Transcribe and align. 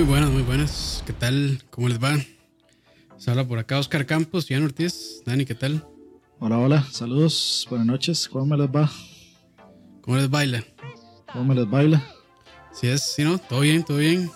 Muy 0.00 0.08
buenas, 0.08 0.30
muy 0.30 0.42
buenas. 0.42 1.02
¿Qué 1.04 1.12
tal? 1.12 1.62
¿Cómo 1.68 1.86
les 1.86 2.02
va? 2.02 2.16
Se 3.18 3.30
habla 3.30 3.46
por 3.46 3.58
acá 3.58 3.78
Oscar 3.78 4.06
Campos, 4.06 4.48
Ian 4.48 4.64
Ortiz. 4.64 5.20
Dani, 5.26 5.44
¿qué 5.44 5.54
tal? 5.54 5.86
Hola, 6.38 6.56
hola. 6.56 6.86
Saludos. 6.90 7.66
Buenas 7.68 7.86
noches. 7.86 8.26
¿Cómo 8.26 8.46
me 8.46 8.56
les 8.56 8.68
va? 8.68 8.90
¿Cómo 10.00 10.16
les 10.16 10.30
baila? 10.30 10.64
¿Cómo 11.30 11.44
me 11.44 11.54
les 11.54 11.68
baila? 11.68 12.02
Sí 12.72 12.86
es, 12.86 13.12
sí, 13.14 13.24
¿no? 13.24 13.36
Todo 13.36 13.60
bien, 13.60 13.84
todo 13.84 13.98
bien. 13.98 14.30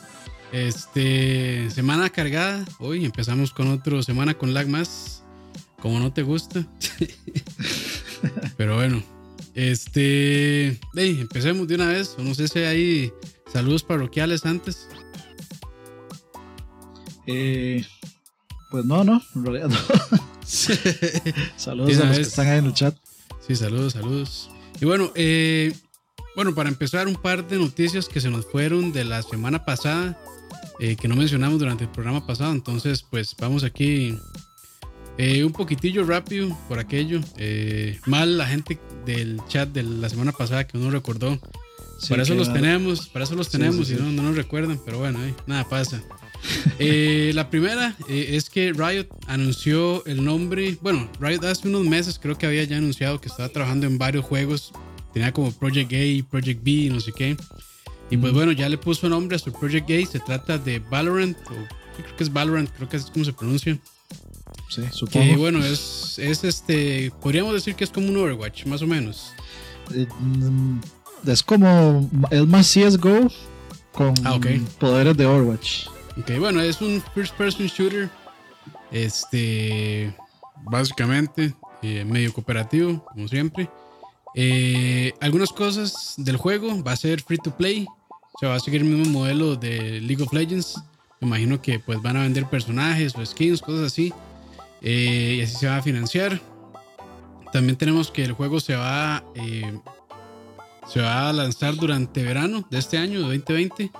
Este, 0.52 1.70
semana 1.70 2.10
cargada. 2.10 2.62
Hoy 2.78 3.06
empezamos 3.06 3.50
con 3.50 3.68
otro 3.68 4.02
semana 4.02 4.34
con 4.34 4.52
lag 4.52 4.68
más. 4.68 5.24
Como 5.80 5.98
no 5.98 6.12
te 6.12 6.20
gusta. 6.20 6.66
Pero 8.58 8.74
bueno. 8.74 9.02
Este, 9.54 10.78
hey, 10.94 11.18
empecemos 11.22 11.66
de 11.68 11.76
una 11.76 11.88
vez. 11.88 12.16
No 12.18 12.34
sé 12.34 12.48
si 12.48 12.58
hay 12.58 13.12
saludos 13.50 13.82
parroquiales 13.82 14.44
antes. 14.44 14.88
Eh, 17.26 17.84
pues 18.70 18.84
no, 18.84 19.04
no, 19.04 19.22
en 19.34 19.44
realidad 19.44 19.68
no. 19.68 19.76
saludos 20.44 21.98
a 21.98 22.04
los 22.06 22.16
que 22.16 22.22
están 22.22 22.48
ahí 22.48 22.58
en 22.58 22.66
el 22.66 22.74
chat. 22.74 22.96
Sí, 23.46 23.54
saludos, 23.56 23.92
saludos. 23.92 24.50
Y 24.80 24.84
bueno, 24.84 25.12
eh, 25.14 25.72
bueno, 26.34 26.54
para 26.54 26.68
empezar, 26.68 27.06
un 27.06 27.14
par 27.14 27.46
de 27.46 27.58
noticias 27.58 28.08
que 28.08 28.20
se 28.20 28.30
nos 28.30 28.46
fueron 28.46 28.92
de 28.92 29.04
la 29.04 29.22
semana 29.22 29.64
pasada, 29.64 30.18
eh, 30.80 30.96
que 30.96 31.08
no 31.08 31.16
mencionamos 31.16 31.58
durante 31.58 31.84
el 31.84 31.90
programa 31.90 32.26
pasado. 32.26 32.52
Entonces, 32.52 33.04
pues 33.08 33.36
vamos 33.38 33.64
aquí 33.64 34.18
eh, 35.18 35.44
un 35.44 35.52
poquitillo 35.52 36.04
rápido 36.04 36.56
por 36.68 36.78
aquello. 36.78 37.20
mal 38.06 38.36
la 38.36 38.46
gente 38.46 38.80
del 39.06 39.40
chat 39.46 39.68
de 39.68 39.82
la 39.82 40.08
semana 40.08 40.32
pasada 40.32 40.66
que 40.66 40.78
uno 40.78 40.90
recordó. 40.90 41.38
para 42.08 42.22
eso 42.22 42.34
los 42.34 42.52
tenemos, 42.52 43.08
para 43.08 43.24
eso 43.24 43.34
los 43.34 43.50
tenemos 43.50 43.90
y 43.90 43.94
no, 43.94 44.10
no 44.10 44.22
nos 44.22 44.36
recuerdan, 44.36 44.80
pero 44.84 44.98
bueno, 44.98 45.20
nada 45.46 45.68
pasa. 45.68 46.02
Eh, 46.78 47.32
la 47.34 47.50
primera 47.50 47.94
eh, 48.08 48.30
es 48.32 48.50
que 48.50 48.72
Riot 48.72 49.06
anunció 49.26 50.04
el 50.06 50.24
nombre. 50.24 50.76
Bueno, 50.80 51.08
Riot 51.20 51.44
hace 51.44 51.68
unos 51.68 51.84
meses 51.84 52.18
creo 52.20 52.36
que 52.36 52.46
había 52.46 52.64
ya 52.64 52.76
anunciado 52.76 53.20
que 53.20 53.28
estaba 53.28 53.48
trabajando 53.48 53.86
en 53.86 53.98
varios 53.98 54.24
juegos. 54.24 54.72
Tenía 55.12 55.32
como 55.32 55.52
Project 55.52 55.92
A, 55.92 56.30
Project 56.30 56.64
B, 56.64 56.88
no 56.90 57.00
sé 57.00 57.12
qué. 57.12 57.36
Y 58.10 58.16
pues 58.16 58.32
bueno, 58.32 58.52
ya 58.52 58.68
le 58.68 58.78
puso 58.78 59.08
nombre 59.08 59.36
a 59.36 59.38
su 59.38 59.52
Project 59.52 59.90
A. 59.90 60.10
Se 60.10 60.20
trata 60.20 60.58
de 60.58 60.78
Valorant, 60.78 61.36
o 61.46 62.02
creo 62.02 62.16
que 62.16 62.24
es 62.24 62.32
Valorant, 62.32 62.70
creo 62.70 62.88
que 62.88 62.96
es 62.96 63.06
como 63.06 63.24
se 63.24 63.32
pronuncia. 63.32 63.78
Sí, 64.68 64.82
supongo. 64.92 65.26
Que 65.26 65.36
bueno, 65.36 65.64
es, 65.64 66.18
es 66.18 66.44
este. 66.44 67.12
Podríamos 67.22 67.54
decir 67.54 67.74
que 67.74 67.84
es 67.84 67.90
como 67.90 68.08
un 68.08 68.16
Overwatch, 68.16 68.66
más 68.66 68.82
o 68.82 68.86
menos. 68.86 69.32
Eh, 69.94 70.06
mm, 70.20 70.80
es 71.26 71.42
como. 71.42 72.10
el 72.30 72.46
más 72.46 72.72
CSGO 72.72 73.30
con 73.92 74.14
ah, 74.24 74.38
poderes 74.78 75.16
de 75.16 75.26
Overwatch. 75.26 75.93
Ok, 76.16 76.30
bueno, 76.38 76.60
es 76.60 76.80
un 76.80 77.02
first 77.14 77.34
person 77.36 77.66
shooter. 77.66 78.08
Este. 78.90 80.14
Básicamente, 80.62 81.54
eh, 81.82 82.04
medio 82.04 82.32
cooperativo, 82.32 83.04
como 83.04 83.26
siempre. 83.28 83.68
Eh, 84.36 85.12
algunas 85.20 85.52
cosas 85.52 86.14
del 86.16 86.36
juego 86.36 86.82
va 86.82 86.92
a 86.92 86.96
ser 86.96 87.20
free 87.20 87.38
to 87.38 87.54
play. 87.56 87.86
O 88.08 88.38
sea, 88.38 88.50
va 88.50 88.54
a 88.56 88.60
seguir 88.60 88.82
el 88.82 88.88
mismo 88.88 89.12
modelo 89.12 89.56
de 89.56 90.00
League 90.00 90.22
of 90.22 90.32
Legends. 90.32 90.80
Me 91.20 91.26
imagino 91.26 91.60
que 91.60 91.80
pues 91.80 92.00
van 92.00 92.16
a 92.16 92.22
vender 92.22 92.46
personajes 92.46 93.14
o 93.16 93.26
skins, 93.26 93.60
cosas 93.60 93.86
así. 93.86 94.12
Eh, 94.82 95.36
y 95.38 95.42
así 95.42 95.56
se 95.56 95.66
va 95.66 95.76
a 95.76 95.82
financiar. 95.82 96.40
También 97.52 97.76
tenemos 97.76 98.10
que 98.10 98.24
el 98.24 98.32
juego 98.32 98.60
se 98.60 98.74
va, 98.74 99.22
se 100.88 101.00
va 101.00 101.28
a 101.28 101.32
lanzar 101.32 101.76
durante 101.76 102.22
verano 102.22 102.66
de 102.70 102.78
este 102.78 102.98
año, 102.98 103.20
de 103.20 103.38
2020. 103.38 103.90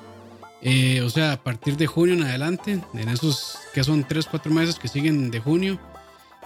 Eh, 0.66 1.02
o 1.02 1.10
sea, 1.10 1.32
a 1.32 1.36
partir 1.36 1.76
de 1.76 1.86
junio 1.86 2.14
en 2.14 2.22
adelante, 2.22 2.80
en 2.94 3.08
esos 3.10 3.58
que 3.75 3.84
son 3.84 4.02
3, 4.02 4.26
4 4.26 4.50
meses 4.50 4.78
que 4.78 4.88
siguen 4.88 5.30
de 5.30 5.38
junio. 5.38 5.78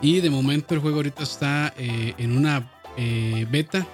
Y 0.01 0.21
de 0.21 0.29
momento 0.29 0.75
el 0.75 0.81
juego 0.81 0.99
ahorita 0.99 1.23
está 1.23 1.73
eh, 1.77 2.15
en 2.19 2.37
una 2.37 2.69
eh, 2.97 3.47
beta. 3.49 3.87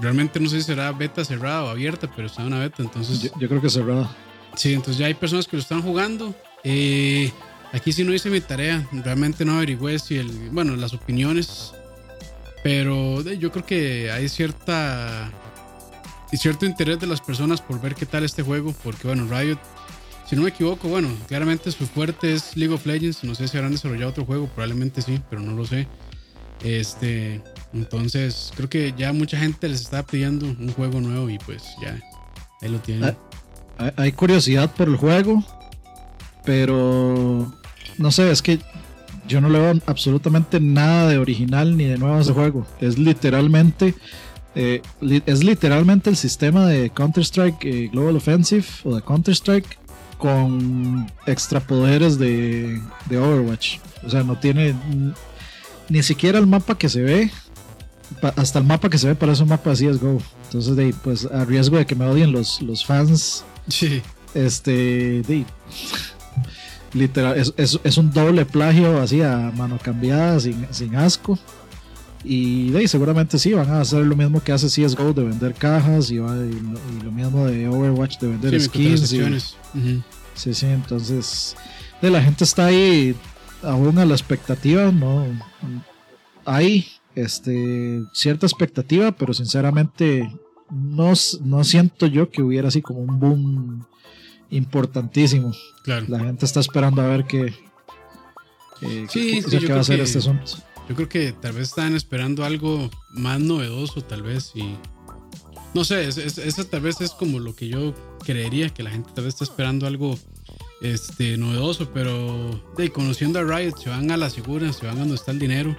Realmente 0.00 0.40
no 0.40 0.48
sé 0.48 0.58
si 0.58 0.64
será 0.64 0.90
beta 0.90 1.24
cerrada 1.24 1.64
o 1.64 1.68
abierta, 1.68 2.10
pero 2.14 2.26
está 2.26 2.42
en 2.42 2.48
una 2.48 2.58
beta. 2.58 2.82
Entonces, 2.82 3.32
yo, 3.38 3.48
creo 3.48 3.60
que 3.62 3.70
cerrada. 3.70 4.10
Sí, 4.56 4.74
entonces 4.74 4.98
ya 4.98 5.06
hay 5.06 5.14
personas 5.14 5.46
que 5.46 5.56
lo 5.56 5.62
están 5.62 5.82
jugando. 5.82 6.34
aquí 7.72 7.92
sí 7.92 8.02
no 8.02 8.12
hice 8.12 8.30
mi 8.30 8.40
tarea. 8.40 8.88
Realmente 8.90 9.44
no 9.44 9.56
averigüé 9.56 10.00
si 10.00 10.16
el. 10.16 10.50
Bueno, 10.50 10.74
las 10.74 10.94
opiniones. 10.94 11.74
Pero 12.64 13.22
yo 13.22 13.52
creo 13.52 13.64
que 13.64 14.10
hay 14.10 14.28
cierta 14.28 15.30
y 16.30 16.36
cierto 16.36 16.66
interés 16.66 17.00
de 17.00 17.06
las 17.06 17.20
personas 17.20 17.60
por 17.60 17.80
ver 17.80 17.94
qué 17.94 18.06
tal 18.06 18.24
este 18.24 18.42
juego, 18.42 18.74
porque 18.84 19.06
bueno, 19.06 19.26
Riot, 19.28 19.58
si 20.28 20.36
no 20.36 20.42
me 20.42 20.50
equivoco, 20.50 20.88
bueno, 20.88 21.08
claramente 21.26 21.70
su 21.72 21.86
fuerte 21.86 22.34
es 22.34 22.56
League 22.56 22.74
of 22.74 22.84
Legends, 22.84 23.24
no 23.24 23.34
sé 23.34 23.48
si 23.48 23.56
habrán 23.56 23.72
desarrollado 23.72 24.10
otro 24.10 24.24
juego, 24.24 24.46
probablemente 24.46 25.00
sí, 25.00 25.20
pero 25.30 25.40
no 25.42 25.52
lo 25.52 25.64
sé. 25.64 25.88
Este, 26.62 27.40
entonces 27.72 28.52
creo 28.56 28.68
que 28.68 28.92
ya 28.96 29.12
mucha 29.12 29.38
gente 29.38 29.68
les 29.68 29.80
está 29.80 30.04
pidiendo 30.04 30.46
un 30.46 30.72
juego 30.72 31.00
nuevo 31.00 31.30
y 31.30 31.38
pues 31.38 31.62
ya, 31.80 31.98
ahí 32.60 32.68
lo 32.68 32.78
tienen. 32.80 33.16
Hay 33.96 34.12
curiosidad 34.12 34.74
por 34.74 34.88
el 34.88 34.96
juego, 34.96 35.42
pero 36.44 37.52
no 37.96 38.10
sé, 38.10 38.30
es 38.30 38.42
que 38.42 38.58
yo 39.28 39.40
no 39.40 39.48
le 39.48 39.60
veo 39.60 39.80
absolutamente 39.86 40.58
nada 40.58 41.08
de 41.08 41.18
original 41.18 41.76
ni 41.76 41.84
de 41.84 41.98
nuevo 41.98 42.16
a 42.16 42.20
ese 42.20 42.32
juego. 42.32 42.66
Es 42.80 42.98
literalmente 42.98 43.94
eh, 44.60 44.82
es 45.24 45.44
literalmente 45.44 46.10
el 46.10 46.16
sistema 46.16 46.66
de 46.66 46.90
Counter-Strike 46.90 47.64
eh, 47.64 47.88
Global 47.92 48.16
Offensive 48.16 48.66
o 48.82 48.96
de 48.96 49.02
Counter-Strike 49.02 49.78
con 50.18 51.06
extra 51.26 51.60
poderes 51.60 52.18
de, 52.18 52.82
Overwatch. 53.08 53.78
O 54.04 54.10
sea, 54.10 54.24
no 54.24 54.36
tiene 54.36 54.74
ni 55.88 56.02
siquiera 56.02 56.40
el 56.40 56.48
mapa 56.48 56.76
que 56.76 56.88
se 56.88 57.02
ve. 57.02 57.30
Hasta 58.34 58.58
el 58.58 58.64
mapa 58.64 58.90
que 58.90 58.98
se 58.98 59.06
ve 59.06 59.14
parece 59.14 59.44
un 59.44 59.50
mapa 59.50 59.70
de 59.70 59.92
CSGO. 59.92 60.18
Entonces, 60.46 60.74
de, 60.74 60.92
pues 61.04 61.26
a 61.26 61.44
riesgo 61.44 61.76
de 61.76 61.86
que 61.86 61.94
me 61.94 62.06
odien 62.06 62.32
los, 62.32 62.60
los 62.60 62.84
fans. 62.84 63.44
Sí. 63.68 64.02
Este, 64.34 65.22
literal, 66.94 67.36
es, 67.56 67.96
un 67.96 68.10
doble 68.10 68.44
plagio 68.44 69.00
así 69.00 69.22
a 69.22 69.52
mano 69.56 69.78
cambiada, 69.80 70.40
sin, 70.40 70.66
sin 70.72 70.96
asco. 70.96 71.38
Y 72.24 72.70
de 72.70 72.88
seguramente 72.88 73.38
sí, 73.38 73.52
van 73.52 73.70
a 73.70 73.80
hacer 73.80 74.04
lo 74.04 74.16
mismo 74.16 74.42
que 74.42 74.52
hace 74.52 74.66
CSGO 74.66 75.12
de 75.12 75.24
vender 75.24 75.54
cajas 75.54 76.10
y, 76.10 76.16
lo, 76.16 77.12
mismo 77.12 77.46
de 77.46 77.68
Overwatch 77.68 78.18
de 78.18 78.28
vender 78.28 78.60
skins. 78.60 79.56
Sí, 80.34 80.54
sí, 80.54 80.66
entonces 80.66 81.56
de 82.00 82.10
la 82.10 82.22
gente 82.22 82.44
está 82.44 82.66
ahí 82.66 83.14
aún 83.62 83.98
a 83.98 84.04
la 84.04 84.14
expectativa, 84.14 84.90
¿no? 84.92 85.26
Hay 86.44 86.86
este, 87.14 88.02
cierta 88.12 88.46
expectativa, 88.46 89.12
pero 89.12 89.34
sinceramente 89.34 90.32
no, 90.70 91.12
no 91.42 91.64
siento 91.64 92.06
yo 92.06 92.30
que 92.30 92.42
hubiera 92.42 92.68
así 92.68 92.82
como 92.82 93.00
un 93.00 93.18
boom 93.18 93.86
importantísimo. 94.50 95.52
Claro. 95.82 96.06
La 96.08 96.20
gente 96.20 96.46
está 96.46 96.60
esperando 96.60 97.02
a 97.02 97.06
ver 97.06 97.24
qué, 97.24 97.54
qué, 98.80 99.42
qué 99.42 99.72
va 99.72 99.80
a 99.80 99.84
ser 99.84 100.00
este 100.00 100.18
asunto. 100.18 100.52
Yo 100.88 100.94
creo 100.94 101.08
que 101.08 101.32
tal 101.32 101.52
vez 101.52 101.68
estaban 101.68 101.94
esperando 101.94 102.44
algo 102.44 102.90
más 103.10 103.40
novedoso, 103.40 104.02
tal 104.02 104.22
vez, 104.22 104.52
y 104.54 104.74
no 105.74 105.84
sé, 105.84 106.08
eso 106.08 106.64
tal 106.64 106.80
vez 106.80 107.00
es 107.00 107.10
como 107.10 107.38
lo 107.38 107.54
que 107.54 107.68
yo 107.68 107.94
creería, 108.24 108.70
que 108.70 108.82
la 108.82 108.90
gente 108.90 109.10
tal 109.14 109.24
vez 109.24 109.34
está 109.34 109.44
esperando 109.44 109.86
algo 109.86 110.18
este, 110.80 111.36
novedoso, 111.36 111.90
pero 111.92 112.62
de, 112.76 112.90
conociendo 112.90 113.38
a 113.38 113.44
Riot, 113.44 113.76
se 113.76 113.90
van 113.90 114.10
a 114.10 114.16
la 114.16 114.30
segura, 114.30 114.72
se 114.72 114.86
van 114.86 114.96
a 114.96 115.00
donde 115.00 115.16
está 115.16 115.30
el 115.30 115.38
dinero, 115.38 115.76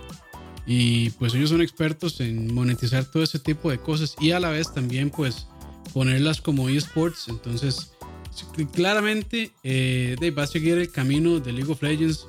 y 0.68 1.10
pues 1.12 1.34
ellos 1.34 1.50
son 1.50 1.64
expertos 1.64 2.20
en 2.20 2.54
monetizar 2.54 3.04
todo 3.06 3.24
ese 3.24 3.40
tipo 3.40 3.72
de 3.72 3.80
cosas 3.80 4.16
y 4.20 4.32
a 4.32 4.40
la 4.40 4.50
vez 4.50 4.72
también 4.72 5.10
pues 5.10 5.48
ponerlas 5.94 6.42
como 6.42 6.70
esports, 6.70 7.28
entonces 7.28 7.94
claramente 8.74 9.52
eh, 9.64 10.16
va 10.38 10.44
a 10.44 10.48
seguir 10.48 10.78
el 10.78 10.92
camino 10.92 11.40
de 11.40 11.52
League 11.52 11.72
of 11.72 11.82
Legends, 11.82 12.28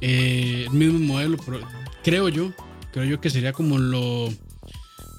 eh, 0.00 0.66
el 0.68 0.72
mismo 0.72 1.00
modelo, 1.00 1.36
creo 2.08 2.30
yo, 2.30 2.52
creo 2.90 3.04
yo 3.04 3.20
que 3.20 3.28
sería 3.28 3.52
como 3.52 3.76
lo, 3.76 4.32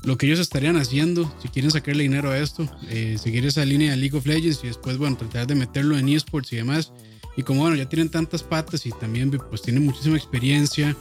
lo 0.04 0.18
que 0.18 0.26
ellos 0.26 0.40
estarían 0.40 0.76
haciendo 0.76 1.32
si 1.40 1.48
quieren 1.50 1.70
sacarle 1.70 2.02
dinero 2.02 2.32
a 2.32 2.40
esto, 2.40 2.68
eh, 2.90 3.18
seguir 3.22 3.46
esa 3.46 3.64
línea 3.64 3.92
de 3.92 3.98
League 3.98 4.18
of 4.18 4.26
Legends 4.26 4.62
y 4.64 4.68
después, 4.68 4.98
bueno, 4.98 5.16
tratar 5.16 5.46
de 5.46 5.54
meterlo 5.54 6.00
en 6.00 6.10
esports 6.10 6.52
y 6.52 6.56
demás. 6.56 6.92
Y 7.38 7.44
como, 7.44 7.62
bueno, 7.62 7.76
ya 7.76 7.88
tienen 7.88 8.10
tantas 8.10 8.42
patas 8.42 8.88
y 8.88 8.92
también 8.92 9.30
pues 9.30 9.62
tienen 9.62 9.86
muchísima 9.86 10.18
experiencia 10.18 10.98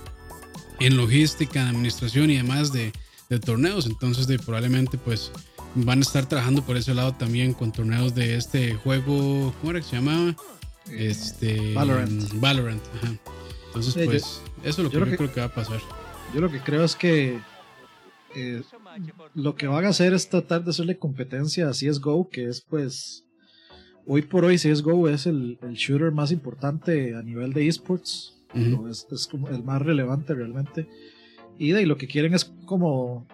en 0.79 0.96
logística, 0.96 1.62
en 1.62 1.69
administración 1.69 2.31
y 2.31 2.37
demás 2.37 2.70
de, 2.70 2.93
de 3.31 3.40
torneos, 3.40 3.87
entonces 3.87 4.26
de, 4.26 4.38
probablemente 4.38 4.99
pues 4.99 5.32
van 5.75 6.00
a 6.00 6.02
estar 6.02 6.29
trabajando 6.29 6.64
por 6.64 6.76
ese 6.76 6.93
lado 6.93 7.14
también 7.14 7.55
con 7.55 7.73
torneos 7.73 8.14
de 8.14 8.37
este 8.37 8.75
juego, 8.75 9.55
¿cómo 9.58 9.70
era 9.70 9.81
que 9.81 9.87
se 9.87 9.96
llamaba? 9.96 10.37
Este 10.90 11.73
Valorant. 11.73 12.31
Valorant, 12.35 12.82
ajá. 12.96 13.14
Entonces, 13.69 14.06
pues, 14.06 14.40
eso 14.62 14.69
es 14.69 14.78
lo 14.78 14.90
que 14.90 14.99
yo, 14.99 15.16
creo 15.16 15.32
que 15.32 15.40
va 15.40 15.46
a 15.46 15.55
pasar. 15.55 15.81
Yo 16.34 16.40
lo 16.40 16.50
que 16.50 16.60
creo 16.60 16.84
es 16.84 16.94
que 16.94 17.38
eh, 18.34 18.62
lo 19.34 19.55
que 19.55 19.66
van 19.66 19.84
a 19.84 19.88
hacer 19.88 20.12
es 20.12 20.28
tratar 20.28 20.64
de 20.64 20.70
hacerle 20.70 20.99
competencia 20.99 21.69
a 21.69 21.72
CSGO, 21.72 22.28
que 22.28 22.49
es 22.49 22.60
pues 22.60 23.25
hoy 24.06 24.22
por 24.22 24.44
hoy 24.44 24.56
CSGO 24.56 25.08
es 25.08 25.26
el, 25.26 25.58
el 25.62 25.75
shooter 25.75 26.12
más 26.12 26.32
importante 26.32 27.14
a 27.14 27.22
nivel 27.22 27.52
de 27.52 27.69
esports. 27.69 28.34
es, 28.55 29.06
es, 29.10 29.26
como 29.26 29.49
el 29.49 29.62
más 29.62 29.82
relevante 29.82 30.34
realmente. 30.34 30.88
Y 31.58 31.72
de 31.72 31.87
lo 31.87 31.96
que 31.96 32.06
quieren 32.06 32.34
es 32.34 32.44
como 32.66 33.26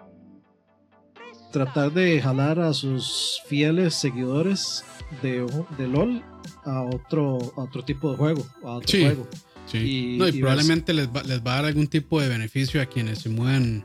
tratar 1.53 1.93
de 1.93 2.21
jalar 2.21 2.59
a 2.59 2.73
sus 2.73 3.41
fieles 3.47 3.95
seguidores 3.95 4.85
de, 5.23 5.47
de 5.79 5.87
LOL 5.87 6.21
a 6.65 6.83
otro, 6.83 7.39
otro 7.55 7.85
tipo 7.85 8.11
de 8.11 8.17
juego, 8.17 8.47
a 8.65 8.73
otro 8.73 8.99
juego. 8.99 9.29
Y, 9.73 10.17
no, 10.19 10.29
y, 10.29 10.41
probablemente 10.41 10.93
les 10.93 11.09
va, 11.09 11.23
les 11.23 11.41
va, 11.41 11.55
a 11.55 11.57
dar 11.57 11.65
algún 11.67 11.87
tipo 11.87 12.21
de 12.21 12.29
beneficio 12.29 12.81
a 12.81 12.87
quienes 12.87 13.21
se 13.21 13.29
muevan 13.29 13.85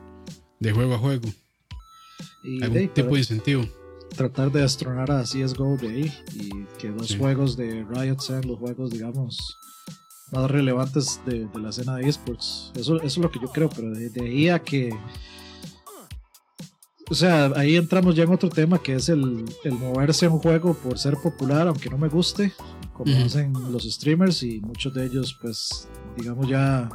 de 0.60 0.72
juego 0.72 0.96
a 0.96 0.98
juego. 0.98 1.30
Y 2.44 2.62
algún 2.64 2.90
tipo 2.90 3.14
de 3.14 3.20
incentivo. 3.20 3.66
Tratar 4.16 4.52
de 4.52 4.64
astronar 4.64 5.12
a 5.12 5.24
CSGO 5.24 5.78
de 5.78 5.88
ahí 5.88 6.14
y 6.34 6.50
que 6.78 6.90
dos 6.90 7.16
juegos 7.16 7.56
de 7.56 7.86
Riot 7.90 8.20
sean 8.20 8.48
los 8.48 8.58
juegos, 8.58 8.92
digamos, 8.92 9.58
más 10.32 10.50
relevantes 10.50 11.22
de, 11.26 11.46
de 11.46 11.60
la 11.60 11.70
escena 11.70 11.96
de 11.96 12.10
esports. 12.10 12.72
Eso, 12.76 12.98
eso, 12.98 13.06
es 13.06 13.18
lo 13.18 13.32
que 13.32 13.40
yo 13.40 13.48
creo, 13.48 13.70
pero 13.70 13.92
de, 13.92 14.10
de 14.10 14.22
ahí 14.22 14.50
a 14.50 14.60
que 14.60 14.92
o 17.10 17.16
sea, 17.16 17.52
ahí 17.56 17.76
entramos 17.76 18.16
ya 18.16 18.24
en 18.24 18.32
otro 18.32 18.50
tema 18.50 18.78
que 18.78 18.94
es 18.94 19.10
el, 19.10 19.44
el 19.64 19.72
moverse 19.74 20.28
en 20.28 20.34
un 20.34 20.40
juego 20.40 20.76
por 20.76 21.00
ser 21.00 21.16
popular, 21.16 21.68
aunque 21.68 21.90
no 21.90 21.98
me 21.98 22.08
guste, 22.08 22.54
como 23.04 23.26
hacen 23.26 23.54
los 23.72 23.84
streamers 23.84 24.44
y 24.44 24.60
muchos 24.62 24.94
de 24.94 25.06
ellos, 25.06 25.38
pues, 25.42 25.88
digamos, 26.18 26.48
ya 26.48 26.90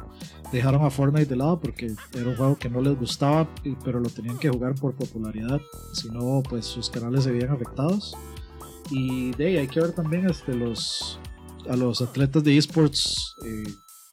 dejaron 0.51 0.85
a 0.85 0.89
Fortnite 0.89 1.25
de 1.25 1.35
lado 1.35 1.59
porque 1.59 1.93
era 2.13 2.29
un 2.29 2.35
juego 2.35 2.57
que 2.57 2.69
no 2.69 2.79
les 2.81 2.97
gustaba, 2.97 3.49
pero 3.83 3.99
lo 3.99 4.09
tenían 4.09 4.37
que 4.37 4.49
jugar 4.49 4.75
por 4.75 4.95
popularidad, 4.95 5.59
si 5.93 6.09
no, 6.09 6.43
pues 6.47 6.65
sus 6.65 6.89
canales 6.89 7.23
se 7.23 7.31
veían 7.31 7.49
afectados. 7.49 8.15
Y 8.91 9.31
de 9.31 9.47
ahí 9.47 9.57
hay 9.57 9.67
que 9.67 9.79
ver 9.79 9.93
también 9.93 10.29
este, 10.29 10.53
los, 10.53 11.19
a 11.67 11.75
los 11.75 12.01
atletas 12.01 12.43
de 12.43 12.55
esports 12.55 13.35
eh, 13.43 13.63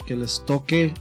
que 0.07 0.17
les 0.17 0.43
toque 0.47 0.95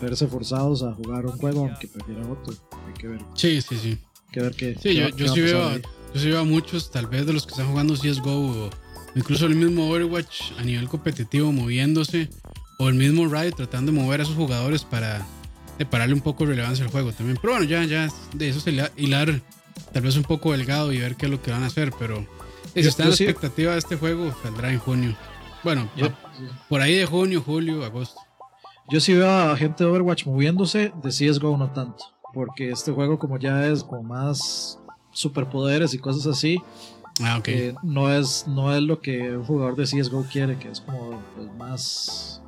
verse 0.00 0.26
forzados 0.26 0.82
a 0.82 0.94
jugar 0.94 1.26
un 1.26 1.32
juego 1.32 1.66
aunque 1.66 1.86
prefieran 1.86 2.30
otro. 2.30 2.54
Hay 2.86 2.94
que 2.94 3.08
ver. 3.08 3.20
Sí, 3.34 3.60
sí, 3.60 3.76
sí 3.76 3.98
que 4.32 4.40
ver 4.40 4.54
qué. 4.54 4.76
Sí, 4.80 4.94
yo, 4.94 5.08
yo 5.10 5.28
sí 5.28 5.40
veo, 5.40 5.78
yo 6.14 6.20
sí 6.20 6.28
veo 6.28 6.40
a 6.40 6.44
muchos, 6.44 6.90
tal 6.90 7.06
vez 7.06 7.26
de 7.26 7.32
los 7.32 7.46
que 7.46 7.52
están 7.52 7.68
jugando 7.68 7.94
CSGO 7.94 8.66
o 8.66 8.70
incluso 9.14 9.46
el 9.46 9.54
mismo 9.54 9.88
Overwatch 9.88 10.52
a 10.58 10.62
nivel 10.62 10.88
competitivo 10.88 11.52
moviéndose, 11.52 12.28
o 12.78 12.88
el 12.88 12.94
mismo 12.94 13.26
Riot 13.26 13.56
tratando 13.56 13.92
de 13.92 13.98
mover 13.98 14.20
a 14.20 14.24
sus 14.24 14.36
jugadores 14.36 14.84
para 14.84 15.26
pararle 15.90 16.14
un 16.14 16.20
poco 16.20 16.44
de 16.44 16.50
relevancia 16.50 16.84
al 16.84 16.90
juego 16.90 17.12
también. 17.12 17.38
Pero 17.40 17.54
bueno, 17.54 17.66
ya, 17.66 17.84
ya 17.84 18.08
de 18.34 18.48
eso 18.48 18.60
se 18.60 18.70
hilar 18.96 19.40
tal 19.92 20.02
vez 20.02 20.16
un 20.16 20.22
poco 20.22 20.52
delgado 20.52 20.92
y 20.92 20.98
ver 20.98 21.16
qué 21.16 21.26
es 21.26 21.32
lo 21.32 21.42
que 21.42 21.50
van 21.50 21.62
a 21.62 21.66
hacer, 21.66 21.92
pero 21.98 22.26
si 22.74 22.80
está 22.80 23.04
en 23.04 23.10
la 23.10 23.14
expectativa 23.14 23.72
de 23.72 23.78
este 23.78 23.96
juego, 23.96 24.34
saldrá 24.42 24.72
en 24.72 24.78
junio. 24.78 25.16
Bueno, 25.64 25.88
por 26.68 26.80
ahí 26.80 26.94
de 26.94 27.06
junio, 27.06 27.42
julio, 27.44 27.84
agosto. 27.84 28.20
Yo 28.90 29.00
sí 29.00 29.14
veo 29.14 29.30
a 29.30 29.56
gente 29.56 29.84
de 29.84 29.90
Overwatch 29.90 30.26
moviéndose, 30.26 30.92
de 31.02 31.10
CSGO 31.10 31.56
no 31.56 31.72
tanto 31.72 32.18
porque 32.32 32.70
este 32.70 32.92
juego 32.92 33.18
como 33.18 33.38
ya 33.38 33.66
es 33.66 33.82
con 33.82 34.06
más 34.06 34.78
superpoderes 35.10 35.94
y 35.94 35.98
cosas 35.98 36.26
así, 36.26 36.60
ah, 37.22 37.40
eh, 37.46 37.74
no, 37.82 38.12
es, 38.12 38.46
no 38.46 38.74
es 38.74 38.82
lo 38.82 39.00
que 39.00 39.36
un 39.36 39.44
jugador 39.44 39.76
de 39.76 39.84
CSGO 39.84 40.24
quiere, 40.30 40.58
que 40.58 40.70
es 40.70 40.80
como 40.80 41.22
pues, 41.34 41.48
más... 41.56 42.42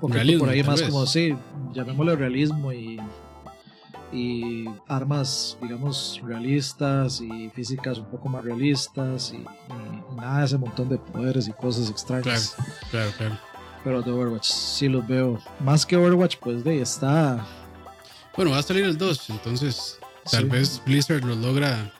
Un 0.00 0.10
por 0.38 0.48
ahí 0.50 0.62
más 0.62 0.82
como, 0.82 1.06
sí, 1.06 1.34
llamémosle 1.72 2.16
realismo 2.16 2.72
y, 2.72 3.00
y 4.12 4.66
armas, 4.86 5.56
digamos, 5.62 6.20
realistas 6.22 7.22
y 7.22 7.48
físicas 7.50 7.98
un 7.98 8.06
poco 8.06 8.28
más 8.28 8.44
realistas 8.44 9.32
y, 9.32 9.44
nada 10.14 10.40
de 10.40 10.44
ese 10.44 10.58
montón 10.58 10.90
de 10.90 10.98
poderes 10.98 11.48
y 11.48 11.52
cosas 11.52 11.88
extrañas. 11.88 12.54
Claro, 12.54 12.72
claro, 12.90 13.10
claro. 13.16 13.38
Pero 13.82 14.02
de 14.02 14.10
Overwatch 14.10 14.46
sí 14.46 14.88
los 14.88 15.06
veo. 15.06 15.38
Más 15.60 15.86
que 15.86 15.96
Overwatch, 15.96 16.36
pues 16.38 16.62
de 16.64 16.82
está 16.82 17.46
bueno, 18.36 18.50
va 18.50 18.58
a 18.58 18.62
salir 18.62 18.84
el 18.84 18.98
2, 18.98 19.30
entonces 19.30 19.98
tal 20.28 20.46
vez 20.46 20.82
Blizzard 20.84 21.24
lo 21.24 21.36
logra 21.36 21.92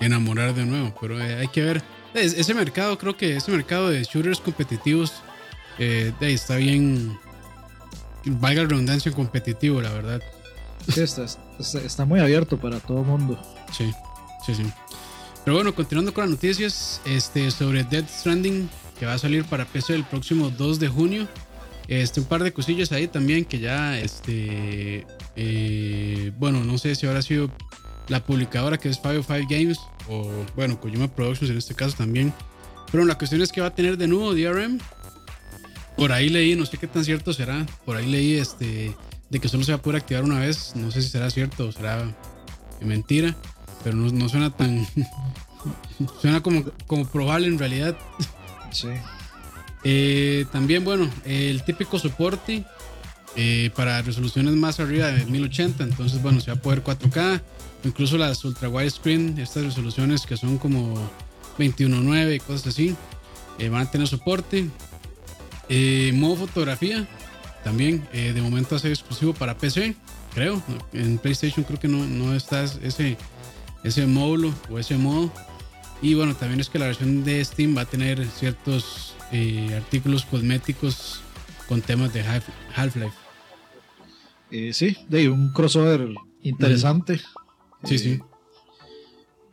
enamorar 0.00 0.54
de 0.54 0.64
nuevo, 0.64 0.94
pero 1.00 1.20
eh, 1.20 1.36
hay 1.36 1.48
que 1.48 1.62
ver. 1.62 1.82
ese 2.14 2.54
mercado, 2.54 2.98
creo 2.98 3.16
que 3.16 3.36
ese 3.36 3.50
mercado 3.50 3.90
de 3.90 4.02
shooters 4.04 4.40
competitivos 4.40 5.12
eh, 5.78 6.12
está 6.20 6.56
bien, 6.56 7.18
valga 8.24 8.62
la 8.62 8.68
redundancia, 8.68 9.12
competitivo, 9.12 9.80
la 9.80 9.92
verdad. 9.92 10.22
Sí, 10.88 11.00
está, 11.00 11.26
está, 11.84 12.04
muy 12.04 12.20
abierto 12.20 12.58
para 12.58 12.80
todo 12.80 13.00
el 13.00 13.06
mundo. 13.06 13.40
Sí, 13.76 13.92
sí, 14.44 14.54
sí. 14.54 14.64
Pero 15.44 15.56
bueno, 15.56 15.74
continuando 15.74 16.12
con 16.12 16.24
las 16.24 16.30
noticias 16.30 17.00
este, 17.04 17.50
sobre 17.50 17.84
Dead 17.84 18.04
Stranding, 18.08 18.68
que 18.98 19.06
va 19.06 19.14
a 19.14 19.18
salir 19.18 19.44
para 19.44 19.64
PC 19.64 19.94
el 19.94 20.04
próximo 20.04 20.50
2 20.50 20.80
de 20.80 20.88
junio. 20.88 21.28
Este, 21.88 22.20
un 22.20 22.26
par 22.26 22.42
de 22.42 22.52
cosillas 22.52 22.92
ahí 22.92 23.08
también 23.08 23.46
que 23.46 23.58
ya, 23.58 23.98
este, 23.98 25.06
eh, 25.36 26.32
bueno, 26.36 26.62
no 26.62 26.76
sé 26.76 26.94
si 26.94 27.06
habrá 27.06 27.22
sido 27.22 27.50
la 28.08 28.24
publicadora 28.24 28.78
que 28.78 28.88
es 28.88 28.98
505 28.98 29.46
Games 29.48 29.78
o, 30.08 30.30
bueno, 30.56 30.80
Kojima 30.80 31.08
Productions 31.08 31.50
en 31.50 31.58
este 31.58 31.74
caso 31.74 31.96
también. 31.96 32.32
Pero 32.90 33.04
la 33.04 33.16
cuestión 33.16 33.42
es 33.42 33.52
que 33.52 33.60
va 33.60 33.68
a 33.68 33.74
tener 33.74 33.98
de 33.98 34.08
nuevo 34.08 34.34
DRM. 34.34 34.78
Por 35.96 36.12
ahí 36.12 36.28
leí, 36.28 36.54
no 36.54 36.64
sé 36.64 36.78
qué 36.78 36.86
tan 36.86 37.04
cierto 37.04 37.32
será, 37.32 37.66
por 37.84 37.96
ahí 37.96 38.06
leí 38.06 38.34
este, 38.34 38.94
de 39.30 39.40
que 39.40 39.48
solo 39.48 39.64
se 39.64 39.72
va 39.72 39.78
a 39.78 39.82
poder 39.82 40.00
activar 40.00 40.24
una 40.24 40.38
vez. 40.38 40.72
No 40.74 40.90
sé 40.90 41.02
si 41.02 41.08
será 41.08 41.28
cierto 41.30 41.68
o 41.68 41.72
será 41.72 42.14
mentira, 42.80 43.36
pero 43.84 43.96
no, 43.96 44.10
no 44.10 44.28
suena 44.28 44.50
tan... 44.50 44.86
suena 46.20 46.40
como, 46.40 46.64
como 46.86 47.06
probable 47.06 47.48
en 47.48 47.58
realidad. 47.58 47.96
Sí. 48.70 48.88
Eh, 49.84 50.46
también, 50.52 50.84
bueno, 50.84 51.10
el 51.24 51.62
típico 51.64 51.98
soporte 51.98 52.64
eh, 53.36 53.70
para 53.76 54.02
resoluciones 54.02 54.54
más 54.54 54.80
arriba 54.80 55.08
de 55.08 55.24
1080. 55.26 55.84
Entonces, 55.84 56.22
bueno, 56.22 56.40
se 56.40 56.50
va 56.50 56.56
a 56.56 56.62
poder 56.62 56.82
4K, 56.82 57.40
incluso 57.84 58.18
las 58.18 58.44
ultra 58.44 58.68
widescreen, 58.68 59.38
estas 59.38 59.64
resoluciones 59.64 60.26
que 60.26 60.36
son 60.36 60.58
como 60.58 60.94
21.9 61.58 62.36
y 62.36 62.40
cosas 62.40 62.68
así, 62.68 62.96
eh, 63.58 63.68
van 63.68 63.86
a 63.86 63.90
tener 63.90 64.06
soporte. 64.06 64.68
modo 66.14 66.36
fotografía, 66.36 67.08
también 67.64 68.08
de 68.12 68.40
momento 68.40 68.70
va 68.70 68.76
a 68.76 68.80
ser 68.80 68.92
exclusivo 68.92 69.34
para 69.34 69.56
PC, 69.56 69.94
creo. 70.34 70.62
En 70.92 71.18
PlayStation 71.18 71.64
creo 71.64 71.78
que 71.78 71.88
no, 71.88 72.06
no 72.06 72.34
está 72.34 72.64
ese, 72.64 73.16
ese 73.84 74.06
módulo 74.06 74.52
o 74.70 74.78
ese 74.78 74.96
modo. 74.96 75.30
Y 76.00 76.14
bueno, 76.14 76.34
también 76.36 76.60
es 76.60 76.68
que 76.68 76.78
la 76.78 76.86
versión 76.86 77.24
de 77.24 77.44
Steam 77.44 77.76
va 77.76 77.82
a 77.82 77.86
tener 77.86 78.24
ciertos 78.28 79.14
eh, 79.32 79.74
artículos 79.76 80.24
cosméticos 80.24 81.20
con 81.66 81.82
temas 81.82 82.12
de 82.12 82.22
Half-Life. 82.74 83.16
Eh, 84.50 84.72
sí, 84.72 84.96
de 85.08 85.28
un 85.28 85.52
crossover 85.52 86.08
interesante. 86.42 87.20
Sí. 87.84 87.96
Eh, 87.96 88.20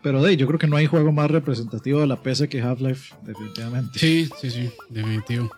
pero 0.01 0.22
de 0.22 0.38
yo 0.38 0.46
creo 0.46 0.60
que 0.60 0.67
no 0.67 0.77
hay 0.77 0.86
juego 0.86 1.12
más 1.12 1.32
representativo 1.32 2.00
de 2.00 2.08
la 2.08 2.22
PC 2.22 2.48
que 2.48 2.62
Half-Life, 2.62 3.15
definitivamente. 3.24 3.98
Sí, 3.98 4.29
sí, 4.39 4.51
sí, 4.51 4.72
definitivo. 4.89 5.50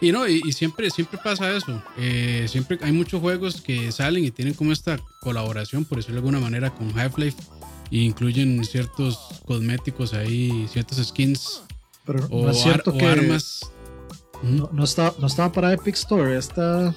Y 0.00 0.12
no, 0.12 0.26
y, 0.26 0.40
siempre, 0.52 0.88
siempre 0.90 1.18
pasa 1.22 1.54
eso. 1.54 1.82
siempre 2.46 2.78
hay 2.80 2.92
muchos 2.92 3.20
juegos 3.20 3.60
que 3.60 3.92
salen 3.92 4.24
y 4.24 4.30
tienen 4.30 4.54
como 4.54 4.72
esta 4.72 4.98
colaboración, 5.20 5.84
por 5.84 5.98
decirlo 5.98 6.22
de 6.22 6.28
alguna 6.28 6.40
manera, 6.40 6.70
con 6.70 6.98
Half-Life. 6.98 7.36
E 7.90 7.98
incluyen 7.98 8.64
ciertos 8.64 9.42
cosméticos 9.44 10.14
ahí, 10.14 10.66
ciertos 10.70 11.06
skins 11.06 11.62
pero 12.04 12.28
no 12.28 12.50
es 12.50 12.60
cierto 12.60 12.92
que. 12.92 13.06
Armas. 13.06 13.60
No, 14.42 14.84
está, 14.84 15.12
no 15.18 15.26
estaba 15.26 15.52
para 15.52 15.72
Epic 15.72 15.94
Store, 15.94 16.36
está. 16.36 16.94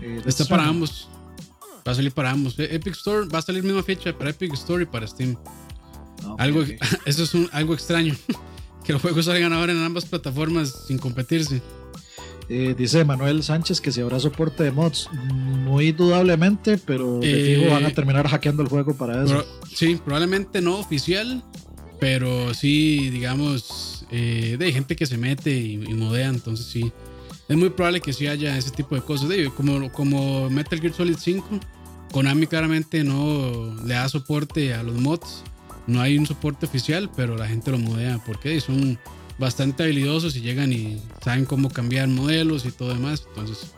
Eh, 0.00 0.22
está 0.24 0.44
para 0.46 0.66
ambos. 0.66 1.08
Va 1.88 1.92
a 1.92 1.94
salir 1.94 2.12
para 2.12 2.30
ambos. 2.30 2.58
E, 2.58 2.74
Epic 2.74 2.94
Store 2.94 3.26
va 3.26 3.38
a 3.38 3.42
salir 3.42 3.62
misma 3.62 3.82
fecha 3.82 4.12
para 4.12 4.28
Epic 4.28 4.52
Store 4.52 4.82
y 4.82 4.86
para 4.86 5.06
Steam. 5.06 5.36
Ah, 6.22 6.34
algo, 6.38 6.62
Eso 7.06 7.22
es 7.22 7.32
un, 7.32 7.48
algo 7.50 7.72
extraño. 7.72 8.14
que 8.84 8.92
los 8.92 9.00
juegos 9.00 9.24
salgan 9.24 9.54
ahora 9.54 9.72
en 9.72 9.82
ambas 9.82 10.04
plataformas 10.04 10.84
sin 10.86 10.98
competirse. 10.98 11.62
Eh, 12.50 12.74
dice 12.76 13.04
Manuel 13.04 13.42
Sánchez 13.42 13.80
que 13.80 13.90
si 13.92 14.00
habrá 14.00 14.20
soporte 14.20 14.64
de 14.64 14.70
mods, 14.70 15.08
muy 15.12 15.92
dudablemente, 15.92 16.78
pero 16.78 17.20
de 17.20 17.56
fijo 17.56 17.70
van 17.70 17.84
a 17.84 17.88
eh, 17.88 17.92
terminar 17.92 18.26
hackeando 18.26 18.62
el 18.62 18.68
juego 18.68 18.94
para 18.94 19.24
eso. 19.24 19.44
sí, 19.74 20.00
probablemente 20.02 20.62
no 20.62 20.78
oficial, 20.78 21.42
pero 22.00 22.54
sí, 22.54 23.10
digamos, 23.10 24.06
eh, 24.10 24.56
de 24.58 24.72
gente 24.72 24.96
que 24.96 25.04
se 25.06 25.18
mete 25.18 25.54
y, 25.54 25.78
modea, 25.94 26.28
entonces 26.28 26.66
sí. 26.66 26.92
Es 27.48 27.56
muy 27.56 27.70
probable 27.70 28.00
que 28.00 28.12
sí 28.12 28.26
haya 28.26 28.56
ese 28.56 28.70
tipo 28.70 28.94
de 28.94 29.00
cosas. 29.00 29.28
De, 29.28 29.50
como, 29.50 29.90
como 29.90 30.50
Metal 30.50 30.80
Gear 30.80 30.92
Solid 30.92 31.16
5, 31.18 31.60
Konami 32.12 32.46
claramente 32.46 33.04
no 33.04 33.74
le 33.84 33.94
da 33.94 34.08
soporte 34.08 34.74
a 34.74 34.82
los 34.82 34.96
mods. 34.96 35.42
No 35.86 36.00
hay 36.00 36.18
un 36.18 36.26
soporte 36.26 36.66
oficial, 36.66 37.10
pero 37.16 37.36
la 37.36 37.48
gente 37.48 37.70
lo 37.70 37.78
modea 37.78 38.22
porque 38.26 38.60
son 38.60 38.98
bastante 39.38 39.84
habilidosos 39.84 40.36
y 40.36 40.40
llegan 40.40 40.72
y 40.72 41.00
saben 41.22 41.44
cómo 41.44 41.70
cambiar 41.70 42.08
modelos 42.08 42.66
y 42.66 42.72
todo 42.72 42.90
demás. 42.90 43.24
Entonces, 43.28 43.72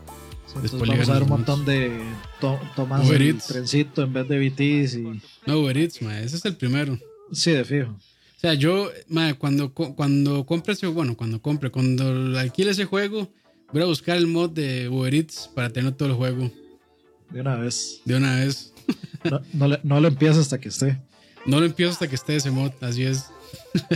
después 0.63 0.89
vamos 0.89 1.09
a 1.09 1.13
ver 1.13 1.23
un 1.23 1.29
montón 1.29 1.65
de 1.65 2.01
to 2.41 2.59
tomas 2.75 3.07
trencito 3.47 4.03
en 4.03 4.13
vez 4.13 4.29
de 4.29 4.49
BTs 4.49 4.95
y... 4.95 5.21
No, 5.47 5.59
Uber 5.61 5.77
Eats, 5.77 6.03
ese 6.03 6.37
es 6.37 6.45
el 6.45 6.57
primero. 6.57 6.99
Sí, 7.33 7.53
de 7.53 7.65
fijo. 7.65 7.91
O 7.91 8.41
sea, 8.41 8.55
yo, 8.55 8.91
cuando, 9.39 9.73
cuando 9.73 10.47
compre 10.47 10.73
ese, 10.73 10.87
bueno, 10.87 11.17
cuando 11.17 11.43
compre, 11.43 11.71
cuando 11.71 12.39
alquile 12.39 12.71
ese 12.71 12.87
juego, 12.87 13.29
voy 13.73 13.83
a 13.83 13.87
buscar 13.87 14.17
el 14.17 14.27
mod 14.27 14.51
de 14.51 14.89
Uber 14.89 15.15
Eats 15.15 15.51
para 15.55 15.71
tener 15.71 15.93
todo 15.93 16.09
el 16.09 16.15
juego. 16.15 16.51
De 17.31 17.41
una 17.41 17.57
vez. 17.57 18.01
De 18.05 18.17
una 18.17 18.37
vez. 18.37 18.73
no, 19.25 19.41
no, 19.53 19.79
no 19.83 20.01
lo 20.01 20.09
empiezo 20.09 20.41
hasta 20.41 20.61
que 20.61 20.69
esté. 20.69 21.01
No 21.47 21.61
lo 21.61 21.67
empiezo 21.67 21.93
hasta 21.93 22.09
que 22.09 22.15
esté 22.17 22.37
ese 22.37 22.51
mod, 22.51 22.73
así 22.81 23.05
es. 23.05 23.27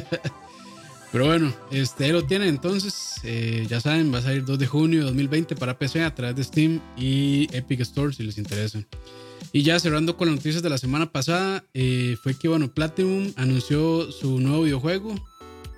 Pero 1.12 1.26
bueno, 1.26 1.54
este 1.70 2.12
lo 2.12 2.24
tiene 2.24 2.48
entonces. 2.48 3.20
Eh, 3.22 3.66
ya 3.68 3.80
saben, 3.80 4.12
va 4.12 4.18
a 4.18 4.22
salir 4.22 4.44
2 4.44 4.58
de 4.58 4.66
junio 4.66 4.98
de 5.00 5.04
2020 5.06 5.54
para 5.54 5.78
PC 5.78 6.02
a 6.02 6.12
través 6.12 6.34
de 6.34 6.42
Steam 6.42 6.80
y 6.96 7.46
Epic 7.52 7.80
Store 7.80 8.12
si 8.12 8.24
les 8.24 8.36
interesa. 8.36 8.80
Y 9.52 9.62
ya 9.62 9.78
cerrando 9.78 10.16
con 10.16 10.26
las 10.26 10.36
noticias 10.36 10.62
de 10.62 10.70
la 10.70 10.78
semana 10.78 11.12
pasada, 11.12 11.64
eh, 11.72 12.16
fue 12.20 12.34
que 12.34 12.48
bueno, 12.48 12.74
Platinum 12.74 13.32
anunció 13.36 14.10
su 14.10 14.40
nuevo 14.40 14.64
videojuego, 14.64 15.14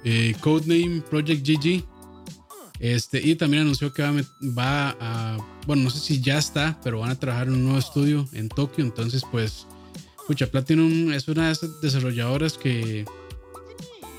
eh, 0.04 0.34
Codename 0.40 1.02
Project 1.02 1.46
GG. 1.46 1.84
Este, 2.78 3.26
y 3.26 3.36
también 3.36 3.62
anunció 3.62 3.92
que 3.92 4.02
va, 4.02 4.96
a, 5.00 5.38
bueno, 5.66 5.84
no 5.84 5.90
sé 5.90 6.00
si 6.00 6.20
ya 6.20 6.38
está, 6.38 6.78
pero 6.82 7.00
van 7.00 7.10
a 7.10 7.18
trabajar 7.18 7.48
en 7.48 7.54
un 7.54 7.64
nuevo 7.64 7.78
estudio 7.78 8.28
en 8.32 8.48
Tokio. 8.48 8.84
Entonces, 8.84 9.22
pues, 9.30 9.66
escucha, 10.18 10.46
Platinum 10.46 11.12
es 11.12 11.28
una 11.28 11.46
de 11.46 11.52
esas 11.52 11.80
desarrolladoras 11.80 12.58
que 12.58 13.04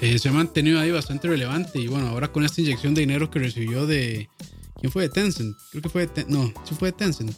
eh, 0.01 0.19
se 0.19 0.29
ha 0.29 0.31
mantenido 0.31 0.79
ahí 0.79 0.91
bastante 0.91 1.27
relevante. 1.27 1.79
Y 1.79 1.87
bueno, 1.87 2.07
ahora 2.07 2.31
con 2.31 2.43
esta 2.43 2.61
inyección 2.61 2.93
de 2.93 3.01
dinero 3.01 3.29
que 3.29 3.39
recibió 3.39 3.85
de. 3.85 4.29
¿Quién 4.79 4.91
fue 4.91 5.03
de 5.03 5.09
Tencent? 5.09 5.57
Creo 5.71 5.81
que 5.81 5.89
fue 5.89 6.05
de 6.05 6.25
No, 6.27 6.53
sí 6.63 6.75
fue 6.77 6.91
de 6.91 6.97
Tencent. 6.97 7.33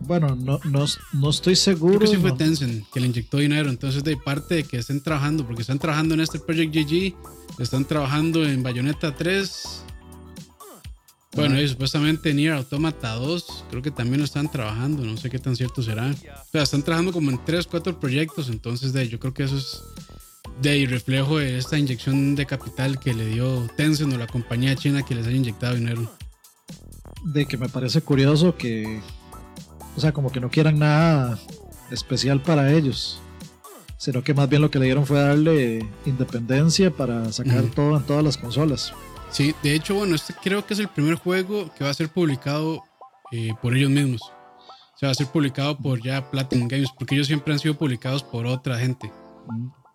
Bueno, 0.00 0.34
no, 0.34 0.60
no, 0.64 0.84
no 1.12 1.30
estoy 1.30 1.54
seguro. 1.56 1.98
Creo 1.98 2.10
que 2.10 2.16
sí 2.16 2.20
fue 2.20 2.32
Tencent 2.32 2.84
que 2.92 3.00
le 3.00 3.06
inyectó 3.06 3.38
dinero. 3.38 3.70
Entonces, 3.70 4.02
de 4.02 4.16
parte 4.16 4.56
de 4.56 4.64
que 4.64 4.78
estén 4.78 5.00
trabajando, 5.00 5.46
porque 5.46 5.62
están 5.62 5.78
trabajando 5.78 6.14
en 6.14 6.20
este 6.20 6.40
Project 6.40 6.74
GG, 6.74 7.14
están 7.60 7.84
trabajando 7.84 8.44
en 8.44 8.62
Bayonetta 8.62 9.14
3. 9.14 9.83
Bueno, 11.34 11.60
y 11.60 11.68
supuestamente 11.68 12.32
Nier 12.32 12.52
Automata 12.52 13.14
2, 13.14 13.64
creo 13.70 13.82
que 13.82 13.90
también 13.90 14.18
lo 14.20 14.24
están 14.24 14.50
trabajando, 14.50 15.04
no 15.04 15.16
sé 15.16 15.30
qué 15.30 15.38
tan 15.38 15.56
cierto 15.56 15.82
será. 15.82 16.10
O 16.10 16.50
sea, 16.52 16.62
están 16.62 16.82
trabajando 16.82 17.12
como 17.12 17.30
en 17.30 17.44
3, 17.44 17.66
4 17.66 17.98
proyectos, 17.98 18.48
entonces 18.48 18.92
de 18.92 19.08
yo 19.08 19.18
creo 19.18 19.34
que 19.34 19.42
eso 19.42 19.56
es 19.56 19.82
de 20.62 20.86
reflejo 20.86 21.38
de 21.38 21.58
esta 21.58 21.76
inyección 21.76 22.36
de 22.36 22.46
capital 22.46 23.00
que 23.00 23.14
le 23.14 23.26
dio 23.26 23.68
Tencent 23.76 24.12
o 24.12 24.18
la 24.18 24.28
compañía 24.28 24.76
china 24.76 25.04
que 25.04 25.14
les 25.14 25.26
haya 25.26 25.36
inyectado 25.36 25.74
dinero. 25.74 26.10
De 27.24 27.46
que 27.46 27.56
me 27.56 27.68
parece 27.68 28.00
curioso 28.00 28.56
que, 28.56 29.00
o 29.96 30.00
sea, 30.00 30.12
como 30.12 30.30
que 30.30 30.40
no 30.40 30.50
quieran 30.50 30.78
nada 30.78 31.38
especial 31.90 32.42
para 32.42 32.72
ellos, 32.72 33.18
sino 33.98 34.22
que 34.22 34.34
más 34.34 34.48
bien 34.48 34.62
lo 34.62 34.70
que 34.70 34.78
le 34.78 34.84
dieron 34.84 35.06
fue 35.06 35.18
darle 35.18 35.88
independencia 36.06 36.90
para 36.90 37.32
sacar 37.32 37.64
todo 37.74 37.96
en 37.96 38.04
todas 38.04 38.22
las 38.22 38.36
consolas. 38.36 38.92
Sí, 39.34 39.52
de 39.64 39.74
hecho, 39.74 39.96
bueno, 39.96 40.14
este 40.14 40.32
creo 40.32 40.64
que 40.64 40.74
es 40.74 40.80
el 40.80 40.86
primer 40.86 41.16
juego 41.16 41.68
que 41.76 41.82
va 41.82 41.90
a 41.90 41.94
ser 41.94 42.08
publicado 42.08 42.84
eh, 43.32 43.50
por 43.60 43.76
ellos 43.76 43.90
mismos. 43.90 44.22
O 44.22 44.96
sea, 44.96 45.08
va 45.08 45.10
a 45.10 45.14
ser 45.16 45.26
publicado 45.26 45.76
por 45.76 46.00
ya 46.00 46.30
Platinum 46.30 46.68
Games, 46.68 46.90
porque 46.96 47.16
ellos 47.16 47.26
siempre 47.26 47.52
han 47.52 47.58
sido 47.58 47.74
publicados 47.74 48.22
por 48.22 48.46
otra 48.46 48.78
gente. 48.78 49.10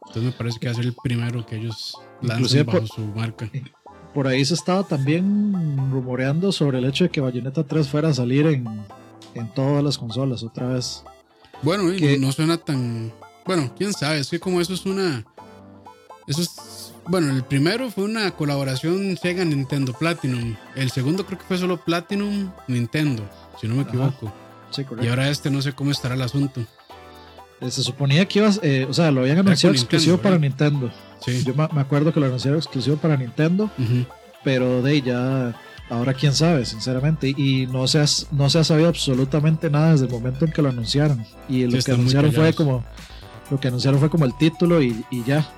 Entonces 0.02 0.24
me 0.24 0.32
parece 0.34 0.60
que 0.60 0.68
va 0.68 0.74
a 0.74 0.76
ser 0.76 0.84
el 0.84 0.96
primero 1.02 1.46
que 1.46 1.56
ellos 1.56 1.98
lancen 2.22 2.66
bajo 2.66 2.86
su 2.86 3.00
marca. 3.00 3.50
Por 4.14 4.28
ahí 4.28 4.44
se 4.44 4.56
estaba 4.56 4.84
también 4.84 5.90
rumoreando 5.90 6.52
sobre 6.52 6.80
el 6.80 6.86
hecho 6.86 7.06
de 7.06 7.10
que 7.10 7.22
Bayonetta 7.22 7.64
3 7.64 7.88
fuera 7.88 8.10
a 8.10 8.14
salir 8.14 8.46
en, 8.46 8.68
en 9.36 9.54
todas 9.54 9.82
las 9.82 9.98
consolas 9.98 10.44
otra 10.44 10.68
vez. 10.68 11.06
Bueno, 11.62 11.94
y 11.94 12.18
no 12.20 12.34
suena 12.34 12.58
tan... 12.58 13.14
Bueno, 13.46 13.72
quién 13.78 13.94
sabe, 13.94 14.20
es 14.20 14.30
que 14.30 14.40
como 14.40 14.60
eso 14.60 14.74
es 14.74 14.86
una... 14.86 15.24
Eso 16.28 16.42
es... 16.42 16.79
Bueno, 17.10 17.32
el 17.32 17.44
primero 17.44 17.90
fue 17.90 18.04
una 18.04 18.30
colaboración 18.32 19.18
Sega 19.18 19.44
Nintendo 19.44 19.94
Platinum. 19.94 20.56
El 20.76 20.92
segundo 20.92 21.26
creo 21.26 21.40
que 21.40 21.46
fue 21.46 21.58
solo 21.58 21.84
Platinum 21.84 22.52
Nintendo, 22.68 23.28
si 23.60 23.68
no 23.68 23.74
me 23.74 23.82
equivoco. 23.82 24.32
Sí, 24.70 24.86
y 25.02 25.08
ahora 25.08 25.28
este 25.30 25.50
no 25.50 25.60
sé 25.64 25.74
cómo 25.74 25.90
estará 25.90 26.14
el 26.14 26.22
asunto. 26.22 26.62
Eh, 27.62 27.72
se 27.72 27.82
suponía 27.82 28.28
que 28.28 28.40
iba, 28.40 28.52
eh, 28.62 28.86
o 28.88 28.94
sea, 28.94 29.10
lo 29.10 29.22
habían 29.22 29.40
anunciado 29.40 29.76
exclusivo 29.76 30.20
para 30.20 30.38
Nintendo. 30.38 30.92
Yo 31.26 31.56
me, 31.56 31.82
acuerdo 31.82 32.14
que 32.14 32.20
lo 32.20 32.28
anunciaron 32.28 32.60
exclusivo 32.60 32.98
para 32.98 33.18
Nintendo, 33.18 33.72
pero 34.44 34.84
de 34.84 35.02
ya, 35.02 35.60
ahora 35.90 36.14
quién 36.14 36.34
sabe, 36.34 36.64
sinceramente. 36.66 37.34
Y 37.36 37.66
no 37.68 37.88
se, 37.88 38.00
ha, 38.00 38.06
no 38.32 38.52
se 38.52 38.60
ha 38.60 38.64
sabido 38.64 38.88
absolutamente 38.88 39.72
nada 39.72 39.94
desde 39.94 40.06
el 40.06 40.12
momento 40.12 40.46
en 40.46 40.52
que 40.52 40.62
lo 40.62 40.70
anunciaron. 40.70 41.26
Y 41.50 41.66
lo 41.66 41.82
que 41.82 41.92
anunciaron 41.92 42.32
fue 42.32 42.54
como, 42.54 42.86
lo 43.50 43.60
que 43.60 43.68
anunciaron 43.68 44.00
fue 44.00 44.12
como 44.12 44.26
el 44.26 44.38
título 44.38 44.82
y, 44.82 45.04
ya. 45.26 45.50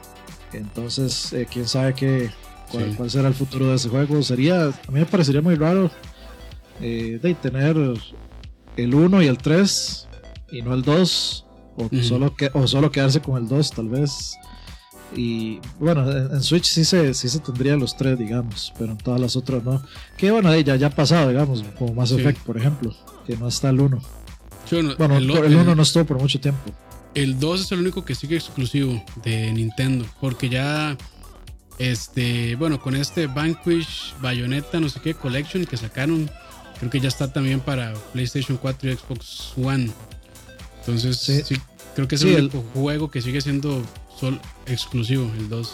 Entonces, 0.54 1.34
eh, 1.34 1.48
quién 1.52 1.68
sabe 1.68 1.94
qué, 1.94 2.30
cuál, 2.72 3.10
será 3.10 3.28
el 3.28 3.34
futuro 3.34 3.68
de 3.68 3.76
ese 3.76 3.90
juego. 3.90 4.22
Sería, 4.24 4.66
a 4.66 4.92
mí 4.92 5.00
me 5.00 5.06
parecería 5.06 5.42
muy 5.42 5.56
raro 5.56 5.92
de 6.80 7.38
tener 7.42 7.78
el 8.78 8.96
1 8.96 9.22
y 9.22 9.28
el 9.28 9.38
3 9.38 10.08
y 10.52 10.62
no 10.62 10.74
el 10.74 10.82
2 10.82 11.46
o, 11.76 11.90
solo 12.02 12.36
que, 12.36 12.50
o 12.54 12.68
solo 12.68 12.92
quedarse 12.92 13.22
con 13.22 13.42
el 13.42 13.48
2 13.48 13.72
tal 13.72 13.90
vez. 13.90 14.36
Y 15.16 15.60
bueno, 15.80 16.10
en, 16.10 16.42
Switch 16.42 16.66
sí 16.66 16.86
se, 16.86 17.14
sí 17.14 17.28
se 17.28 17.40
tendría 17.40 17.76
los 17.76 17.98
tres, 17.98 18.18
digamos, 18.18 18.74
pero 18.78 18.94
en 18.94 18.98
todas 18.98 19.20
las 19.20 19.36
otras 19.36 19.64
no. 19.64 19.82
Que 20.18 20.32
bueno, 20.32 20.56
ya, 20.58 20.76
ya 20.78 20.88
ha 20.88 20.92
pasado, 20.92 21.30
digamos, 21.30 21.64
como 21.78 21.94
Mass 21.94 22.12
Effect, 22.12 22.40
por 22.44 22.58
ejemplo, 22.58 22.94
que 23.28 23.36
no 23.36 23.48
está 23.48 23.70
el 23.70 23.82
1. 23.82 24.02
bueno, 24.98 25.18
el, 25.18 25.30
1 25.30 25.76
no 25.76 25.82
estuvo 25.82 26.06
por 26.06 26.20
mucho 26.20 26.40
tiempo. 26.40 26.72
El 27.14 27.40
2 27.40 27.62
es 27.62 27.72
el 27.72 27.80
único 27.80 28.06
que 28.06 28.16
sigue 28.16 28.38
exclusivo 28.38 29.04
de 29.24 29.52
Nintendo, 29.52 30.06
porque 30.22 30.48
ya, 30.50 30.98
este, 31.78 32.56
bueno, 32.56 32.82
con 32.82 32.96
este 32.96 33.28
Vanquish, 33.28 34.16
Bayonetta, 34.22 34.80
no 34.80 34.88
sé 34.88 35.02
qué, 35.02 35.14
Collection 35.14 35.66
que 35.66 35.76
sacaron, 35.76 36.30
creo 36.80 36.90
que 36.90 37.00
ya 37.02 37.10
está 37.10 37.32
también 37.32 37.60
para 37.60 37.94
PlayStation 38.14 38.58
4 38.58 38.90
y 38.90 38.96
Xbox 38.96 39.54
One. 39.58 39.92
Entonces, 40.80 41.18
sí, 41.18 41.56
creo 41.96 42.08
que 42.08 42.16
es 42.16 42.24
el 42.24 42.36
único 42.36 42.64
juego 42.74 43.12
que 43.12 43.22
sigue 43.22 43.42
siendo 43.42 43.84
solo 44.18 44.40
exclusivo, 44.66 45.30
el 45.38 45.50
2. 45.50 45.74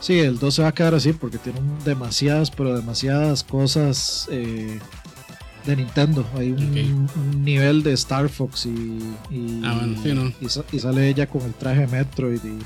Sí, 0.00 0.20
el 0.20 0.38
2 0.38 0.54
se 0.54 0.62
va 0.62 0.68
a 0.68 0.72
quedar 0.72 0.94
así 0.94 1.12
porque 1.12 1.38
tiene 1.38 1.60
demasiadas, 1.84 2.50
pero 2.50 2.74
demasiadas 2.74 3.44
cosas 3.44 4.28
eh, 4.30 4.78
de 5.64 5.76
Nintendo. 5.76 6.26
Hay 6.36 6.52
un, 6.52 7.44
nivel 7.44 7.82
de 7.82 7.92
Star 7.92 8.28
Fox 8.28 8.66
y, 8.66 8.70
y, 9.30 9.62
ah, 9.64 9.86
y, 10.40 10.78
sale 10.78 11.08
ella 11.08 11.26
con 11.26 11.42
el 11.42 11.54
traje 11.54 11.86
Metroid 11.86 12.44
y 12.44 12.58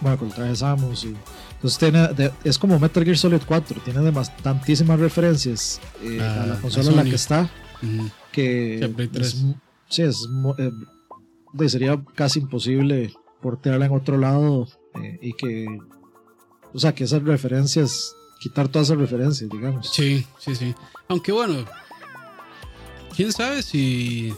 bueno, 0.00 0.18
con 0.18 0.28
el 0.28 0.34
traje 0.34 0.56
Samus. 0.56 1.04
Y, 1.04 1.14
entonces 1.58 1.78
tiene, 1.78 2.32
es 2.44 2.56
como 2.56 2.78
Metal 2.78 3.04
Gear 3.04 3.16
Solid 3.16 3.40
4, 3.44 3.80
tiene 3.84 4.12
tantísimas 4.42 5.00
referencias 5.00 5.80
eh, 6.02 6.20
a 6.20 6.46
la 6.46 6.54
ah, 6.54 6.58
consola 6.60 6.90
en 6.90 6.96
la 6.96 7.04
que 7.04 7.14
está. 7.14 7.50
Que 8.30 8.78
es, 9.14 9.44
sí, 9.88 10.02
es, 10.02 10.28
eh, 10.58 11.68
sería 11.68 12.00
casi 12.14 12.38
imposible 12.38 13.12
portearla 13.40 13.86
en 13.86 13.92
otro 13.92 14.18
lado 14.18 14.68
eh, 15.02 15.18
y 15.20 15.32
que, 15.32 15.66
o 16.72 16.78
sea, 16.78 16.94
que 16.94 17.04
esas 17.04 17.24
referencias, 17.24 18.14
quitar 18.40 18.68
todas 18.68 18.88
esas 18.88 18.98
referencias, 18.98 19.50
digamos. 19.50 19.90
Sí, 19.90 20.24
sí, 20.38 20.54
sí. 20.54 20.74
Aunque 21.08 21.32
bueno, 21.32 21.64
quién 23.14 23.32
sabe 23.32 23.62
si, 23.62 24.32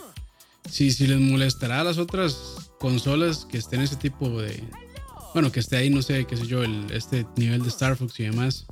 si, 0.68 0.90
si 0.90 1.06
les 1.06 1.20
molestará 1.20 1.80
a 1.80 1.84
las 1.84 1.98
otras 1.98 2.70
consolas 2.78 3.46
que 3.50 3.58
estén 3.58 3.80
ese 3.80 3.96
tipo 3.96 4.28
de, 4.40 4.62
bueno, 5.34 5.52
que 5.52 5.60
esté 5.60 5.76
ahí, 5.76 5.90
no 5.90 6.02
sé, 6.02 6.24
qué 6.26 6.36
sé 6.36 6.46
yo, 6.46 6.62
el, 6.62 6.90
este 6.92 7.26
nivel 7.36 7.62
de 7.62 7.68
Star 7.68 7.96
Fox 7.96 8.18
y 8.20 8.24
demás. 8.24 8.66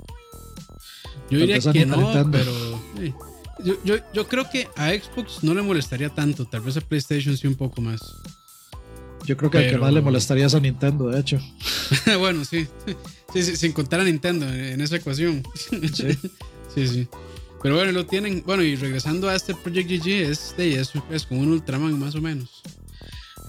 Yo 1.30 1.38
diría 1.38 1.60
que 1.60 1.86
no, 1.86 2.30
pero... 2.30 2.82
Yo, 3.64 3.74
yo, 3.84 3.96
yo, 4.14 4.28
creo 4.28 4.48
que 4.48 4.68
a 4.76 4.90
Xbox 4.90 5.42
no 5.42 5.52
le 5.52 5.62
molestaría 5.62 6.10
tanto, 6.10 6.44
tal 6.44 6.60
vez 6.60 6.76
a 6.76 6.80
PlayStation 6.80 7.36
sí 7.36 7.48
un 7.48 7.56
poco 7.56 7.80
más. 7.80 8.00
Yo 9.26 9.36
creo 9.36 9.50
que 9.50 9.58
al 9.58 9.68
que 9.68 9.78
más 9.78 9.92
le 9.92 10.00
molestaría 10.00 10.46
es 10.46 10.54
a 10.54 10.60
Nintendo, 10.60 11.08
de 11.08 11.20
hecho. 11.20 11.40
bueno, 12.18 12.44
sí. 12.44 12.68
Sí, 13.32 13.42
sin 13.56 13.72
contar 13.72 14.00
a 14.00 14.04
Nintendo 14.04 14.48
en 14.48 14.80
esa 14.80 14.96
ecuación. 14.96 15.42
Sí. 15.92 16.08
sí, 16.74 16.88
sí. 16.88 17.08
Pero 17.62 17.74
bueno, 17.76 17.92
lo 17.92 18.06
tienen. 18.06 18.42
Bueno, 18.46 18.62
y 18.62 18.76
regresando 18.76 19.28
a 19.28 19.34
este 19.34 19.54
Project 19.54 19.90
GG, 19.90 20.08
es, 20.08 20.54
de, 20.56 20.80
es, 20.80 20.92
es 21.10 21.26
como 21.26 21.40
un 21.40 21.48
Ultraman 21.52 21.98
más 21.98 22.14
o 22.14 22.20
menos. 22.20 22.62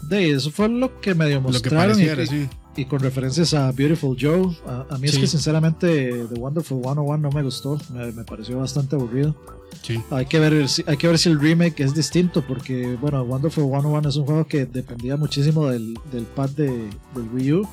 De 0.04 0.32
eso 0.32 0.50
fue 0.52 0.70
lo 0.70 1.00
que 1.02 1.14
medio 1.14 1.42
mostraron. 1.42 2.00
Lo 2.00 2.16
que 2.16 2.24
y, 2.24 2.28
sí 2.28 2.50
y 2.80 2.86
con 2.86 3.00
referencias 3.00 3.54
a 3.54 3.72
Beautiful 3.72 4.18
Joe. 4.20 4.56
A, 4.90 4.98
mí 4.98 5.08
es 5.08 5.18
que 5.18 5.28
sinceramente 5.28 6.28
The 6.34 6.40
Wonderful 6.40 6.82
101 6.82 7.18
no 7.18 7.30
me 7.30 7.44
gustó, 7.44 7.78
me, 7.94 8.24
pareció 8.24 8.60
bastante 8.60 8.96
aburrido. 8.96 9.36
Hay, 10.12 10.26
que 10.26 10.40
ver, 10.40 10.66
hay 10.86 10.98
que 10.98 11.08
ver 11.08 11.20
si 11.20 11.30
el 11.30 11.40
remake 11.40 11.82
es 11.82 11.94
distinto, 11.94 12.46
porque 12.46 12.98
bueno, 13.00 13.22
Wonderful 13.24 13.66
101 13.66 14.10
es 14.10 14.16
un 14.16 14.26
juego 14.26 14.48
que 14.48 14.66
dependía 14.66 15.18
muchísimo 15.18 15.68
del, 15.68 15.98
del 16.12 16.24
pad 16.24 16.50
de, 16.52 16.68
del 16.68 17.30
Wii 17.34 17.54
U. 17.54 17.70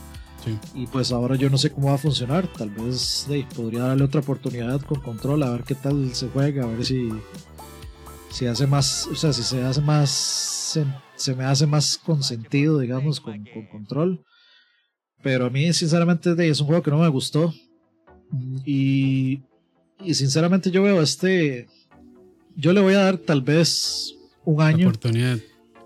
Y 0.74 0.86
pues 0.86 1.12
ahora 1.12 1.36
yo 1.36 1.50
no 1.50 1.58
sé 1.58 1.70
cómo 1.70 1.88
va 1.88 1.94
a 1.94 1.98
funcionar. 1.98 2.46
Tal 2.52 2.70
vez 2.70 3.26
podría 3.54 3.84
darle 3.84 4.04
otra 4.04 4.20
oportunidad 4.20 4.80
con 4.82 5.00
control, 5.00 5.42
a 5.42 5.50
ver 5.50 5.64
qué 5.64 5.74
tal 5.74 6.14
se 6.14 6.28
juega, 6.28 6.64
a 6.64 6.66
ver 6.66 6.84
si, 6.84 7.08
si 8.30 8.46
hace 8.46 8.66
más, 8.66 9.06
o 9.06 9.14
sea, 9.14 9.32
si 9.32 9.42
se 9.42 9.62
hace 9.62 9.80
más, 9.80 10.80
se, 11.16 11.34
me 11.34 11.44
hace 11.44 11.66
más 11.66 11.98
consentido, 11.98 12.78
digamos, 12.78 13.20
con, 13.20 13.44
con 13.52 13.66
control. 13.66 14.24
Pero 15.22 15.46
a 15.46 15.50
mí, 15.50 15.72
sinceramente, 15.72 16.34
es 16.48 16.60
un 16.60 16.66
juego 16.66 16.82
que 16.82 16.90
no 16.90 16.98
me 16.98 17.08
gustó. 17.08 17.52
Y, 18.64 19.42
y 20.04 20.14
sinceramente, 20.14 20.70
yo 20.70 20.82
veo 20.82 21.02
este. 21.02 21.66
Yo 22.54 22.72
le 22.72 22.80
voy 22.80 22.94
a 22.94 23.02
dar 23.02 23.18
tal 23.18 23.42
vez 23.42 24.14
un 24.44 24.60
año. 24.62 24.88
Oportunidad. 24.88 25.38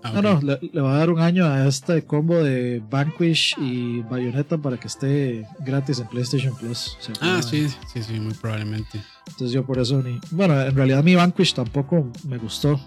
Ah, 0.03 0.11
no, 0.13 0.21
no, 0.21 0.41
le, 0.41 0.59
le, 0.61 0.81
voy 0.81 0.91
a 0.91 0.95
dar 0.95 1.09
un 1.09 1.19
año 1.19 1.45
a 1.45 1.67
este 1.67 2.03
combo 2.03 2.43
de 2.43 2.81
Vanquish 2.89 3.55
y 3.59 4.01
Bayonetta 4.01 4.57
para 4.57 4.77
que 4.79 4.87
esté 4.87 5.45
gratis 5.59 5.99
en 5.99 6.07
PlayStation 6.07 6.55
Plus. 6.55 6.97
ah, 7.21 7.41
sí, 7.41 7.67
sí, 7.93 8.01
sí, 8.01 8.19
muy 8.19 8.33
probablemente. 8.33 9.01
Entonces 9.27 9.51
yo 9.51 9.65
por 9.65 9.79
eso 9.79 10.01
ni... 10.01 10.19
Bueno, 10.31 10.59
en 10.59 10.75
realidad 10.75 11.03
mi 11.03 11.15
Vanquish 11.15 11.53
tampoco 11.53 12.11
me 12.27 12.37
gustó. 12.37 12.79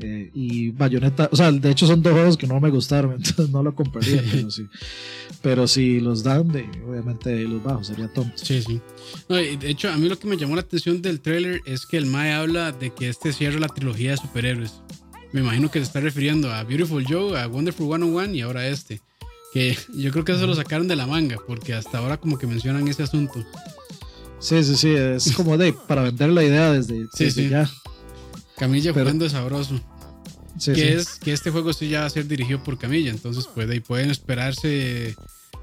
Eh, 0.00 0.30
y 0.34 0.70
Bayonetta, 0.72 1.28
o 1.30 1.36
sea, 1.36 1.52
de 1.52 1.70
hecho 1.70 1.86
son 1.86 2.02
dos 2.02 2.12
juegos 2.12 2.36
que 2.36 2.48
no 2.48 2.58
me 2.58 2.68
gustaron, 2.68 3.12
entonces 3.16 3.50
no 3.50 3.62
lo 3.62 3.74
compraría, 3.74 4.22
pero 4.32 4.50
sí. 4.50 4.66
Pero 5.40 5.68
si 5.68 6.00
los 6.00 6.22
dan, 6.22 6.48
de, 6.48 6.68
obviamente 6.86 7.42
los 7.44 7.62
bajo, 7.62 7.84
sería 7.84 8.12
tonto. 8.12 8.36
Sí, 8.36 8.62
sí. 8.62 8.80
No, 9.28 9.36
de 9.36 9.70
hecho, 9.70 9.90
a 9.90 9.96
mí 9.96 10.08
lo 10.08 10.18
que 10.18 10.26
me 10.26 10.36
llamó 10.36 10.56
la 10.56 10.62
atención 10.62 11.00
del 11.00 11.20
trailer 11.20 11.60
es 11.64 11.86
que 11.86 11.96
el 11.96 12.06
Mae 12.06 12.32
habla 12.32 12.72
de 12.72 12.90
que 12.90 13.08
este 13.08 13.32
cierra 13.32 13.60
la 13.60 13.68
trilogía 13.68 14.12
de 14.12 14.16
superhéroes. 14.16 14.82
Me 15.34 15.40
imagino 15.40 15.68
que 15.68 15.80
se 15.80 15.86
está 15.86 15.98
refiriendo 15.98 16.54
a 16.54 16.62
Beautiful 16.62 17.04
Joe, 17.04 17.36
a 17.36 17.48
Wonderful 17.48 17.88
101 17.88 18.34
y 18.34 18.42
ahora 18.42 18.68
este. 18.68 19.00
Que 19.52 19.76
yo 19.92 20.12
creo 20.12 20.24
que 20.24 20.30
eso 20.30 20.46
lo 20.46 20.54
sacaron 20.54 20.86
de 20.86 20.94
la 20.94 21.08
manga, 21.08 21.38
porque 21.44 21.74
hasta 21.74 21.98
ahora 21.98 22.18
como 22.18 22.38
que 22.38 22.46
mencionan 22.46 22.86
ese 22.86 23.02
asunto. 23.02 23.44
Sí, 24.38 24.62
sí, 24.62 24.76
sí, 24.76 24.94
es 24.94 25.32
como 25.32 25.58
de 25.58 25.72
para 25.72 26.02
vender 26.02 26.28
la 26.28 26.44
idea 26.44 26.70
desde, 26.70 27.08
sí, 27.12 27.32
sí. 27.32 27.48
ya. 27.48 27.68
Camilla 28.56 28.92
jugando 28.92 29.28
sabroso. 29.28 29.80
que 30.64 30.92
es 30.94 31.16
que 31.16 31.32
este 31.32 31.50
juego 31.50 31.72
sí 31.72 31.88
ya 31.88 32.02
va 32.02 32.06
a 32.06 32.10
ser 32.10 32.28
dirigido 32.28 32.62
por 32.62 32.78
Camilla, 32.78 33.10
entonces 33.10 33.48
pues 33.52 33.66
de 33.66 33.74
ahí 33.74 33.80
pueden 33.80 34.12
esperarse 34.12 35.16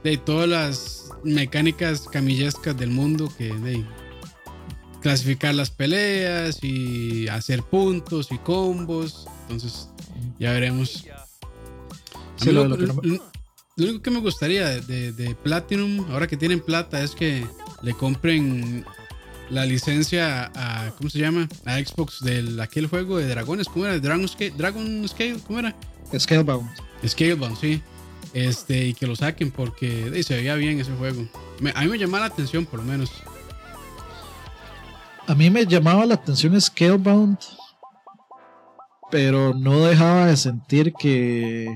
de 0.03 0.17
todas 0.17 0.49
las 0.49 1.11
mecánicas 1.23 2.09
camillescas 2.09 2.77
del 2.77 2.89
mundo 2.89 3.31
que 3.37 3.53
de 3.53 3.85
clasificar 5.01 5.53
las 5.55 5.71
peleas 5.71 6.63
y 6.63 7.27
hacer 7.27 7.63
puntos 7.63 8.31
y 8.31 8.37
combos. 8.37 9.25
Entonces, 9.43 9.89
ya 10.39 10.51
veremos. 10.51 11.05
lo, 12.45 12.63
único 13.77 14.01
que 14.01 14.11
me 14.11 14.19
gustaría 14.19 14.67
de, 14.81 15.11
de, 15.11 15.35
Platinum, 15.35 16.05
ahora 16.11 16.27
que 16.27 16.37
tienen 16.37 16.59
plata, 16.59 17.03
es 17.03 17.11
que 17.11 17.45
le 17.81 17.93
compren 17.93 18.85
la 19.49 19.65
licencia 19.65 20.51
a, 20.55 20.91
¿cómo 20.97 21.09
se 21.09 21.19
llama? 21.19 21.49
A 21.65 21.77
Xbox 21.79 22.21
de 22.21 22.57
aquel 22.61 22.87
juego 22.87 23.17
de 23.17 23.27
dragones, 23.27 23.67
¿cómo 23.67 23.85
era? 23.85 23.99
Dragon 23.99 24.27
Scale, 24.27 24.51
Dragon 24.51 25.07
Scale 25.07 25.37
¿cómo 25.45 25.59
era? 25.59 25.75
Scalebound. 26.17 26.69
Scalebound, 27.05 27.57
sí. 27.59 27.81
Este, 28.33 28.87
y 28.87 28.93
que 28.93 29.07
lo 29.07 29.15
saquen 29.15 29.51
porque 29.51 30.23
se 30.23 30.35
veía 30.35 30.55
bien 30.55 30.79
ese 30.79 30.93
juego. 30.93 31.27
a 31.73 31.81
mí 31.81 31.87
me 31.89 31.97
llamaba 31.97 32.27
la 32.27 32.33
atención, 32.33 32.65
por 32.65 32.79
lo 32.79 32.85
menos. 32.85 33.11
A 35.31 35.33
mí 35.33 35.49
me 35.49 35.65
llamaba 35.65 36.05
la 36.05 36.15
atención 36.15 36.59
Scalebound, 36.59 37.37
pero 39.09 39.53
no 39.53 39.85
dejaba 39.85 40.25
de 40.25 40.35
sentir 40.35 40.91
que 40.91 41.73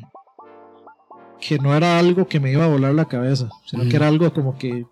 que 1.39 1.57
no 1.57 1.73
era 1.73 1.97
algo 1.97 2.27
que 2.27 2.41
me 2.41 2.51
iba 2.51 2.65
a 2.65 2.67
volar 2.67 2.93
la 2.93 3.05
cabeza, 3.05 3.47
sino 3.65 3.87
que 3.87 3.95
era 3.95 4.09
algo 4.09 4.33
como 4.33 4.57
que 4.57 4.85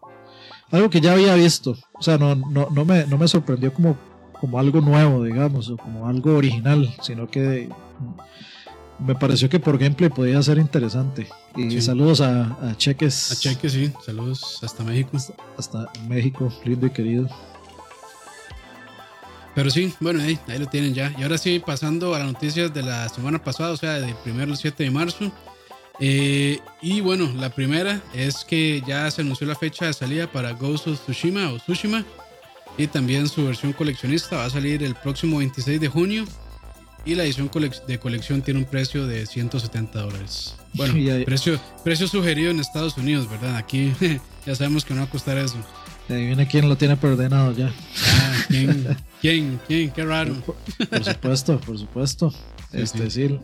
algo 0.72 0.89
que 0.89 1.01
ya 1.01 1.12
había 1.12 1.36
visto. 1.36 1.75
O 1.93 2.01
sea, 2.01 2.17
no, 2.17 2.36
no, 2.36 2.70
no, 2.72 2.86
me, 2.86 3.05
no 3.05 3.17
me 3.17 3.27
sorprendió 3.27 3.74
como, 3.74 3.98
como 4.39 4.58
algo 4.58 4.79
nuevo, 4.79 5.25
digamos, 5.25 5.70
o 5.70 5.75
como 5.75 6.08
algo 6.08 6.38
original, 6.38 6.96
sino 7.01 7.27
que 7.27 7.67
me 8.98 9.13
pareció 9.13 9.50
que 9.50 9.60
por 9.60 9.77
gameplay 9.77 10.10
podía 10.10 10.41
ser 10.41 10.58
interesante. 10.58 11.27
Y 11.58 11.82
saludos 11.82 12.22
a, 12.22 12.70
a, 12.70 12.77
Cheques. 12.77 13.33
A 13.33 13.35
Cheques, 13.35 13.74
sí. 13.74 13.92
Saludos 14.05 14.61
hasta 14.64 14.85
México. 14.85 15.18
Hasta, 15.57 15.92
México, 16.07 16.50
lindo 16.64 16.87
y 16.87 16.92
querido. 16.92 17.27
Pero 19.55 19.70
sí, 19.70 19.94
bueno, 20.00 20.22
ahí, 20.22 20.39
ahí, 20.48 20.57
lo 20.57 20.66
tienen 20.66 20.94
ya. 20.94 21.13
Y 21.18 21.24
ahora 21.24 21.37
sí, 21.37 21.61
pasando 21.63 22.16
a 22.16 22.20
las 22.20 22.31
noticias 22.31 22.74
de 22.74 22.81
la 22.81 23.07
semana 23.09 23.44
pasada, 23.44 23.72
o 23.72 23.77
sea, 23.77 23.94
del 24.00 24.16
primero 24.16 24.51
al 24.51 24.57
7 24.57 24.83
de 24.83 24.92
marzo. 24.92 25.31
Eh, 26.00 26.59
y 26.81 27.01
bueno, 27.01 27.31
la 27.35 27.50
primera 27.50 28.01
es 28.13 28.44
que 28.44 28.81
ya 28.87 29.09
se 29.11 29.22
anunció 29.22 29.46
la 29.46 29.55
fecha 29.55 29.85
de 29.85 29.94
salida 29.94 30.31
para 30.31 30.53
Ghost 30.53 30.87
of 30.87 31.00
Tsushima 31.01 31.51
o 31.51 31.57
Tsushima. 31.57 32.03
Y 32.77 32.87
también 32.87 33.27
su 33.27 33.46
versión 33.46 33.74
coleccionista 33.74 34.37
va 34.37 34.46
a 34.46 34.50
salir 34.50 34.81
el 34.83 34.96
próximo 34.96 35.37
26 35.37 35.79
de 35.79 35.87
junio. 35.87 36.25
Y 37.05 37.16
la 37.16 37.24
edición 37.24 37.51
de 37.87 38.00
colección 38.00 38.42
tiene 38.42 38.61
un 38.61 38.66
precio 38.66 39.05
de 39.05 39.25
170 39.25 40.01
dólares. 40.01 40.55
Bueno, 40.74 40.94
precio, 41.25 41.59
precio 41.83 42.07
sugerido 42.07 42.50
en 42.50 42.59
Estados 42.59 42.98
Unidos, 42.98 43.29
¿verdad? 43.29 43.57
Aquí 43.57 43.94
ya 44.46 44.55
sabemos 44.55 44.85
que 44.85 44.94
no 44.94 45.01
va 45.01 45.07
a 45.07 45.09
costar 45.09 45.37
eso. 45.37 45.57
ahí 46.09 46.25
viene 46.27 46.48
quién 46.48 46.70
lo 46.70 46.77
tiene 46.77 46.96
preordenado 46.96 47.51
ya. 47.51 47.72
¿Quién? 48.48 48.98
¿Quién? 49.22 49.60
¿Quién? 49.68 49.92
Qué 49.92 50.06
raro. 50.06 50.36
Por, 50.46 51.03
supuesto, 51.03 51.60
por 51.60 51.77
supuesto. 51.77 52.34
este, 52.72 53.10
sí. 53.10 53.40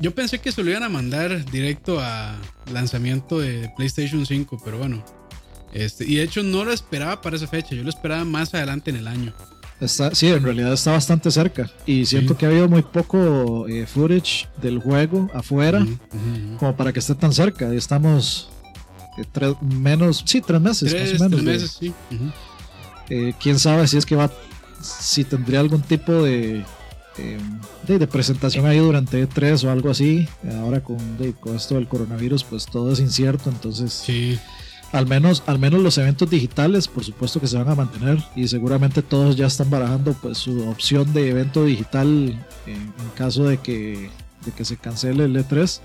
Yo 0.00 0.14
pensé 0.14 0.40
que 0.40 0.50
se 0.50 0.62
lo 0.62 0.70
iban 0.70 0.82
a 0.82 0.88
mandar 0.88 1.44
directo 1.50 2.00
a 2.00 2.36
lanzamiento 2.72 3.38
de 3.38 3.70
PlayStation 3.76 4.26
5, 4.26 4.60
pero 4.64 4.78
bueno. 4.78 5.04
Este, 5.72 6.04
y 6.04 6.16
de 6.16 6.22
hecho 6.22 6.42
no 6.42 6.64
lo 6.64 6.72
esperaba 6.72 7.20
para 7.20 7.36
esa 7.36 7.48
fecha, 7.48 7.74
yo 7.74 7.82
lo 7.82 7.88
esperaba 7.88 8.24
más 8.24 8.54
adelante 8.54 8.90
en 8.90 8.96
el 8.96 9.08
año. 9.08 9.34
Está, 9.80 10.14
sí, 10.14 10.28
en 10.28 10.42
realidad 10.42 10.72
está 10.72 10.92
bastante 10.92 11.30
cerca. 11.30 11.68
Y 11.84 12.06
siento 12.06 12.36
que 12.36 12.46
ha 12.46 12.48
habido 12.48 12.68
muy 12.68 12.82
poco 12.82 13.66
eh, 13.68 13.86
footage 13.86 14.48
del 14.62 14.78
juego 14.78 15.28
afuera 15.34 15.84
como 16.58 16.76
para 16.76 16.92
que 16.92 17.00
esté 17.00 17.14
tan 17.16 17.32
cerca. 17.32 17.72
Estamos 17.74 18.48
eh, 19.18 19.24
tres, 19.30 19.54
menos, 19.60 20.22
sí, 20.24 20.40
tres 20.40 20.60
meses. 20.60 20.90
Tres, 20.90 21.12
más 21.18 21.22
o 21.22 21.28
menos, 21.30 21.42
meses, 21.42 21.76
sí. 21.78 21.92
Eh, 23.08 23.34
Quién 23.40 23.58
sabe 23.58 23.86
si 23.86 23.96
es 23.96 24.06
que 24.06 24.16
va, 24.16 24.30
si 24.80 25.24
tendría 25.24 25.60
algún 25.60 25.82
tipo 25.82 26.12
de 26.22 26.64
eh, 27.16 27.38
de, 27.86 28.06
presentación 28.08 28.66
ahí 28.66 28.78
durante 28.78 29.28
E3 29.28 29.64
o 29.64 29.70
algo 29.70 29.90
así. 29.90 30.28
Ahora 30.60 30.82
con, 30.82 30.98
con, 31.40 31.56
esto 31.56 31.76
del 31.76 31.86
coronavirus, 31.86 32.44
pues 32.44 32.66
todo 32.66 32.92
es 32.92 33.00
incierto. 33.00 33.50
Entonces, 33.50 33.92
sí. 33.92 34.38
al, 34.92 35.06
menos, 35.06 35.42
al 35.46 35.58
menos 35.58 35.80
los 35.80 35.96
eventos 35.98 36.28
digitales, 36.28 36.88
por 36.88 37.04
supuesto 37.04 37.40
que 37.40 37.46
se 37.46 37.56
van 37.56 37.68
a 37.68 37.74
mantener. 37.74 38.18
Y 38.34 38.48
seguramente 38.48 39.02
todos 39.02 39.36
ya 39.36 39.46
están 39.46 39.70
barajando 39.70 40.12
pues 40.14 40.38
su 40.38 40.68
opción 40.68 41.12
de 41.12 41.30
evento 41.30 41.64
digital 41.64 42.36
en, 42.66 42.92
caso 43.14 43.44
de 43.44 43.58
que, 43.58 44.10
de 44.44 44.52
que 44.52 44.64
se 44.64 44.76
cancele 44.76 45.24
el 45.24 45.36
E3. 45.36 45.80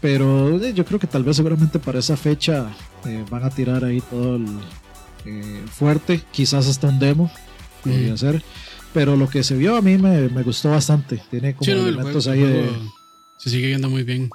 Pero 0.00 0.62
eh, 0.62 0.72
yo 0.74 0.84
creo 0.84 1.00
que 1.00 1.06
tal 1.06 1.24
vez 1.24 1.36
seguramente 1.36 1.78
para 1.78 1.98
esa 1.98 2.16
fecha 2.16 2.70
eh, 3.04 3.24
van 3.30 3.42
a 3.42 3.50
tirar 3.50 3.84
ahí 3.84 4.00
todo 4.00 4.36
el 4.36 4.46
fuerte, 5.70 6.22
quizás 6.32 6.66
hasta 6.68 6.88
un 6.88 6.98
demo, 6.98 7.30
podría 7.82 8.16
ser 8.16 8.42
pero 8.96 9.14
lo 9.14 9.28
que 9.28 9.42
se 9.42 9.54
vio 9.58 9.76
a 9.76 9.82
mí 9.82 9.98
me, 9.98 10.30
me 10.30 10.42
gustó 10.42 10.70
bastante. 10.70 11.22
Tiene 11.30 11.54
como 11.54 11.70
elementos 11.70 12.26
ahí 12.28 12.40
de. 12.40 12.70
Se 13.36 13.50
sigue 13.50 13.66
viendo 13.66 13.90
muy 13.90 14.04
bien. 14.04 14.30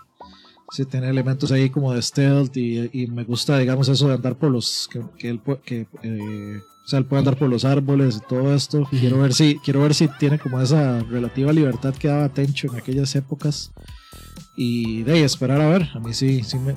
Sí, 0.70 0.86
tiene 0.86 1.10
elementos 1.10 1.52
ahí 1.52 1.72
como 1.72 1.92
de 1.92 2.00
stealth 2.04 2.56
y, 2.56 2.88
y 2.94 3.08
me 3.08 3.24
gusta, 3.24 3.58
digamos, 3.58 3.90
eso 3.90 4.08
de 4.08 4.14
andar 4.14 4.38
por 4.38 4.52
los. 4.52 4.88
que, 4.92 5.02
que 5.18 5.30
él 5.30 5.42
que, 5.66 5.88
eh, 6.04 6.62
o 6.86 6.88
sea, 6.88 7.00
él 7.00 7.06
puede 7.06 7.22
andar 7.22 7.40
por 7.40 7.50
los 7.50 7.66
árboles 7.66 8.18
y 8.18 8.28
todo 8.30 8.54
esto. 8.54 8.88
Quiero 8.92 9.18
ver 9.18 9.34
si 9.34 9.58
quiero 9.64 9.82
ver 9.82 9.96
si 9.96 10.08
tiene 10.20 10.38
como 10.38 10.62
esa 10.62 11.00
relativa 11.06 11.52
libertad 11.52 11.96
que 11.96 12.10
daba 12.10 12.30
Tencho 12.30 12.68
en 12.68 12.76
aquellas 12.76 13.16
épocas. 13.16 13.72
Y 14.56 15.04
de 15.04 15.14
ahí 15.14 15.22
esperar 15.22 15.62
a 15.62 15.70
ver. 15.70 15.90
A 15.94 16.00
mí 16.00 16.14
sí, 16.14 16.44
sí 16.44 16.60
me, 16.60 16.76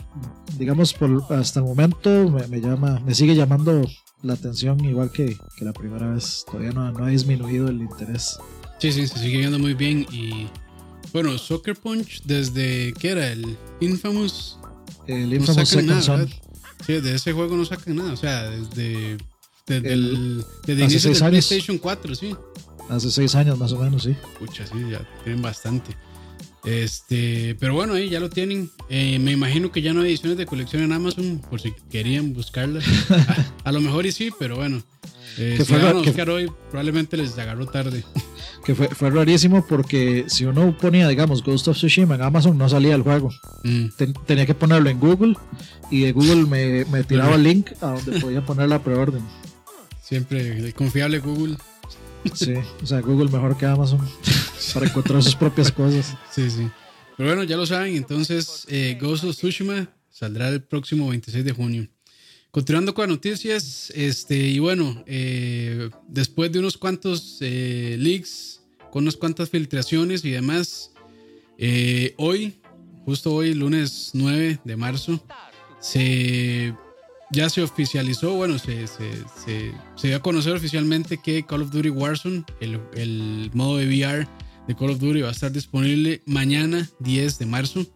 digamos, 0.58 0.92
por, 0.94 1.24
hasta 1.32 1.60
el 1.60 1.66
momento 1.66 2.30
me, 2.30 2.46
me 2.46 2.60
llama, 2.60 3.00
me 3.04 3.14
sigue 3.14 3.34
llamando 3.34 3.82
la 4.22 4.34
atención 4.34 4.82
igual 4.84 5.10
que, 5.10 5.36
que 5.56 5.64
la 5.64 5.72
primera 5.72 6.10
vez. 6.10 6.44
Todavía 6.46 6.72
no, 6.72 6.90
no, 6.92 7.04
ha 7.04 7.08
disminuido 7.08 7.68
el 7.68 7.82
interés. 7.82 8.38
Sí, 8.78 8.92
sí, 8.92 9.06
se 9.06 9.18
sigue 9.18 9.38
viendo 9.38 9.58
muy 9.58 9.74
bien. 9.74 10.06
Y 10.10 10.46
bueno, 11.12 11.36
Soccer 11.38 11.76
Punch, 11.76 12.22
desde 12.24 12.92
que 12.94 13.10
era 13.10 13.30
el 13.30 13.56
Infamous. 13.80 14.58
El 15.06 15.32
Infamous 15.32 15.68
Second 15.68 16.00
Son. 16.00 16.28
Sí, 16.86 17.00
de 17.00 17.14
ese 17.14 17.32
juego 17.32 17.56
no 17.56 17.64
sacan 17.64 17.96
nada. 17.96 18.12
O 18.12 18.16
sea, 18.16 18.50
desde, 18.50 19.16
desde 19.66 19.92
el, 19.92 20.44
desde 20.66 20.84
inicio 20.84 21.12
de 21.12 21.18
PlayStation 21.18 21.78
4, 21.78 22.14
sí. 22.14 22.36
Hace 22.90 23.10
seis 23.10 23.34
años 23.34 23.58
más 23.58 23.72
o 23.72 23.78
menos, 23.78 24.02
sí. 24.02 24.14
Pucha, 24.38 24.66
sí, 24.66 24.74
ya 24.90 25.06
tienen 25.22 25.40
bastante. 25.40 25.96
Este, 26.64 27.56
pero 27.60 27.74
bueno, 27.74 27.94
ahí 27.94 28.08
ya 28.08 28.20
lo 28.20 28.30
tienen. 28.30 28.70
Eh, 28.88 29.18
me 29.18 29.32
imagino 29.32 29.70
que 29.70 29.82
ya 29.82 29.92
no 29.92 30.00
hay 30.00 30.08
ediciones 30.08 30.38
de 30.38 30.46
colección 30.46 30.82
en 30.82 30.92
Amazon, 30.92 31.42
por 31.50 31.60
si 31.60 31.72
querían 31.90 32.32
buscarlas. 32.32 32.84
a, 33.64 33.72
lo 33.72 33.80
mejor 33.80 34.06
y 34.06 34.12
sí, 34.12 34.30
pero 34.38 34.56
bueno. 34.56 34.82
Eh, 35.36 35.58
si 35.64 35.72
van 35.72 35.86
a 35.86 35.92
buscar 35.92 36.30
hoy, 36.30 36.50
probablemente 36.70 37.16
les 37.16 37.36
agarró 37.38 37.66
tarde. 37.66 38.04
Que 38.64 38.74
fue, 38.74 38.88
fue 38.88 39.10
rarísimo 39.10 39.66
porque 39.66 40.24
si 40.28 40.44
uno 40.44 40.76
ponía, 40.78 41.08
digamos, 41.08 41.42
Ghost 41.42 41.68
of 41.68 41.76
Tsushima 41.76 42.14
en 42.14 42.22
Amazon, 42.22 42.56
no 42.56 42.68
salía 42.68 42.94
el 42.94 43.02
juego. 43.02 43.30
Mm. 43.64 43.86
tenía 44.26 44.46
que 44.46 44.54
ponerlo 44.54 44.88
en 44.88 45.00
Google 45.00 45.34
y 45.90 46.02
de 46.02 46.12
Google 46.12 46.46
me, 46.46 46.84
me 46.86 47.04
tiraba 47.04 47.34
el 47.34 47.42
link 47.42 47.70
a 47.80 47.88
donde 47.88 48.20
podía 48.20 48.44
poner 48.44 48.68
la 48.68 48.82
preorden. 48.82 49.22
Siempre 50.00 50.72
confiable 50.72 51.18
Google. 51.18 51.56
Sí, 52.32 52.54
o 52.82 52.86
sea, 52.86 53.00
Google 53.00 53.30
mejor 53.30 53.56
que 53.56 53.66
Amazon 53.66 54.00
para 54.74 54.86
encontrar 54.86 55.22
sus 55.22 55.36
propias 55.36 55.70
cosas. 55.70 56.16
Sí, 56.30 56.50
sí. 56.50 56.68
Pero 57.16 57.28
bueno, 57.28 57.44
ya 57.44 57.56
lo 57.56 57.66
saben, 57.66 57.94
entonces 57.96 58.66
eh, 58.68 58.98
Ghost 59.00 59.24
of 59.24 59.36
Tsushima 59.36 59.88
Saldrá 60.14 60.48
el 60.48 60.62
próximo 60.62 61.08
26 61.08 61.44
de 61.44 61.52
junio. 61.52 61.88
Continuando 62.52 62.94
con 62.94 63.08
las 63.08 63.16
noticias, 63.16 63.90
este, 63.96 64.36
y 64.36 64.60
bueno, 64.60 65.02
eh, 65.08 65.90
después 66.06 66.52
de 66.52 66.60
unos 66.60 66.78
cuantos 66.78 67.38
eh, 67.40 67.96
leaks, 67.98 68.62
con 68.92 69.02
unas 69.02 69.16
cuantas 69.16 69.50
filtraciones 69.50 70.24
y 70.24 70.30
demás, 70.30 70.92
eh, 71.58 72.14
hoy, 72.16 72.60
justo 73.04 73.34
hoy, 73.34 73.54
lunes 73.54 74.10
9 74.12 74.60
de 74.62 74.76
marzo, 74.76 75.20
se, 75.80 76.76
ya 77.34 77.50
se 77.50 77.62
oficializó, 77.62 78.34
bueno, 78.34 78.58
se, 78.58 78.86
se, 78.86 79.10
se, 79.96 80.08
dio 80.08 80.16
a 80.16 80.20
conocer 80.20 80.54
oficialmente 80.54 81.18
que 81.18 81.44
Call 81.44 81.62
of 81.62 81.70
Duty 81.70 81.90
Warzone, 81.90 82.44
el, 82.60 82.80
el 82.94 83.50
modo 83.54 83.78
de 83.78 83.86
VR 83.86 84.28
de 84.66 84.74
Call 84.74 84.90
of 84.90 84.98
Duty, 84.98 85.22
va 85.22 85.28
a 85.28 85.32
estar 85.32 85.52
disponible 85.52 86.22
mañana 86.26 86.88
10 87.00 87.38
de 87.38 87.46
marzo. 87.46 87.86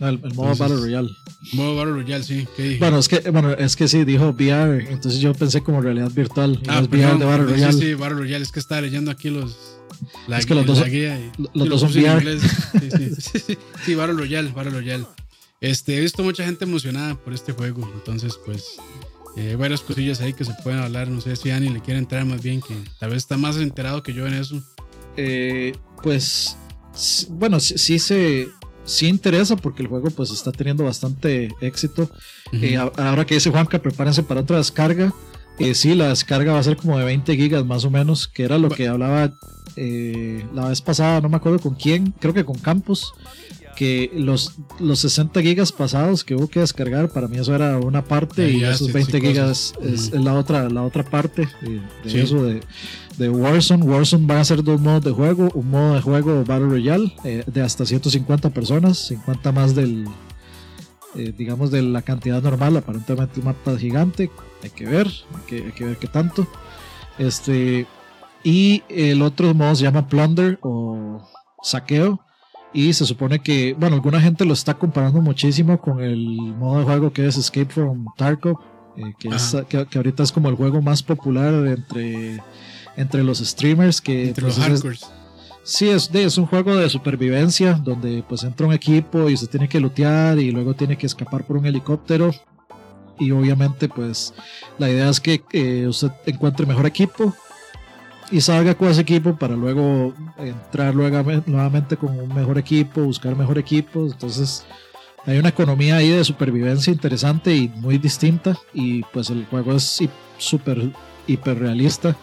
El, 0.00 0.18
modo 0.34 0.56
Battle 0.56 0.76
Royale. 0.76 1.10
Modo 1.52 1.76
Battle 1.76 1.92
Royale, 1.92 2.24
sí. 2.24 2.46
Bueno, 2.80 2.98
es 2.98 3.08
que, 3.08 3.30
bueno, 3.30 3.52
es 3.52 3.76
que 3.76 3.86
sí, 3.86 4.04
dijo 4.04 4.30
VR, 4.30 4.90
entonces 4.90 5.20
yo 5.20 5.32
pensé 5.32 5.62
como 5.62 5.80
realidad 5.80 6.10
virtual. 6.10 6.60
Ah, 6.66 6.80
VR 6.80 7.18
de 7.18 7.24
Battle 7.24 7.46
Royale. 7.46 7.72
Sí, 7.72 7.80
sí, 7.80 7.94
Battle 7.94 8.18
Royale. 8.18 8.42
Es 8.42 8.50
que 8.50 8.60
estaba 8.60 8.80
leyendo 8.80 9.10
aquí 9.10 9.30
los. 9.30 9.56
La, 10.26 10.38
es 10.38 10.46
que 10.46 10.54
los 10.54 10.66
dos, 10.66 10.82
los 11.54 11.68
dos 11.68 11.80
son 11.80 11.90
VR. 11.90 12.38
Sí, 12.40 12.90
sí, 12.90 13.40
sí, 13.46 13.58
sí, 13.84 13.94
Battle 13.94 14.16
Royale, 14.16 14.50
Battle 14.50 14.72
Royale. 14.72 15.04
Este, 15.62 15.96
he 15.96 16.00
visto 16.00 16.22
mucha 16.22 16.44
gente 16.44 16.64
emocionada 16.64 17.14
por 17.14 17.32
este 17.32 17.52
juego, 17.52 17.90
entonces, 17.94 18.38
pues. 18.44 18.76
Eh, 19.34 19.56
varias 19.56 19.80
cosillas 19.80 20.20
ahí 20.20 20.34
que 20.34 20.44
se 20.44 20.52
pueden 20.62 20.80
hablar. 20.80 21.08
No 21.08 21.22
sé 21.22 21.36
si 21.36 21.50
Ani 21.50 21.70
le 21.70 21.80
quiere 21.80 21.98
entrar 21.98 22.26
más 22.26 22.42
bien, 22.42 22.60
que 22.60 22.74
tal 23.00 23.08
vez 23.08 23.18
está 23.18 23.38
más 23.38 23.56
enterado 23.56 24.02
que 24.02 24.12
yo 24.12 24.26
en 24.26 24.34
eso. 24.34 24.62
Eh, 25.16 25.72
pues, 26.02 26.58
bueno, 27.30 27.58
sí 27.58 27.98
se 27.98 28.50
sí 28.84 29.08
interesa 29.08 29.56
porque 29.56 29.82
el 29.82 29.88
juego 29.88 30.10
pues 30.10 30.30
está 30.30 30.52
teniendo 30.52 30.84
bastante 30.84 31.50
éxito. 31.60 32.10
Eh, 32.52 32.76
ahora 32.76 33.24
que 33.24 33.34
dice 33.34 33.50
Juanca, 33.50 33.80
prepárense 33.80 34.22
para 34.22 34.40
otra 34.40 34.58
descarga. 34.58 35.12
Eh, 35.58 35.74
sí, 35.74 35.94
la 35.94 36.08
descarga 36.08 36.52
va 36.52 36.58
a 36.58 36.62
ser 36.62 36.76
como 36.76 36.98
de 36.98 37.04
20 37.04 37.36
gigas 37.36 37.64
más 37.64 37.84
o 37.84 37.90
menos, 37.90 38.26
que 38.26 38.42
era 38.42 38.58
lo 38.58 38.68
que 38.68 38.88
hablaba 38.88 39.32
eh, 39.76 40.44
la 40.54 40.68
vez 40.68 40.80
pasada, 40.80 41.20
no 41.20 41.28
me 41.28 41.36
acuerdo 41.36 41.58
con 41.58 41.74
quién, 41.74 42.12
creo 42.18 42.34
que 42.34 42.44
con 42.44 42.58
Campos, 42.58 43.14
que 43.76 44.10
los, 44.14 44.54
los 44.78 44.98
60 45.00 45.40
gigas 45.42 45.72
pasados 45.72 46.24
que 46.24 46.34
hubo 46.34 46.48
que 46.48 46.60
descargar, 46.60 47.08
para 47.08 47.28
mí 47.28 47.38
eso 47.38 47.54
era 47.54 47.78
una 47.78 48.04
parte 48.04 48.50
y 48.50 48.62
esos 48.62 48.92
20 48.92 49.20
gigas 49.20 49.74
es, 49.80 50.12
la 50.12 50.34
otra 50.34 50.68
la 50.68 50.82
otra 50.82 51.02
parte 51.04 51.48
de, 51.62 52.22
eso 52.22 52.44
de, 52.44 52.60
de 53.18 53.30
Warzone. 53.30 53.84
Warzone 53.84 54.26
van 54.26 54.38
a 54.38 54.44
ser 54.44 54.62
dos 54.62 54.80
modos 54.80 55.04
de 55.04 55.10
juego. 55.12 55.50
Un 55.54 55.70
modo 55.70 55.94
de 55.94 56.00
juego 56.00 56.44
Battle 56.44 56.68
Royale 56.68 57.14
eh, 57.24 57.44
de 57.46 57.62
hasta 57.62 57.86
150 57.86 58.50
personas, 58.50 58.98
50 58.98 59.52
más 59.52 59.74
del, 59.74 60.06
eh, 61.14 61.32
digamos, 61.36 61.70
de 61.70 61.82
la 61.82 62.02
cantidad 62.02 62.42
normal. 62.42 62.76
Aparentemente 62.76 63.40
un 63.40 63.46
mapa 63.46 63.76
gigante. 63.76 64.30
Hay 64.62 64.70
que 64.70 64.86
ver, 64.86 65.08
hay 65.08 65.72
que, 65.72 65.84
ver 65.84 65.96
qué 65.96 66.06
tanto. 66.06 66.46
Este, 67.18 67.86
y 68.44 68.82
el 68.88 69.22
otro 69.22 69.54
modo 69.54 69.74
se 69.74 69.84
llama 69.84 70.08
Plunder 70.08 70.58
o 70.62 71.28
saqueo. 71.62 72.20
Y 72.74 72.92
se 72.92 73.04
supone 73.04 73.40
que, 73.40 73.74
bueno, 73.78 73.96
alguna 73.96 74.20
gente 74.20 74.44
lo 74.44 74.54
está 74.54 74.74
comparando 74.74 75.20
muchísimo 75.20 75.80
con 75.80 76.00
el 76.00 76.18
modo 76.26 76.78
de 76.78 76.84
juego 76.84 77.12
que 77.12 77.26
es 77.26 77.36
Escape 77.36 77.70
from 77.72 78.06
Tarkov, 78.16 78.58
eh, 78.96 79.12
que, 79.18 79.28
es, 79.28 79.56
que, 79.68 79.86
que, 79.86 79.98
ahorita 79.98 80.22
es 80.22 80.32
como 80.32 80.48
el 80.48 80.54
juego 80.54 80.80
más 80.80 81.02
popular 81.02 81.52
entre 81.66 82.40
entre 82.96 83.22
los 83.22 83.38
streamers 83.38 84.00
que... 84.00 84.28
Entre 84.28 84.44
los 84.44 84.58
hardcore. 84.58 84.98
Sí, 85.64 85.88
es, 85.88 86.10
es 86.12 86.38
un 86.38 86.46
juego 86.46 86.76
de 86.76 86.90
supervivencia 86.90 87.74
donde 87.74 88.24
pues 88.28 88.42
entra 88.42 88.66
un 88.66 88.72
equipo 88.72 89.28
y 89.28 89.36
se 89.36 89.46
tiene 89.46 89.68
que 89.68 89.78
lootear 89.78 90.38
y 90.38 90.50
luego 90.50 90.74
tiene 90.74 90.98
que 90.98 91.06
escapar 91.06 91.46
por 91.46 91.56
un 91.56 91.66
helicóptero 91.66 92.32
y 93.18 93.30
obviamente 93.30 93.88
pues 93.88 94.34
la 94.78 94.90
idea 94.90 95.08
es 95.08 95.20
que 95.20 95.44
eh, 95.52 95.86
usted 95.86 96.10
encuentre 96.26 96.66
mejor 96.66 96.86
equipo 96.86 97.32
y 98.32 98.40
salga 98.40 98.74
con 98.74 98.88
ese 98.88 99.02
equipo 99.02 99.36
para 99.36 99.54
luego 99.54 100.12
entrar 100.38 100.94
luego, 100.94 101.22
nuevamente 101.46 101.96
con 101.96 102.18
un 102.18 102.34
mejor 102.34 102.58
equipo, 102.58 103.02
buscar 103.02 103.36
mejor 103.36 103.58
equipo, 103.58 104.06
entonces 104.06 104.64
hay 105.24 105.38
una 105.38 105.50
economía 105.50 105.96
ahí 105.96 106.08
de 106.08 106.24
supervivencia 106.24 106.92
interesante 106.92 107.54
y 107.54 107.68
muy 107.68 107.98
distinta. 107.98 108.58
Y 108.74 109.02
pues 109.12 109.30
el 109.30 109.46
juego 109.46 109.74
es 109.76 110.02
súper 110.38 110.90
hiper 111.28 111.60
realista 111.60 112.16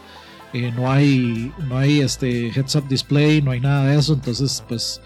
eh, 0.51 0.71
no 0.75 0.91
hay 0.91 1.51
no 1.67 1.77
hay 1.77 2.01
este 2.01 2.49
heads 2.49 2.75
up 2.75 2.87
display 2.87 3.41
no 3.41 3.51
hay 3.51 3.59
nada 3.59 3.85
de 3.85 3.99
eso. 3.99 4.13
Entonces 4.13 4.63
pues 4.67 5.01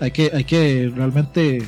hay 0.00 0.10
que 0.10 0.30
hay 0.34 0.44
que 0.44 0.92
realmente 0.94 1.62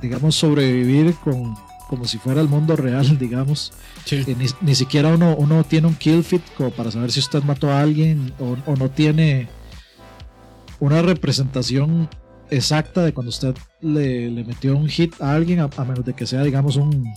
digamos 0.00 0.36
sobrevivir 0.36 1.14
con 1.16 1.54
como 1.88 2.06
si 2.06 2.18
fuera 2.18 2.40
el 2.40 2.48
mundo 2.48 2.76
real 2.76 3.18
digamos. 3.18 3.72
Eh, 4.10 4.36
ni, 4.60 4.74
siquiera 4.74 5.08
uno 5.08 5.34
uno 5.36 5.64
tiene 5.64 5.86
un 5.86 5.94
kill 5.94 6.22
fit 6.24 6.42
como 6.56 6.70
para 6.70 6.90
saber 6.90 7.10
si 7.10 7.20
usted 7.20 7.42
mató 7.42 7.70
a 7.70 7.80
alguien 7.80 8.32
o, 8.38 8.76
no 8.76 8.90
tiene 8.90 9.48
una 10.80 11.02
representación 11.02 12.08
exacta 12.50 13.02
de 13.02 13.14
cuando 13.14 13.30
usted 13.30 13.56
le, 13.80 14.30
metió 14.44 14.76
un 14.76 14.88
hit 14.88 15.14
a 15.20 15.34
alguien 15.34 15.60
a, 15.60 15.68
menos 15.84 16.04
de 16.04 16.12
que 16.12 16.26
sea 16.26 16.42
digamos 16.42 16.76
un, 16.76 17.12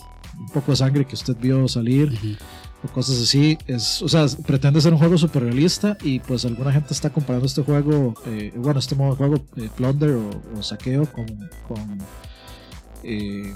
poco 0.54 0.72
de 0.72 0.76
sangre 0.76 1.04
que 1.04 1.14
usted 1.14 1.36
vio 1.40 1.66
salir 1.68 2.38
o 2.84 2.88
cosas 2.88 3.20
así. 3.20 3.58
Es, 3.66 4.02
o 4.02 4.08
sea, 4.08 4.26
pretende 4.46 4.80
ser 4.80 4.92
un 4.92 4.98
juego 4.98 5.18
super 5.18 5.42
realista 5.42 5.96
y 6.02 6.20
pues 6.20 6.44
alguna 6.44 6.72
gente 6.72 6.94
está 6.94 7.10
comparando 7.10 7.46
este 7.46 7.62
juego, 7.62 8.14
eh, 8.26 8.52
bueno, 8.56 8.78
este 8.78 8.94
modo 8.94 9.10
de 9.12 9.16
juego, 9.16 9.44
eh, 9.56 9.68
Plunder 9.76 10.10
o, 10.10 10.62
saqueo 10.62 11.06
con, 11.06 11.26
con, 11.66 11.98
eh, 13.02 13.52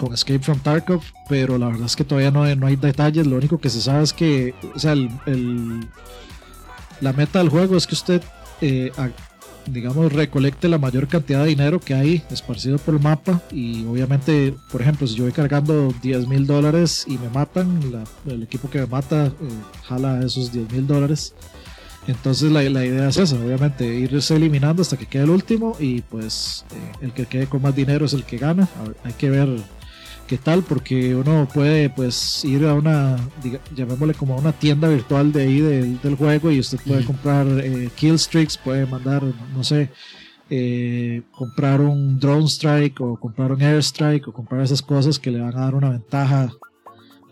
con, 0.00 0.12
Escape 0.14 0.40
from 0.40 0.58
Tarkov, 0.60 1.02
pero 1.28 1.58
la 1.58 1.66
verdad 1.66 1.86
es 1.86 1.96
que 1.96 2.04
todavía 2.04 2.30
no 2.30 2.54
no 2.56 2.66
hay 2.66 2.76
detalles. 2.76 3.26
Lo 3.26 3.36
único 3.36 3.58
que 3.58 3.70
se 3.70 3.80
sabe 3.80 4.04
es 4.04 4.12
que, 4.12 4.54
o 4.74 4.78
sea, 4.78 4.92
el, 4.92 5.10
el, 5.26 5.88
la 7.00 7.12
meta 7.12 7.38
del 7.38 7.48
juego 7.48 7.76
es 7.76 7.86
que 7.86 7.94
usted 7.94 8.22
digamos, 9.72 10.12
recolecte 10.12 10.68
la 10.68 10.78
mayor 10.78 11.08
cantidad 11.08 11.42
de 11.42 11.50
dinero 11.50 11.80
que 11.80 11.94
hay 11.94 12.22
esparcido 12.30 12.78
por 12.78 12.94
el 12.94 13.00
mapa 13.00 13.40
y 13.50 13.84
obviamente, 13.86 14.54
por 14.70 14.80
ejemplo, 14.82 15.06
si 15.06 15.14
yo 15.14 15.24
voy 15.24 15.32
cargando 15.32 15.92
10 16.02 16.28
mil 16.28 16.46
dólares 16.46 17.04
y 17.06 17.18
me 17.18 17.28
matan, 17.28 17.80
el 18.26 18.42
equipo 18.42 18.70
que 18.70 18.80
me 18.80 18.86
mata 18.86 19.26
eh, 19.26 19.32
jala 19.84 20.24
esos 20.24 20.52
10 20.52 20.72
mil 20.72 20.86
dólares. 20.86 21.34
Entonces 22.06 22.50
la, 22.50 22.62
la, 22.62 22.86
idea 22.86 23.08
es 23.08 23.18
esa, 23.18 23.36
obviamente, 23.36 23.86
irse 23.86 24.34
eliminando 24.34 24.80
hasta 24.80 24.96
que 24.96 25.04
quede 25.04 25.24
el 25.24 25.30
último 25.30 25.76
y 25.78 26.00
pues 26.00 26.64
eh, 26.70 26.92
el 27.02 27.12
que 27.12 27.26
quede 27.26 27.46
con 27.46 27.60
más 27.60 27.76
dinero 27.76 28.06
es 28.06 28.14
el 28.14 28.24
que 28.24 28.38
gana. 28.38 28.66
hay 29.04 29.12
que 29.12 29.28
ver 29.28 29.48
qué 30.28 30.36
tal, 30.36 30.62
porque 30.62 31.14
uno 31.14 31.48
puede 31.52 31.88
pues 31.88 32.44
ir 32.44 32.66
a 32.66 32.74
una, 32.74 33.16
llamémosle 33.74 34.12
como 34.12 34.34
a 34.34 34.36
una 34.36 34.52
tienda 34.52 34.86
virtual 34.86 35.32
de 35.32 35.42
ahí 35.42 35.60
del, 35.60 36.16
juego 36.16 36.52
y 36.52 36.60
usted 36.60 36.78
puede 36.86 37.04
comprar 37.04 37.46
eh, 37.46 37.88
kill 37.96 38.14
streaks, 38.14 38.58
puede 38.58 38.84
mandar, 38.84 39.22
no 39.54 39.64
sé, 39.64 39.90
eh, 40.50 41.22
comprar 41.32 41.80
un 41.80 42.20
drone 42.20 42.46
strike 42.46 43.00
o 43.00 43.18
comprar 43.18 43.52
un 43.52 43.62
air 43.62 43.78
strike 43.78 44.28
o 44.28 44.32
comprar 44.32 44.60
esas 44.60 44.82
cosas 44.82 45.18
que 45.18 45.30
le 45.30 45.40
van 45.40 45.56
a 45.56 45.60
dar 45.60 45.74
una 45.74 45.88
ventaja 45.88 46.50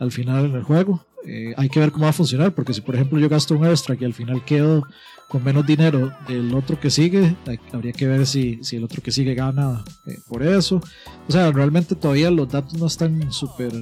al 0.00 0.10
final 0.10 0.46
en 0.46 0.54
el 0.54 0.62
juego. 0.62 1.04
Eh, 1.26 1.52
hay 1.58 1.68
que 1.68 1.80
ver 1.80 1.92
cómo 1.92 2.04
va 2.04 2.10
a 2.10 2.14
funcionar, 2.14 2.54
porque 2.54 2.72
si 2.72 2.80
por 2.80 2.94
ejemplo 2.94 3.18
yo 3.18 3.28
gasto 3.28 3.54
un 3.54 3.64
air 3.66 3.76
strike 3.76 4.00
y 4.00 4.06
al 4.06 4.14
final 4.14 4.42
quedo 4.44 4.84
con 5.28 5.42
menos 5.42 5.66
dinero 5.66 6.12
del 6.28 6.54
otro 6.54 6.78
que 6.78 6.90
sigue, 6.90 7.34
habría 7.72 7.92
que 7.92 8.06
ver 8.06 8.26
si, 8.26 8.62
si 8.62 8.76
el 8.76 8.84
otro 8.84 9.02
que 9.02 9.10
sigue 9.10 9.34
gana 9.34 9.84
eh, 10.06 10.18
por 10.28 10.42
eso. 10.42 10.80
O 11.28 11.32
sea, 11.32 11.50
realmente 11.50 11.94
todavía 11.94 12.30
los 12.30 12.48
datos 12.48 12.74
no 12.74 12.86
están 12.86 13.32
súper 13.32 13.72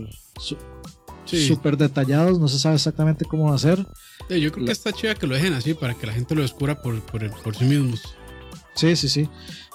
super 1.26 1.76
detallados, 1.76 2.38
no 2.38 2.48
se 2.48 2.58
sabe 2.58 2.76
exactamente 2.76 3.24
cómo 3.24 3.48
va 3.48 3.54
a 3.54 3.58
ser. 3.58 3.86
yo 4.28 4.52
creo 4.52 4.66
que 4.66 4.72
está 4.72 4.92
chida 4.92 5.14
que 5.14 5.26
lo 5.26 5.34
dejen 5.34 5.54
así 5.54 5.74
para 5.74 5.94
que 5.94 6.06
la 6.06 6.12
gente 6.12 6.34
lo 6.34 6.42
descubra 6.42 6.80
por, 6.80 7.00
por, 7.02 7.30
por 7.42 7.56
sí 7.56 7.64
mismos. 7.64 8.02
Sí, 8.74 8.96
sí, 8.96 9.08
sí. 9.08 9.28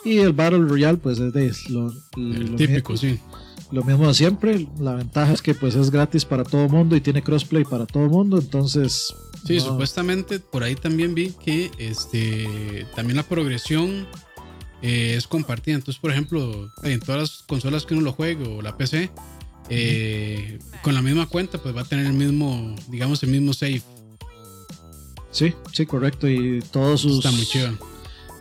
Y 0.03 0.19
el 0.19 0.33
Battle 0.33 0.59
Royale, 0.59 0.97
pues 0.97 1.19
es 1.19 1.33
de 1.33 1.51
lo, 1.69 1.93
típico, 2.55 2.97
sí. 2.97 3.19
Lo 3.71 3.83
mismo 3.83 4.07
de 4.07 4.13
siempre. 4.13 4.67
La 4.79 4.95
ventaja 4.95 5.33
es 5.33 5.41
que 5.41 5.53
pues 5.53 5.75
es 5.75 5.91
gratis 5.91 6.25
para 6.25 6.43
todo 6.43 6.65
el 6.65 6.69
mundo 6.69 6.95
y 6.95 7.01
tiene 7.01 7.21
crossplay 7.21 7.63
para 7.63 7.85
todo 7.85 8.03
el 8.03 8.09
mundo. 8.09 8.39
Entonces 8.39 9.13
Sí, 9.45 9.59
supuestamente 9.59 10.39
por 10.39 10.63
ahí 10.63 10.75
también 10.75 11.15
vi 11.15 11.31
que 11.31 11.71
este 11.77 12.85
también 12.95 13.17
la 13.17 13.23
progresión 13.23 14.07
eh, 14.81 15.15
es 15.17 15.27
compartida. 15.27 15.75
Entonces, 15.75 15.99
por 15.99 16.11
ejemplo, 16.11 16.71
en 16.83 16.99
todas 16.99 17.21
las 17.21 17.43
consolas 17.43 17.85
que 17.85 17.93
uno 17.93 18.03
lo 18.03 18.13
juegue 18.13 18.45
o 18.47 18.61
la 18.61 18.77
PC, 18.77 19.09
eh, 19.69 20.59
con 20.81 20.93
la 20.93 21.01
misma 21.01 21.27
cuenta, 21.27 21.57
pues 21.61 21.75
va 21.75 21.81
a 21.81 21.85
tener 21.85 22.05
el 22.05 22.13
mismo, 22.13 22.75
digamos, 22.87 23.21
el 23.23 23.29
mismo 23.29 23.53
save. 23.53 23.81
Sí, 25.31 25.53
sí, 25.73 25.85
correcto. 25.85 26.27
Y 26.27 26.61
todos 26.71 27.01
sus. 27.01 27.17
Está 27.17 27.31
muy 27.31 27.45
chido. 27.45 27.77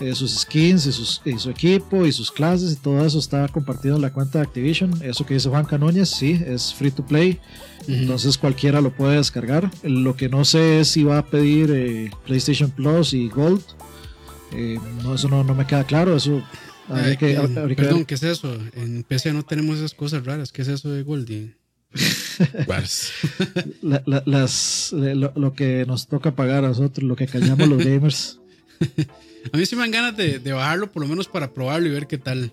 Eh, 0.01 0.15
sus 0.15 0.41
skins 0.41 0.87
y, 0.87 0.93
sus, 0.93 1.21
y, 1.25 1.37
su 1.39 1.51
equipo 1.51 2.07
y 2.07 2.13
sus 2.13 2.31
clases 2.31 2.73
y 2.73 2.77
todo 2.77 3.05
eso 3.05 3.19
está 3.19 3.49
compartido 3.49 3.97
en 3.97 4.03
la 4.03 4.13
cuenta 4.13 4.39
de 4.39 4.45
Activision. 4.45 4.93
Eso 5.03 5.27
que 5.27 5.35
dice 5.35 5.49
Juan 5.49 5.65
Canóñez, 5.65 6.09
sí, 6.09 6.41
es 6.47 6.73
free 6.73 6.93
to 6.93 7.05
play. 7.05 7.41
Entonces 7.89 8.39
cualquiera 8.39 8.81
lo 8.81 8.93
puede 8.93 9.17
descargar. 9.17 9.71
Lo 9.83 10.15
que 10.15 10.29
no 10.29 10.45
sé 10.45 10.81
es 10.81 10.89
si 10.89 11.03
va 11.03 11.19
a 11.19 11.27
pedir 11.27 11.71
eh, 11.73 12.11
PlayStation 12.27 12.71
Plus 12.71 13.13
y 13.13 13.29
Gold. 13.29 13.63
Eh, 14.53 14.79
no, 15.03 15.15
eso 15.15 15.29
no, 15.29 15.43
me 15.43 15.67
queda 15.67 15.83
claro. 15.85 16.17
Eso 16.17 16.43
perdón, 16.89 18.05
¿qué 18.05 18.15
es 18.15 18.23
eso? 18.23 18.57
En 18.75 19.03
PC 19.03 19.33
no 19.33 19.43
tenemos 19.43 19.79
esas 19.79 19.95
cosas 19.95 20.25
raras. 20.25 20.53
¿Qué 20.53 20.63
es 20.63 20.69
eso 20.69 20.91
de 20.91 21.03
Goldie? 21.03 21.57
las, 24.27 24.93
lo, 24.93 25.55
que 25.55 25.85
nos 25.87 26.07
toca 26.07 26.37
pagar 26.37 26.65
a 26.65 26.69
nosotros, 26.69 27.03
lo 27.03 27.17
que 27.17 27.27
callamos 27.27 27.69
los 27.69 27.79
gamers. 27.85 28.39
a 29.53 29.57
mí 29.57 29.67
sí 29.67 29.77
me 29.77 29.83
dan 29.83 29.91
ganas 29.91 30.17
de, 30.17 30.39
bajarlo, 30.53 30.91
por 30.91 31.03
lo 31.03 31.09
menos 31.09 31.29
para 31.29 31.53
probarlo 31.53 31.89
y 31.89 31.93
ver 31.93 32.07
qué 32.07 32.19
tal. 32.19 32.53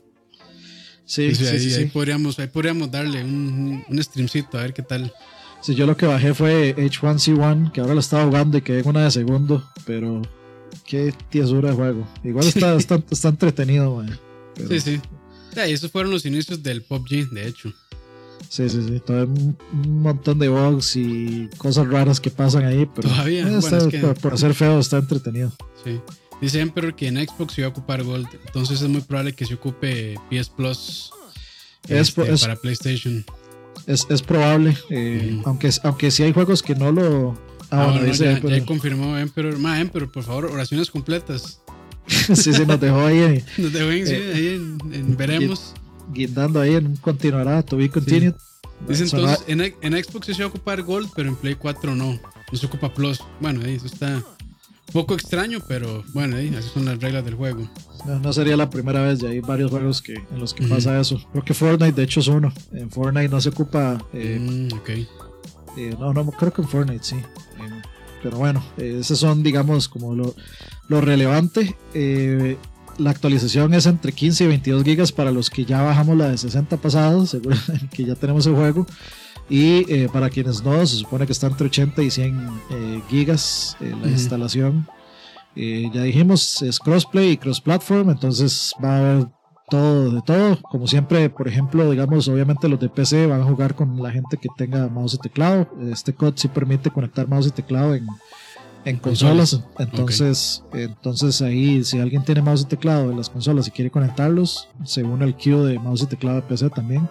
Sí, 1.06 1.36
sí, 1.36 1.46
ahí, 1.46 1.74
Ahí, 1.74 1.86
podríamos, 1.86 2.40
ahí 2.40 2.48
podríamos 2.48 2.90
darle 2.90 3.24
un, 3.24 3.84
un 3.88 4.04
streamcito 4.04 4.58
a 4.58 4.64
ver 4.64 4.74
qué 4.74 4.82
tal. 4.82 5.14
Sí, 5.62 5.74
yo 5.74 5.88
lo 5.88 5.98
que 5.98 6.06
bajé 6.06 6.34
fue 6.34 6.76
H1C1, 6.76 7.72
que 7.72 7.82
ahora 7.82 7.96
lo 7.96 8.00
estaba 8.00 8.26
jugando 8.26 8.58
y 8.58 8.62
quedé 8.62 8.82
en 8.82 8.88
una 8.88 9.04
de 9.06 9.12
segundo, 9.12 9.68
pero 9.86 10.22
qué 10.86 11.12
tiesura 11.30 11.70
de 11.70 11.76
juego. 11.76 12.08
Igual 12.24 12.46
está, 12.46 12.76
está, 12.78 13.02
está 13.10 13.30
entretenido, 13.30 14.04
Sí, 14.70 14.80
sí. 14.80 15.02
y 15.56 15.72
esos 15.72 15.92
fueron 15.92 16.12
los 16.12 16.26
inicios 16.26 16.62
del 16.62 16.84
PUBG, 16.84 17.30
de 17.32 17.48
hecho. 17.48 17.74
Sí, 18.56 18.70
sí, 18.70 18.82
sí. 18.88 19.02
Todavía 19.02 19.34
un 19.74 20.02
montón 20.02 20.40
de 20.40 20.48
bugs 20.48 20.96
y 20.96 21.50
cosas 21.58 21.90
raras 21.90 22.22
que 22.22 22.30
pasan 22.30 22.64
ahí, 22.64 22.88
pero 22.96 23.10
Todavía, 23.10 23.46
por, 24.22 24.34
hacer 24.34 24.54
feo 24.54 24.80
está 24.80 25.00
entretenido. 25.00 25.52
Sí. 25.84 26.00
Dice 26.40 26.62
Emperor 26.62 26.96
que 26.96 27.08
en 27.08 27.18
Xbox 27.18 27.54
se 27.54 27.64
va 27.64 27.68
a 27.68 27.72
ocupar 27.72 28.02
Gold, 28.04 28.30
entonces 28.46 28.82
es 28.82 28.88
muy 28.88 29.02
probable 29.02 29.34
que 29.34 29.46
se 29.46 29.56
ocupe 29.56 30.16
PS 30.30 30.50
Plus 30.52 31.12
este, 31.90 32.38
para 32.38 32.56
PlayStation. 32.56 33.26
Es, 33.88 34.08
es 34.10 34.22
probable, 34.22 34.78
eh, 34.90 35.42
aunque, 35.44 35.70
aunque 35.84 36.10
sí 36.10 36.24
hay 36.24 36.32
juegos 36.32 36.64
que 36.64 36.76
no 36.76 36.94
lo... 36.94 37.38
Ah, 37.72 37.94
ah 37.94 38.04
dice, 38.06 38.42
ya, 38.42 38.66
confirmó 38.66 39.18
Emperor. 39.18 39.60
Ma, 39.60 39.82
Emperor, 39.82 40.10
por 40.10 40.24
favor, 40.24 40.46
oraciones 40.46 40.90
completas. 40.90 41.60
sí, 42.08 42.54
sí, 42.54 42.66
nos 42.66 42.80
dejó 42.80 43.06
ahí. 43.06 43.44
nos 43.58 43.74
dejó 43.74 43.90
ahí, 43.90 44.04
eh, 44.08 44.54
en, 44.94 45.18
veremos 45.18 45.74
guindando 46.14 46.62
ahí 46.62 46.76
en 46.76 46.88
un 46.88 46.96
continuará, 46.98 47.64
to 47.64 47.78
be 47.78 47.90
continued. 47.90 48.36
Dice 48.88 49.04
entonces, 49.04 49.44
en, 49.48 49.62
en, 49.62 50.04
Xbox 50.04 50.28
se 50.28 50.34
va 50.34 50.46
a 50.46 50.48
ocupar 50.48 50.82
Gold, 50.84 51.10
pero 51.16 51.30
en 51.30 51.36
Play 51.36 51.56
4 51.56 51.96
no. 51.96 52.20
No 52.52 52.58
se 52.58 52.66
ocupa 52.66 52.94
Plus. 52.94 53.20
Bueno, 53.40 53.62
ahí 53.64 53.76
eso 53.76 53.88
está 53.88 54.24
poco 54.92 55.14
extraño, 55.14 55.60
pero 55.68 56.04
bueno, 56.14 56.38
ahí 56.38 56.54
así 56.56 56.70
son 56.74 56.86
las 56.86 57.00
reglas 57.00 57.26
del 57.26 57.36
juego. 57.36 57.68
No, 58.06 58.34
sería 58.34 58.56
la 58.56 58.70
primera 58.70 59.02
vez, 59.02 59.20
ya 59.20 59.30
hay 59.30 59.40
varios 59.40 59.72
juegos 59.72 60.02
que, 60.02 60.14
en 60.14 60.40
los 60.40 60.54
que 60.54 60.68
pasa 60.68 61.00
eso. 61.00 61.20
Creo 61.32 61.44
que 61.44 61.54
Fortnite, 61.54 61.94
de 61.94 62.04
hecho, 62.04 62.20
es 62.20 62.28
uno. 62.28 62.54
En 62.72 62.92
Fortnite 62.92 63.30
no 63.30 63.42
se 63.42 63.50
ocupa. 63.50 63.98
Eh, 64.14 64.38
mm, 64.40 64.68
eh, 65.78 65.96
no, 66.00 66.14
no, 66.14 66.32
creo 66.32 66.54
que 66.54 66.62
en 66.62 66.68
Fortnite 66.68 67.04
sí. 67.04 67.16
Eh, 67.16 67.82
pero 68.22 68.38
bueno, 68.38 68.64
esos 68.78 69.20
son, 69.20 69.42
digamos, 69.42 69.90
como 69.90 70.16
lo, 70.16 70.36
lo 70.88 71.02
relevante. 71.02 71.76
La 72.98 73.10
actualización 73.10 73.74
es 73.74 73.86
entre 73.86 74.12
15 74.12 74.46
y 74.46 74.48
22 74.48 74.84
gigas 74.84 75.12
para 75.12 75.32
los 75.32 75.50
que 75.50 75.66
ya 75.66 75.82
bajamos 75.82 76.18
la 76.18 76.30
de 76.30 76.38
60 76.38 76.78
pasados, 76.78 77.32
seguro 77.32 77.58
que 77.92 78.06
ya 78.06 78.16
tenemos 78.16 78.46
el 78.46 78.56
juego. 78.56 78.86
Y 79.50 79.92
eh, 79.94 80.10
para 80.12 80.30
quienes 80.30 80.64
no, 80.64 80.86
se 80.86 80.96
supone 80.96 81.26
que 81.26 81.34
está 81.34 81.48
entre 81.48 81.68
80 81.68 82.02
y 82.02 82.10
100 82.10 82.50
eh, 82.72 83.02
gigas 83.10 83.78
eh, 83.80 83.94
la 84.02 84.10
instalación. 84.10 84.88
ya 85.56 86.02
dijimos, 86.02 86.62
es 86.62 86.80
crossplay 86.80 87.32
y 87.32 87.38
cross-platform, 87.38 88.10
entonces 88.10 88.74
va 88.84 88.96
a 88.96 89.00
haber 89.00 89.28
todo 89.70 90.12
de 90.12 90.22
todo. 90.22 90.60
Como 90.62 90.88
siempre, 90.88 91.30
por 91.30 91.48
ejemplo, 91.48 91.90
digamos, 91.92 92.28
obviamente 92.28 92.68
los 92.70 92.80
de 92.80 92.90
PC 92.90 93.28
van 93.28 93.42
a 93.42 93.46
jugar 93.46 93.76
con 93.76 94.02
la 94.02 94.12
gente 94.12 94.38
que 94.38 94.50
tenga 94.58 94.88
mouse 94.88 95.16
y 95.16 95.18
teclado. 95.18 95.68
Este 95.92 96.14
COD 96.14 96.34
sí 96.38 96.48
permite 96.48 96.90
conectar 96.90 97.28
mouse 97.28 97.48
y 97.48 97.52
teclado 97.52 97.94
en, 97.94 98.08
en 98.86 98.98
consolas. 98.98 99.60
Entonces, 99.80 100.64
entonces 100.72 101.42
ahí, 101.42 101.84
si 101.84 102.00
alguien 102.00 102.24
tiene 102.24 102.42
mouse 102.42 102.62
y 102.62 102.66
teclado 102.66 103.12
en 103.12 103.18
las 103.18 103.30
consolas 103.30 103.68
y 103.68 103.72
quiere 103.72 103.92
conectarlos, 103.92 104.70
según 104.84 105.22
el 105.24 105.36
queue 105.36 105.66
de 105.66 105.80
mouse 105.80 106.04
y 106.04 106.06
teclado 106.06 106.38
de 106.38 106.44
PC 106.44 106.70
también. 106.70 107.10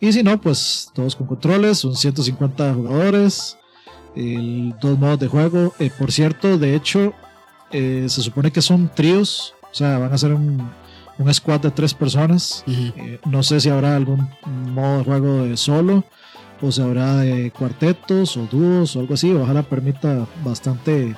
Y 0.00 0.12
si 0.12 0.22
no, 0.22 0.40
pues 0.40 0.90
todos 0.94 1.14
con 1.14 1.26
controles, 1.26 1.78
son 1.78 1.94
150 1.94 2.74
jugadores, 2.74 3.56
el, 4.14 4.74
dos 4.80 4.98
modos 4.98 5.20
de 5.20 5.28
juego. 5.28 5.74
Eh, 5.78 5.90
por 5.96 6.10
cierto, 6.10 6.58
de 6.58 6.74
hecho, 6.74 7.12
eh, 7.70 8.06
se 8.08 8.22
supone 8.22 8.50
que 8.50 8.62
son 8.62 8.90
tríos, 8.94 9.54
o 9.70 9.74
sea, 9.74 9.98
van 9.98 10.12
a 10.12 10.18
ser 10.18 10.32
un, 10.32 10.70
un 11.18 11.34
squad 11.34 11.60
de 11.60 11.70
tres 11.70 11.94
personas. 11.94 12.64
Eh, 12.66 13.20
no 13.26 13.42
sé 13.42 13.60
si 13.60 13.68
habrá 13.68 13.96
algún 13.96 14.28
modo 14.44 14.98
de 14.98 15.04
juego 15.04 15.42
de 15.44 15.56
solo 15.56 16.04
o 16.60 16.72
se 16.72 16.82
habrá 16.82 17.16
de 17.16 17.50
cuartetos 17.50 18.36
o 18.36 18.46
dúos 18.50 18.96
o 18.96 19.00
algo 19.00 19.14
así. 19.14 19.32
Ojalá 19.32 19.62
permita 19.62 20.26
bastante, 20.44 21.14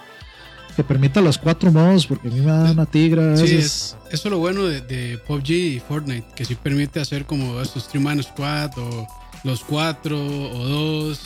que 0.77 0.85
permita 0.85 1.21
los 1.21 1.39
cuatro 1.39 1.73
modos, 1.73 2.07
porque 2.07 2.29
a 2.29 2.31
mí 2.31 2.41
me 2.41 2.47
da 2.53 2.73
una 2.73 2.87
tigra. 2.87 3.37
Sí, 3.37 3.57
es, 3.57 3.97
eso 4.11 4.29
es 4.29 4.31
lo 4.31 4.39
bueno 4.39 4.65
de, 4.65 4.81
de, 4.81 5.19
PUBG 5.19 5.51
y 5.51 5.81
Fortnite, 5.81 6.27
que 6.35 6.45
sí 6.45 6.55
permite 6.55 7.01
hacer 7.01 7.25
como 7.25 7.61
estos 7.61 7.85
Stream 7.85 8.05
Man 8.05 8.23
Squad 8.23 8.71
o 8.79 9.07
los 9.45 9.65
cuatro 9.65 10.19
o 10.19 10.65
dos. 10.67 11.21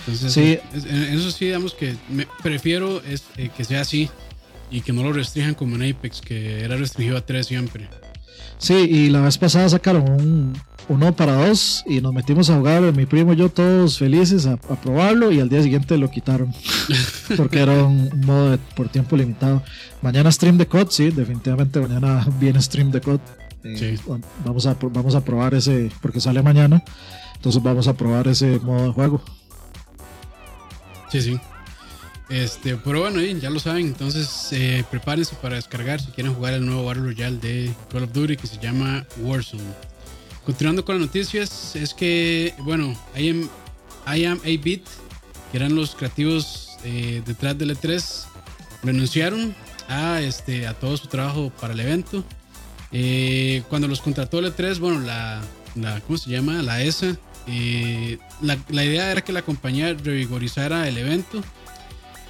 Entonces, 0.00 0.32
sí. 0.32 0.58
eso 0.72 1.30
sí, 1.32 1.46
digamos 1.46 1.74
que 1.74 1.96
me 2.08 2.28
prefiero 2.42 3.02
es, 3.02 3.24
eh, 3.36 3.50
que 3.56 3.64
sea 3.64 3.80
así 3.80 4.08
y 4.70 4.80
que 4.80 4.92
no 4.92 5.02
lo 5.02 5.12
restrinjan 5.12 5.54
como 5.54 5.76
en 5.76 5.90
Apex, 5.90 6.20
que 6.20 6.60
era 6.62 6.76
restringido 6.76 7.16
a 7.16 7.26
tres 7.26 7.46
siempre. 7.46 7.88
Sí, 8.58 8.74
y 8.74 9.08
la 9.10 9.20
vez 9.20 9.36
pasada 9.36 9.68
sacaron 9.68 10.08
un, 10.08 10.52
uno 10.88 11.14
para 11.14 11.46
dos 11.46 11.82
y 11.86 12.00
nos 12.00 12.12
metimos 12.12 12.48
a 12.50 12.56
jugar, 12.56 12.82
mi 12.92 13.06
primo 13.06 13.32
y 13.32 13.36
yo 13.36 13.48
todos 13.48 13.98
felices 13.98 14.46
a, 14.46 14.56
probarlo 14.56 15.32
y 15.32 15.40
al 15.40 15.48
día 15.48 15.62
siguiente 15.62 15.96
lo 15.98 16.10
quitaron 16.10 16.54
porque 17.36 17.60
era 17.60 17.84
un, 17.84 18.10
modo 18.24 18.58
por 18.76 18.88
tiempo 18.88 19.16
limitado. 19.16 19.62
Mañana 20.02 20.30
stream 20.30 20.58
de 20.58 20.66
COD, 20.66 20.88
sí, 20.90 21.10
definitivamente 21.10 21.80
mañana 21.80 22.26
viene 22.38 22.60
stream 22.62 22.90
de 22.90 23.00
COD. 23.00 23.20
Eh, 23.64 23.98
vamos, 24.44 24.66
a, 24.66 24.76
vamos 24.80 25.14
a 25.16 25.24
probar 25.24 25.54
ese, 25.54 25.90
porque 26.00 26.20
sale 26.20 26.40
mañana, 26.40 26.84
entonces 27.34 27.60
vamos 27.60 27.88
a 27.88 27.94
probar 27.94 28.28
ese 28.28 28.60
modo 28.60 28.86
de 28.86 28.92
juego. 28.92 29.20
Sí, 31.10 31.20
sí. 31.20 31.40
Este, 32.28 32.76
pero 32.76 33.00
bueno, 33.00 33.20
ya 33.20 33.50
lo 33.50 33.60
saben, 33.60 33.86
entonces 33.86 34.48
eh, 34.52 34.84
prepárense 34.90 35.36
para 35.36 35.56
descargar 35.56 36.00
si 36.00 36.08
quieren 36.08 36.34
jugar 36.34 36.54
el 36.54 36.66
nuevo 36.66 36.84
Battle 36.84 37.04
Royale 37.04 37.38
de 37.38 37.72
Call 37.90 38.04
of 38.04 38.12
Duty 38.12 38.36
que 38.36 38.46
se 38.46 38.58
llama 38.58 39.04
Warzone. 39.20 39.62
Continuando 40.46 40.84
con 40.84 40.94
las 40.94 41.08
noticias, 41.08 41.74
es 41.74 41.92
que, 41.92 42.54
bueno, 42.60 42.96
I 43.16 43.30
am, 43.30 43.50
I 44.06 44.24
am 44.26 44.38
8-Bit, 44.42 44.86
que 45.50 45.56
eran 45.56 45.74
los 45.74 45.96
creativos 45.96 46.78
eh, 46.84 47.20
detrás 47.26 47.58
del 47.58 47.76
E3, 47.76 48.26
renunciaron 48.84 49.56
a, 49.88 50.20
este, 50.20 50.68
a 50.68 50.74
todo 50.74 50.96
su 50.96 51.08
trabajo 51.08 51.50
para 51.60 51.74
el 51.74 51.80
evento. 51.80 52.22
Eh, 52.92 53.64
cuando 53.68 53.88
los 53.88 54.00
contrató 54.00 54.38
el 54.38 54.54
E3, 54.54 54.78
bueno, 54.78 55.00
la, 55.00 55.42
la 55.74 56.00
¿cómo 56.02 56.16
se 56.16 56.30
llama? 56.30 56.62
La 56.62 56.80
ESA. 56.80 57.16
Eh, 57.48 58.18
la, 58.40 58.84
idea 58.84 59.10
era 59.10 59.22
que 59.22 59.32
la 59.32 59.42
compañía 59.42 59.94
revigorizara 59.94 60.86
el 60.86 60.96
evento. 60.96 61.42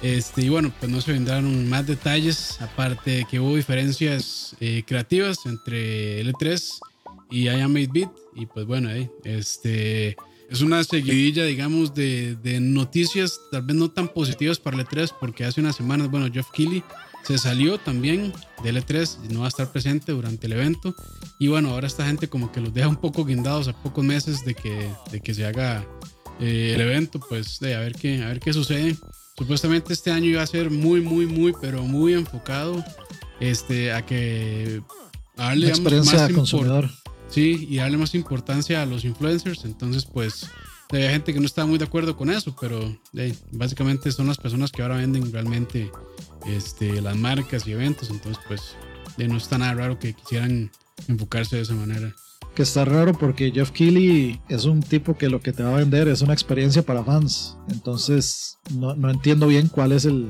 Este, 0.01 0.41
y 0.41 0.49
bueno, 0.49 0.73
pues 0.79 0.91
no 0.91 1.01
se 1.01 1.11
vendrán 1.11 1.69
más 1.69 1.85
detalles, 1.85 2.59
aparte 2.61 3.11
de 3.11 3.25
que 3.25 3.39
hubo 3.39 3.55
diferencias 3.55 4.55
creativas 4.87 5.45
entre 5.45 6.21
el 6.21 6.33
E3 6.33 6.79
y 7.29 7.45
I 7.45 7.61
Am 7.61 7.73
8-Bit. 7.73 8.09
Y 8.35 8.45
pues 8.45 8.65
bueno, 8.65 8.89
este 9.23 10.15
es 10.49 10.61
una 10.61 10.83
seguidilla, 10.83 11.43
digamos, 11.43 11.93
de, 11.93 12.35
de, 12.35 12.59
noticias 12.59 13.39
tal 13.51 13.63
vez 13.63 13.75
no 13.75 13.89
tan 13.91 14.07
positivas 14.07 14.59
para 14.59 14.77
el 14.77 14.85
E3, 14.85 15.13
porque 15.19 15.43
hace 15.43 15.59
unas 15.59 15.75
semanas, 15.75 16.09
bueno, 16.09 16.31
Jeff 16.31 16.47
Keighley 16.53 16.83
se 17.27 17.37
salió 17.37 17.77
también 17.77 18.31
del 18.63 18.77
E3, 18.77 19.29
no 19.31 19.41
va 19.41 19.47
a 19.47 19.49
estar 19.49 19.69
presente 19.71 20.13
durante 20.13 20.47
el 20.47 20.53
evento. 20.53 20.95
Y 21.39 21.49
bueno, 21.49 21.71
ahora 21.71 21.87
esta 21.87 22.05
gente 22.05 22.29
como 22.29 22.51
que 22.51 22.61
los 22.61 22.73
deja 22.73 22.87
un 22.87 22.95
poco 22.95 23.25
guindados 23.25 23.67
a 23.67 23.73
pocos 23.73 24.03
meses 24.05 24.45
de 24.45 24.55
que, 24.55 24.89
de 25.11 25.19
que 25.19 25.33
se 25.33 25.45
haga 25.45 25.85
eh, 26.39 26.71
el 26.75 26.81
evento, 26.81 27.19
pues 27.19 27.59
de 27.59 27.75
a 27.75 27.79
ver 27.79 27.93
qué, 27.95 28.23
a 28.23 28.27
ver 28.27 28.39
qué 28.39 28.53
sucede. 28.53 28.95
Supuestamente 29.37 29.91
este 29.91 30.11
año 30.11 30.27
iba 30.27 30.41
a 30.41 30.47
ser 30.47 30.71
muy, 30.71 31.01
muy, 31.01 31.25
muy, 31.25 31.53
pero 31.59 31.83
muy 31.83 32.13
enfocado 32.13 32.83
este, 33.41 33.91
a 33.91 34.05
que 34.05 34.81
a 35.35 35.47
darle, 35.49 35.67
experiencia 35.67 36.19
más 36.19 36.31
consumidor. 36.31 36.89
Sí, 37.29 37.67
y 37.69 37.77
darle 37.77 37.97
más 37.97 38.15
importancia 38.15 38.81
a 38.81 38.85
los 38.85 39.05
influencers. 39.05 39.65
Entonces, 39.65 40.05
pues, 40.05 40.49
hay 40.91 41.09
gente 41.09 41.33
que 41.33 41.39
no 41.39 41.45
está 41.45 41.65
muy 41.65 41.77
de 41.77 41.85
acuerdo 41.85 42.15
con 42.15 42.29
eso, 42.29 42.55
pero 42.59 42.97
básicamente 43.51 44.11
son 44.11 44.27
las 44.27 44.37
personas 44.37 44.71
que 44.71 44.81
ahora 44.81 44.97
venden 44.97 45.31
realmente 45.31 45.91
este, 46.45 47.01
las 47.01 47.17
marcas 47.17 47.67
y 47.67 47.73
eventos. 47.73 48.09
Entonces, 48.09 48.41
pues, 48.47 48.75
no 49.17 49.37
está 49.37 49.57
nada 49.57 49.73
raro 49.73 49.99
que 49.99 50.13
quisieran 50.13 50.71
enfocarse 51.07 51.57
de 51.57 51.63
esa 51.63 51.73
manera. 51.73 52.13
Que 52.55 52.63
está 52.63 52.85
raro 52.85 53.13
porque 53.13 53.51
Jeff 53.51 53.71
Keighley 53.71 54.41
es 54.49 54.65
un 54.65 54.81
tipo 54.81 55.15
que 55.15 55.29
lo 55.29 55.41
que 55.41 55.53
te 55.53 55.61
va 55.61 55.75
a 55.75 55.77
vender 55.77 56.07
es 56.07 56.21
una 56.21 56.33
experiencia 56.33 56.81
para 56.81 57.03
fans. 57.03 57.57
Entonces, 57.69 58.57
no, 58.71 58.95
no 58.95 59.11
entiendo 59.11 59.47
bien 59.47 59.67
cuál 59.67 59.91
es 59.91 60.05
el, 60.05 60.27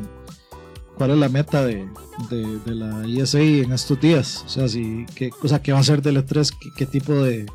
cuál 0.97 1.11
es 1.11 1.17
la 1.17 1.29
meta 1.29 1.63
de, 1.65 1.87
de, 2.29 2.75
la 2.75 3.05
ESA 3.07 3.39
en 3.39 3.71
estos 3.71 3.99
días. 4.01 4.43
O 4.45 4.49
sea, 4.49 4.67
si, 4.67 5.05
qué, 5.15 5.29
o 5.29 5.61
qué 5.61 5.71
va 5.71 5.79
a 5.79 5.83
ser 5.83 6.01
del 6.01 6.17
E3, 6.17 6.53
qué, 6.75 6.85
tipo 6.85 7.13
de 7.13 7.45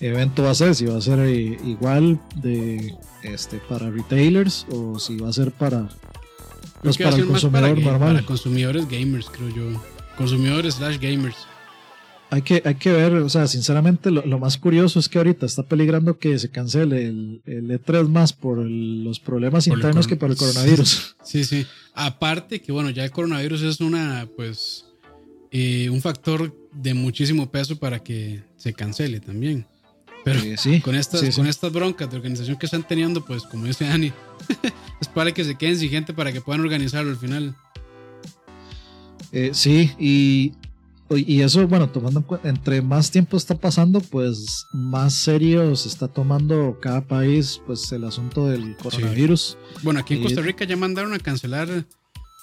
evento 0.00 0.42
va 0.42 0.50
a 0.50 0.54
ser, 0.54 0.74
si 0.74 0.84
va 0.84 0.98
a 0.98 1.00
ser 1.00 1.18
eh, 1.20 1.58
igual 1.64 2.20
de 2.36 2.94
este 3.22 3.58
para 3.68 3.90
retailers 3.90 4.66
o 4.70 4.98
si 4.98 5.16
va 5.16 5.30
a 5.30 5.32
ser 5.32 5.52
para, 5.52 5.88
pues 6.82 6.98
para 6.98 7.16
el 7.16 7.26
consumidor 7.26 7.78
normal. 7.80 8.14
Para 8.14 8.26
consumidores 8.26 8.88
gamers, 8.88 9.28
creo 9.30 9.48
yo. 9.48 9.82
Consumidores 10.16 10.74
slash 10.74 10.98
gamers. 10.98 11.46
Hay 12.32 12.40
que, 12.40 12.62
hay 12.64 12.76
que 12.76 12.90
ver, 12.90 13.12
o 13.12 13.28
sea, 13.28 13.46
sinceramente 13.46 14.10
lo, 14.10 14.38
más 14.38 14.56
curioso 14.56 14.98
es 14.98 15.10
que 15.10 15.18
ahorita 15.18 15.44
está 15.44 15.64
peligrando 15.64 16.18
que 16.18 16.38
se 16.38 16.48
cancele 16.48 17.04
el, 17.04 17.42
el 17.44 17.68
E3 17.68 18.08
más 18.08 18.32
por 18.32 18.56
los 18.56 19.20
problemas 19.20 19.66
internos 19.66 20.06
que 20.06 20.16
por 20.16 20.30
el 20.30 20.36
coronavirus. 20.38 21.14
Sí, 21.22 21.44
sí. 21.44 21.66
Aparte 21.92 22.62
que 22.62 22.72
bueno, 22.72 22.88
ya 22.88 23.04
el 23.04 23.10
coronavirus 23.10 23.60
es 23.60 23.80
una, 23.82 24.26
pues, 24.34 24.86
eh, 25.50 25.90
un 25.90 26.00
factor 26.00 26.56
de 26.72 26.94
muchísimo 26.94 27.50
peso 27.50 27.78
para 27.78 28.02
que 28.02 28.42
se 28.56 28.72
cancele 28.72 29.20
también. 29.20 29.66
Pero 30.24 30.40
eh, 30.40 30.56
sí, 30.56 30.80
con, 30.80 30.94
estas, 30.94 31.36
con 31.36 31.46
estas 31.46 31.70
broncas 31.70 32.10
de 32.10 32.16
organización 32.16 32.56
que 32.56 32.64
están 32.64 32.82
teniendo, 32.82 33.22
pues 33.22 33.42
como 33.42 33.66
dice 33.66 33.84
Dani, 33.84 34.10
es 35.02 35.08
para 35.08 35.32
que 35.32 35.44
se 35.44 35.56
queden 35.56 35.76
sin 35.76 35.90
gente 35.90 36.14
para 36.14 36.32
que 36.32 36.40
puedan 36.40 36.62
organizarlo 36.62 37.10
al 37.10 37.18
final. 37.18 37.54
Eh, 39.32 39.50
sí, 39.52 39.90
y, 39.98 40.52
y 41.16 41.42
eso, 41.42 41.66
bueno, 41.68 41.88
tomando 41.90 42.20
en 42.20 42.26
cuenta, 42.26 42.48
entre 42.48 42.82
más 42.82 43.10
tiempo 43.10 43.36
está 43.36 43.56
pasando, 43.56 44.00
pues 44.00 44.66
más 44.72 45.14
serio 45.14 45.74
se 45.76 45.88
está 45.88 46.08
tomando 46.08 46.78
cada 46.80 47.02
país, 47.02 47.60
pues 47.66 47.90
el 47.92 48.04
asunto 48.04 48.46
del 48.46 48.76
coronavirus. 48.76 49.56
Bueno, 49.82 50.00
aquí 50.00 50.14
en 50.14 50.22
Costa 50.22 50.40
Rica 50.42 50.64
ya 50.64 50.76
mandaron 50.76 51.12
a 51.14 51.18
cancelar 51.18 51.86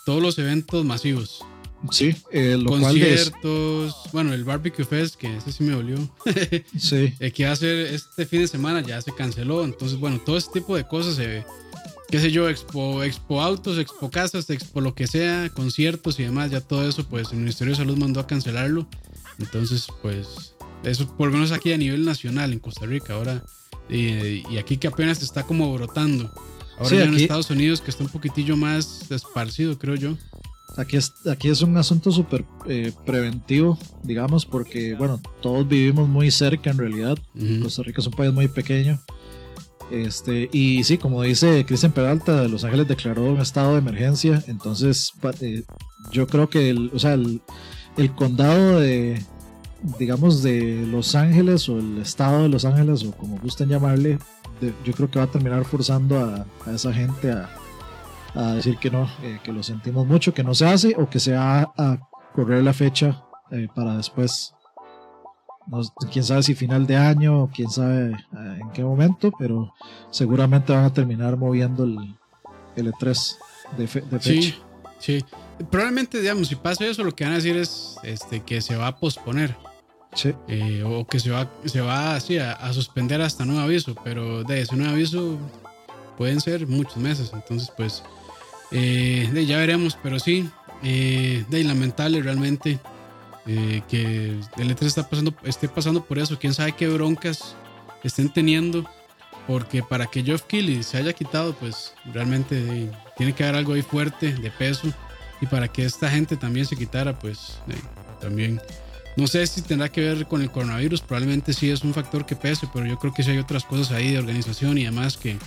todos 0.05 0.21
los 0.21 0.37
eventos 0.37 0.85
masivos. 0.85 1.43
Sí, 1.91 2.13
eh, 2.31 2.57
lo 2.59 2.71
Conciertos, 2.71 3.95
bueno, 4.11 4.33
el 4.33 4.43
Barbecue 4.43 4.83
Fest, 4.83 5.15
que 5.15 5.37
ese 5.37 5.51
sí 5.51 5.63
me 5.63 5.71
dolió. 5.71 5.97
sí. 6.77 7.13
El 7.19 7.31
que 7.31 7.55
ser 7.55 7.93
este 7.93 8.25
fin 8.25 8.41
de 8.41 8.47
semana 8.47 8.81
ya 8.81 9.01
se 9.01 9.13
canceló. 9.13 9.63
Entonces, 9.63 9.97
bueno, 9.97 10.19
todo 10.19 10.37
ese 10.37 10.51
tipo 10.51 10.75
de 10.75 10.85
cosas 10.85 11.15
se 11.15 11.45
qué 12.09 12.19
sé 12.19 12.31
yo, 12.31 12.49
expo, 12.49 13.03
expo 13.03 13.41
autos, 13.41 13.77
expo 13.77 14.09
casas, 14.09 14.49
expo 14.49 14.81
lo 14.81 14.95
que 14.95 15.07
sea, 15.07 15.49
conciertos 15.49 16.19
y 16.19 16.23
demás, 16.23 16.51
ya 16.51 16.61
todo 16.61 16.87
eso, 16.87 17.05
pues 17.07 17.31
el 17.31 17.37
Ministerio 17.39 17.73
de 17.73 17.77
Salud 17.77 17.97
mandó 17.97 18.19
a 18.19 18.27
cancelarlo. 18.27 18.87
Entonces, 19.37 19.87
pues, 20.01 20.55
eso 20.83 21.07
por 21.15 21.27
lo 21.27 21.33
menos 21.33 21.51
aquí 21.51 21.71
a 21.71 21.77
nivel 21.77 22.05
nacional 22.05 22.51
en 22.51 22.59
Costa 22.59 22.85
Rica, 22.85 23.13
ahora, 23.13 23.43
y 23.89 24.57
aquí 24.57 24.77
que 24.77 24.87
apenas 24.87 25.21
está 25.21 25.43
como 25.43 25.71
brotando. 25.73 26.31
Ahora 26.77 27.03
en 27.03 27.13
Estados 27.15 27.49
Unidos 27.49 27.81
que 27.81 27.91
está 27.91 28.03
un 28.03 28.09
poquitillo 28.09 28.55
más 28.55 29.11
esparcido, 29.11 29.77
creo 29.77 29.95
yo. 29.95 30.17
Aquí 30.77 30.95
es, 30.95 31.13
aquí 31.27 31.49
es 31.49 31.61
un 31.61 31.75
asunto 31.75 32.11
súper 32.11 32.45
eh, 32.67 32.93
preventivo, 33.05 33.77
digamos, 34.03 34.45
porque, 34.45 34.95
bueno, 34.95 35.19
todos 35.41 35.67
vivimos 35.67 36.07
muy 36.07 36.31
cerca 36.31 36.69
en 36.69 36.77
realidad. 36.77 37.17
Costa 37.61 37.83
Rica 37.83 37.99
es 37.99 38.07
un 38.07 38.13
país 38.13 38.31
muy 38.31 38.47
pequeño. 38.47 38.99
Este, 39.91 40.49
y 40.51 40.83
sí, 40.83 40.97
como 40.97 41.23
dice 41.23 41.65
Cristian 41.65 41.91
Peralta, 41.91 42.47
Los 42.47 42.63
Ángeles 42.63 42.87
declaró 42.87 43.23
un 43.23 43.39
estado 43.39 43.73
de 43.73 43.79
emergencia. 43.79 44.43
Entonces, 44.47 45.13
eh, 45.41 45.63
yo 46.11 46.27
creo 46.27 46.49
que 46.49 46.69
el, 46.69 46.91
o 46.93 46.99
sea, 46.99 47.13
el, 47.13 47.41
condado 48.15 48.79
de, 48.79 49.23
digamos, 49.97 50.43
de 50.43 50.85
Los 50.87 51.15
Ángeles 51.15 51.67
o 51.69 51.77
el 51.79 51.99
estado 51.99 52.43
de 52.43 52.49
Los 52.49 52.65
Ángeles 52.65 53.03
o 53.03 53.11
como 53.11 53.37
gusten 53.39 53.69
llamarle, 53.69 54.19
yo 54.83 54.93
creo 54.93 55.09
que 55.09 55.19
va 55.19 55.25
a 55.25 55.31
terminar 55.31 55.63
forzando 55.65 56.19
a, 56.19 56.45
esa 56.73 56.93
gente 56.93 57.31
a, 57.31 57.49
decir 58.53 58.77
que 58.77 58.91
no, 58.91 59.09
eh, 59.23 59.39
que 59.43 59.51
lo 59.51 59.63
sentimos 59.63 60.05
mucho, 60.05 60.33
que 60.33 60.43
no 60.43 60.53
se 60.53 60.65
hace 60.65 60.95
o 60.97 61.09
que 61.09 61.19
se 61.19 61.33
va 61.33 61.73
a 61.77 61.97
correr 62.35 62.63
la 62.63 62.73
fecha 62.73 63.23
eh, 63.51 63.67
para 63.73 63.97
después 63.97 64.53
quién 66.11 66.25
sabe 66.25 66.43
si 66.43 66.55
final 66.55 66.87
de 66.87 66.95
año 66.95 67.43
o 67.43 67.49
quién 67.49 67.69
sabe 67.69 68.11
eh, 68.11 68.59
en 68.61 68.69
qué 68.71 68.83
momento, 68.83 69.31
pero 69.37 69.73
seguramente 70.11 70.73
van 70.73 70.85
a 70.85 70.93
terminar 70.93 71.37
moviendo 71.37 71.83
el, 71.83 72.15
el 72.75 72.91
E3 72.93 73.35
de, 73.77 73.87
fecha. 73.87 74.19
Sí, 74.19 74.55
sí. 74.99 75.25
Probablemente, 75.69 76.21
digamos, 76.21 76.47
si 76.47 76.55
pasa 76.55 76.85
eso, 76.85 77.03
lo 77.03 77.15
que 77.15 77.23
van 77.23 77.33
a 77.33 77.37
decir 77.37 77.55
es 77.57 77.97
este, 78.03 78.41
que 78.41 78.61
se 78.61 78.75
va 78.75 78.87
a 78.87 78.97
posponer. 78.97 79.55
Sí. 80.13 80.33
Eh, 80.47 80.83
o 80.83 81.05
que 81.05 81.19
se 81.19 81.29
va, 81.29 81.47
se 81.65 81.81
va 81.81 82.15
así 82.15 82.39
a, 82.39 82.73
suspender 82.73 83.21
hasta 83.21 83.45
nuevo 83.45 83.61
aviso, 83.61 83.95
pero 84.03 84.43
de 84.43 84.61
ese 84.61 84.75
nuevo 84.75 84.93
aviso 84.93 85.37
pueden 86.17 86.41
ser 86.41 86.67
muchos 86.67 86.97
meses, 86.97 87.31
entonces 87.31 87.71
pues 87.77 88.03
eh, 88.71 89.29
de, 89.31 89.45
ya 89.45 89.57
veremos, 89.57 89.97
pero 90.01 90.19
sí, 90.19 90.49
de 90.81 91.63
lamentable 91.63 92.21
realmente 92.23 92.79
eh, 93.51 93.81
que 93.89 94.39
el 94.57 94.75
E3 94.75 94.83
está 94.83 95.09
pasando, 95.09 95.33
esté 95.43 95.67
pasando 95.67 96.05
por 96.05 96.19
eso. 96.19 96.37
Quién 96.37 96.53
sabe 96.53 96.73
qué 96.73 96.87
broncas 96.87 97.55
estén 98.03 98.29
teniendo. 98.29 98.85
Porque 99.47 99.81
para 99.81 100.05
que 100.05 100.21
Geoff 100.23 100.43
Keighley 100.43 100.83
se 100.83 100.97
haya 100.97 101.13
quitado, 101.13 101.55
pues 101.55 101.93
realmente 102.13 102.91
tiene 103.17 103.33
que 103.33 103.43
haber 103.43 103.55
algo 103.55 103.73
ahí 103.73 103.81
fuerte, 103.81 104.35
de 104.35 104.51
peso. 104.51 104.93
Y 105.41 105.47
para 105.47 105.67
que 105.67 105.83
esta 105.83 106.11
gente 106.11 106.37
también 106.37 106.67
se 106.67 106.75
quitara, 106.75 107.17
pues 107.17 107.57
también. 108.21 108.61
No 109.17 109.25
sé 109.25 109.47
si 109.47 109.63
tendrá 109.63 109.89
que 109.89 110.01
ver 110.01 110.27
con 110.27 110.43
el 110.43 110.51
coronavirus, 110.51 111.01
probablemente 111.01 111.51
sí 111.53 111.71
es 111.71 111.83
un 111.83 111.95
factor 111.95 112.27
que 112.27 112.35
pese, 112.35 112.67
pero 112.71 112.85
yo 112.85 112.99
creo 112.99 113.11
que 113.11 113.23
sí 113.23 113.31
hay 113.31 113.39
otras 113.39 113.65
cosas 113.65 113.91
ahí 113.91 114.11
de 114.11 114.19
organización 114.19 114.77
y 114.77 114.85
demás 114.85 115.17
que, 115.17 115.37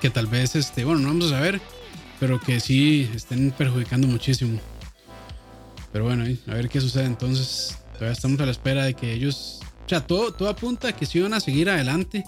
que 0.00 0.10
tal 0.10 0.26
vez, 0.26 0.56
este, 0.56 0.84
bueno, 0.84 1.00
no 1.00 1.08
vamos 1.08 1.26
a 1.26 1.36
saber, 1.36 1.60
pero 2.18 2.40
que 2.40 2.58
sí 2.58 3.08
estén 3.14 3.52
perjudicando 3.52 4.08
muchísimo. 4.08 4.58
Pero 5.94 6.06
bueno, 6.06 6.24
a 6.48 6.54
ver 6.54 6.68
qué 6.68 6.80
sucede 6.80 7.04
entonces. 7.04 7.78
Todavía 7.92 8.14
estamos 8.14 8.40
a 8.40 8.46
la 8.46 8.50
espera 8.50 8.84
de 8.84 8.94
que 8.94 9.12
ellos. 9.12 9.60
O 9.86 9.88
sea, 9.88 10.04
todo, 10.04 10.32
todo 10.32 10.48
apunta 10.48 10.88
a 10.88 10.92
que 10.92 11.06
sí 11.06 11.20
van 11.20 11.34
a 11.34 11.38
seguir 11.38 11.70
adelante. 11.70 12.24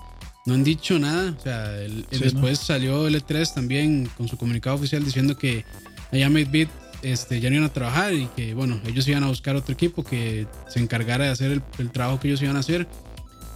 No 0.47 0.55
han 0.55 0.63
dicho 0.63 1.01
nada. 1.01 1.35
O 1.37 1.43
sea, 1.43 1.71
después 2.13 2.61
salió 2.61 3.09
el 3.09 3.21
E3 3.21 3.55
también 3.55 4.09
con 4.17 4.29
su 4.29 4.37
comunicado 4.37 4.77
oficial 4.77 5.05
diciendo 5.05 5.37
que 5.37 5.65
allá 6.13 6.29
Beat 6.29 6.69
este, 7.03 7.41
ya 7.41 7.51
no 7.51 7.57
iban 7.57 7.69
a 7.69 7.73
trabajar 7.73 8.15
y 8.15 8.27
que, 8.37 8.55
bueno, 8.55 8.81
ellos 8.87 9.09
iban 9.09 9.25
a 9.25 9.27
buscar 9.27 9.57
otro 9.57 9.75
equipo 9.75 10.05
que 10.05 10.47
se 10.69 10.79
encargara 10.79 11.25
de 11.25 11.31
hacer 11.33 11.61
el, 11.79 11.91
trabajo 11.91 12.21
que 12.21 12.29
ellos 12.29 12.43
iban 12.43 12.55
a 12.55 12.61
hacer, 12.61 12.87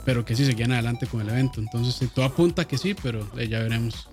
pero 0.04 0.24
que 0.24 0.34
sí 0.34 0.44
seguían 0.44 0.72
adelante 0.72 1.06
con 1.06 1.20
el 1.20 1.28
evento. 1.28 1.60
Entonces, 1.60 2.10
todo 2.12 2.24
apunta 2.24 2.62
a 2.62 2.64
que 2.66 2.78
sí, 2.78 2.96
pero 3.00 3.30
eh, 3.38 3.46
ya 3.46 3.60
veremos. 3.60 4.08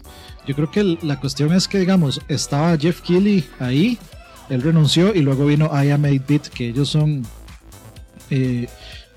Yo 0.47 0.53
creo 0.53 0.69
que 0.69 0.99
la 1.01 1.19
cuestión 1.19 1.51
es 1.53 1.67
que, 1.67 1.79
digamos, 1.79 2.21
estaba 2.27 2.77
Jeff 2.77 3.01
Keighley 3.01 3.43
ahí 3.59 3.97
él 4.49 4.61
renunció 4.61 5.13
y 5.13 5.21
luego 5.21 5.45
vino 5.45 5.65
I 5.65 5.91
Am 5.91 6.03
8-Bit, 6.03 6.47
que 6.47 6.69
ellos 6.69 6.89
son. 6.89 7.23
Eh, 8.29 8.67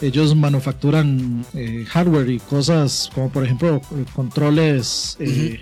ellos 0.01 0.35
manufacturan 0.35 1.45
eh, 1.53 1.85
hardware 1.89 2.31
y 2.31 2.39
cosas 2.39 3.11
como, 3.15 3.31
por 3.31 3.45
ejemplo, 3.45 3.81
controles. 4.15 5.17
Eh, 5.21 5.61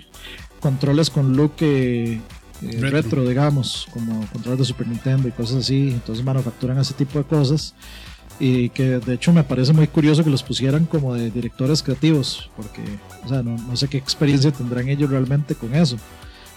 controles 0.59 1.09
con 1.09 1.35
look 1.35 1.53
retro. 1.59 2.89
retro. 2.89 3.27
digamos, 3.27 3.87
como 3.91 4.25
controles 4.31 4.59
de 4.59 4.65
Super 4.65 4.87
Nintendo 4.87 5.27
y 5.27 5.31
cosas 5.31 5.57
así. 5.57 5.89
Entonces 5.89 6.23
manufacturan 6.23 6.77
ese 6.77 6.93
tipo 6.93 7.19
de 7.19 7.25
cosas. 7.25 7.75
Y 8.39 8.69
que 8.69 8.99
de 8.99 9.15
hecho 9.15 9.33
me 9.33 9.43
parece 9.43 9.73
muy 9.73 9.87
curioso 9.87 10.23
que 10.23 10.29
los 10.29 10.43
pusieran 10.43 10.85
como 10.85 11.13
de 11.13 11.29
directores 11.29 11.83
creativos, 11.83 12.49
porque, 12.55 12.81
o 13.25 13.27
sea, 13.27 13.43
no, 13.43 13.57
no 13.57 13.75
sé 13.75 13.89
qué 13.89 13.97
experiencia 13.97 14.49
tendrán 14.51 14.87
ellos 14.87 15.09
realmente 15.09 15.55
con 15.55 15.75
eso 15.75 15.97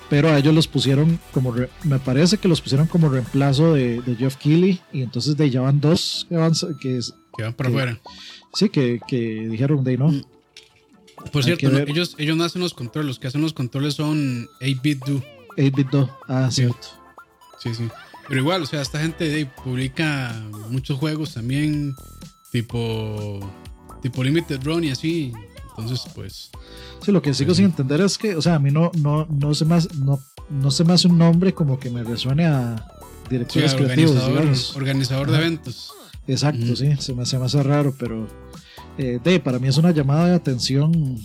pero 0.08 0.28
a 0.28 0.38
ellos 0.38 0.54
los 0.54 0.68
pusieron 0.68 1.18
como, 1.32 1.54
me 1.84 1.98
parece 1.98 2.38
que 2.38 2.48
los 2.48 2.60
pusieron 2.60 2.86
como 2.86 3.08
reemplazo 3.08 3.74
de, 3.74 4.02
de 4.02 4.16
Jeff 4.16 4.36
Keighley 4.36 4.80
y 4.92 5.02
entonces 5.02 5.36
de 5.36 5.50
ya 5.50 5.60
van 5.60 5.80
dos 5.80 6.26
que 6.28 6.36
van, 6.36 6.52
que, 6.80 7.00
que 7.36 7.42
van 7.42 7.54
para 7.54 7.68
afuera. 7.70 8.00
Sí, 8.54 8.68
que, 8.68 9.00
que 9.06 9.48
dijeron 9.48 9.82
de 9.84 9.96
no. 9.96 10.08
Mm. 10.08 10.24
Por 11.30 11.44
cierto, 11.44 11.68
ellos, 11.78 12.16
ellos 12.18 12.36
no 12.36 12.44
hacen 12.44 12.60
los 12.60 12.74
controles, 12.74 13.06
los 13.06 13.18
que 13.18 13.28
hacen 13.28 13.42
los 13.42 13.52
controles 13.52 13.94
son 13.94 14.48
8-Bit 14.60 15.04
Do. 15.04 15.22
8-Bit 15.56 15.88
Do, 15.90 16.18
ah, 16.28 16.48
cierto. 16.50 16.88
Sí, 17.60 17.74
sí. 17.74 17.88
Pero 18.28 18.40
igual, 18.40 18.62
o 18.62 18.66
sea, 18.66 18.82
esta 18.82 19.00
gente 19.00 19.46
publica 19.62 20.34
muchos 20.68 20.98
juegos 20.98 21.34
también, 21.34 21.94
tipo, 22.50 23.40
tipo 24.00 24.24
Limited 24.24 24.62
Run 24.64 24.84
y 24.84 24.90
así. 24.90 25.32
Entonces, 25.76 26.10
pues. 26.14 26.50
Sí, 27.04 27.12
lo 27.12 27.22
que 27.22 27.34
sigo 27.34 27.54
sin 27.54 27.66
entender 27.66 28.00
es 28.00 28.18
que, 28.18 28.36
o 28.36 28.42
sea, 28.42 28.56
a 28.56 28.58
mí 28.58 28.70
no, 28.70 28.90
no, 28.94 29.26
no, 29.26 29.54
se 29.54 29.64
hace, 29.72 29.88
no, 29.96 30.20
no 30.50 30.70
se 30.70 30.84
me 30.84 30.92
hace 30.92 31.08
un 31.08 31.18
nombre 31.18 31.54
como 31.54 31.78
que 31.78 31.90
me 31.90 32.04
resuene 32.04 32.46
a 32.46 32.86
directores 33.30 33.74
creativos. 33.74 34.16
Organizador, 34.16 34.76
organizador 34.76 35.30
de 35.30 35.36
eventos. 35.38 35.92
Exacto, 36.26 36.76
sí, 36.76 36.94
se 36.98 37.14
me, 37.14 37.26
se 37.26 37.38
me, 37.38 37.46
hace 37.46 37.62
raro, 37.62 37.94
pero 37.98 38.28
eh, 38.98 39.18
de, 39.22 39.40
para 39.40 39.58
mí 39.58 39.68
es 39.68 39.76
una 39.76 39.90
llamada 39.90 40.26
de 40.26 40.34
atención 40.34 41.18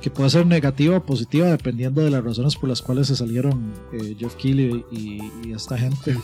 que 0.00 0.10
puede 0.10 0.30
ser 0.30 0.46
negativa 0.46 0.96
o 0.96 1.04
positiva 1.04 1.48
dependiendo 1.48 2.02
de 2.02 2.10
las 2.10 2.24
razones 2.24 2.56
por 2.56 2.68
las 2.68 2.80
cuales 2.80 3.08
se 3.08 3.16
salieron 3.16 3.72
eh, 3.92 4.16
Jeff 4.18 4.34
Keighley 4.36 4.84
y, 4.90 5.52
esta 5.52 5.76
gente. 5.76 6.16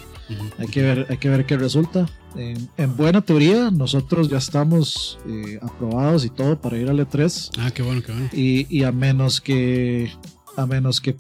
hay, 0.59 0.67
que 0.69 0.83
ver, 0.83 1.07
hay 1.11 1.19
que 1.19 1.29
ver 1.29 1.45
qué 1.47 1.57
resulta. 1.57 2.07
En, 2.37 2.97
buena 2.97 3.21
teoría, 3.21 3.71
nosotros 3.71 4.29
ya 4.29 4.39
estamos 4.39 5.19
eh, 5.27 5.59
aprobados 5.63 6.25
y 6.25 6.31
todo 6.31 6.61
para 6.61 6.79
ir 6.79 6.89
al 6.89 6.99
E3. 6.99 7.51
Ah, 7.59 7.71
qué 7.71 7.83
bueno, 7.83 8.03
qué 8.03 8.13
bueno. 8.13 8.29
Y, 8.33 8.83
a 8.85 8.93
menos 8.93 9.41
que 9.41 10.11
a 10.57 10.65
menos 10.65 11.01
que 11.03 11.15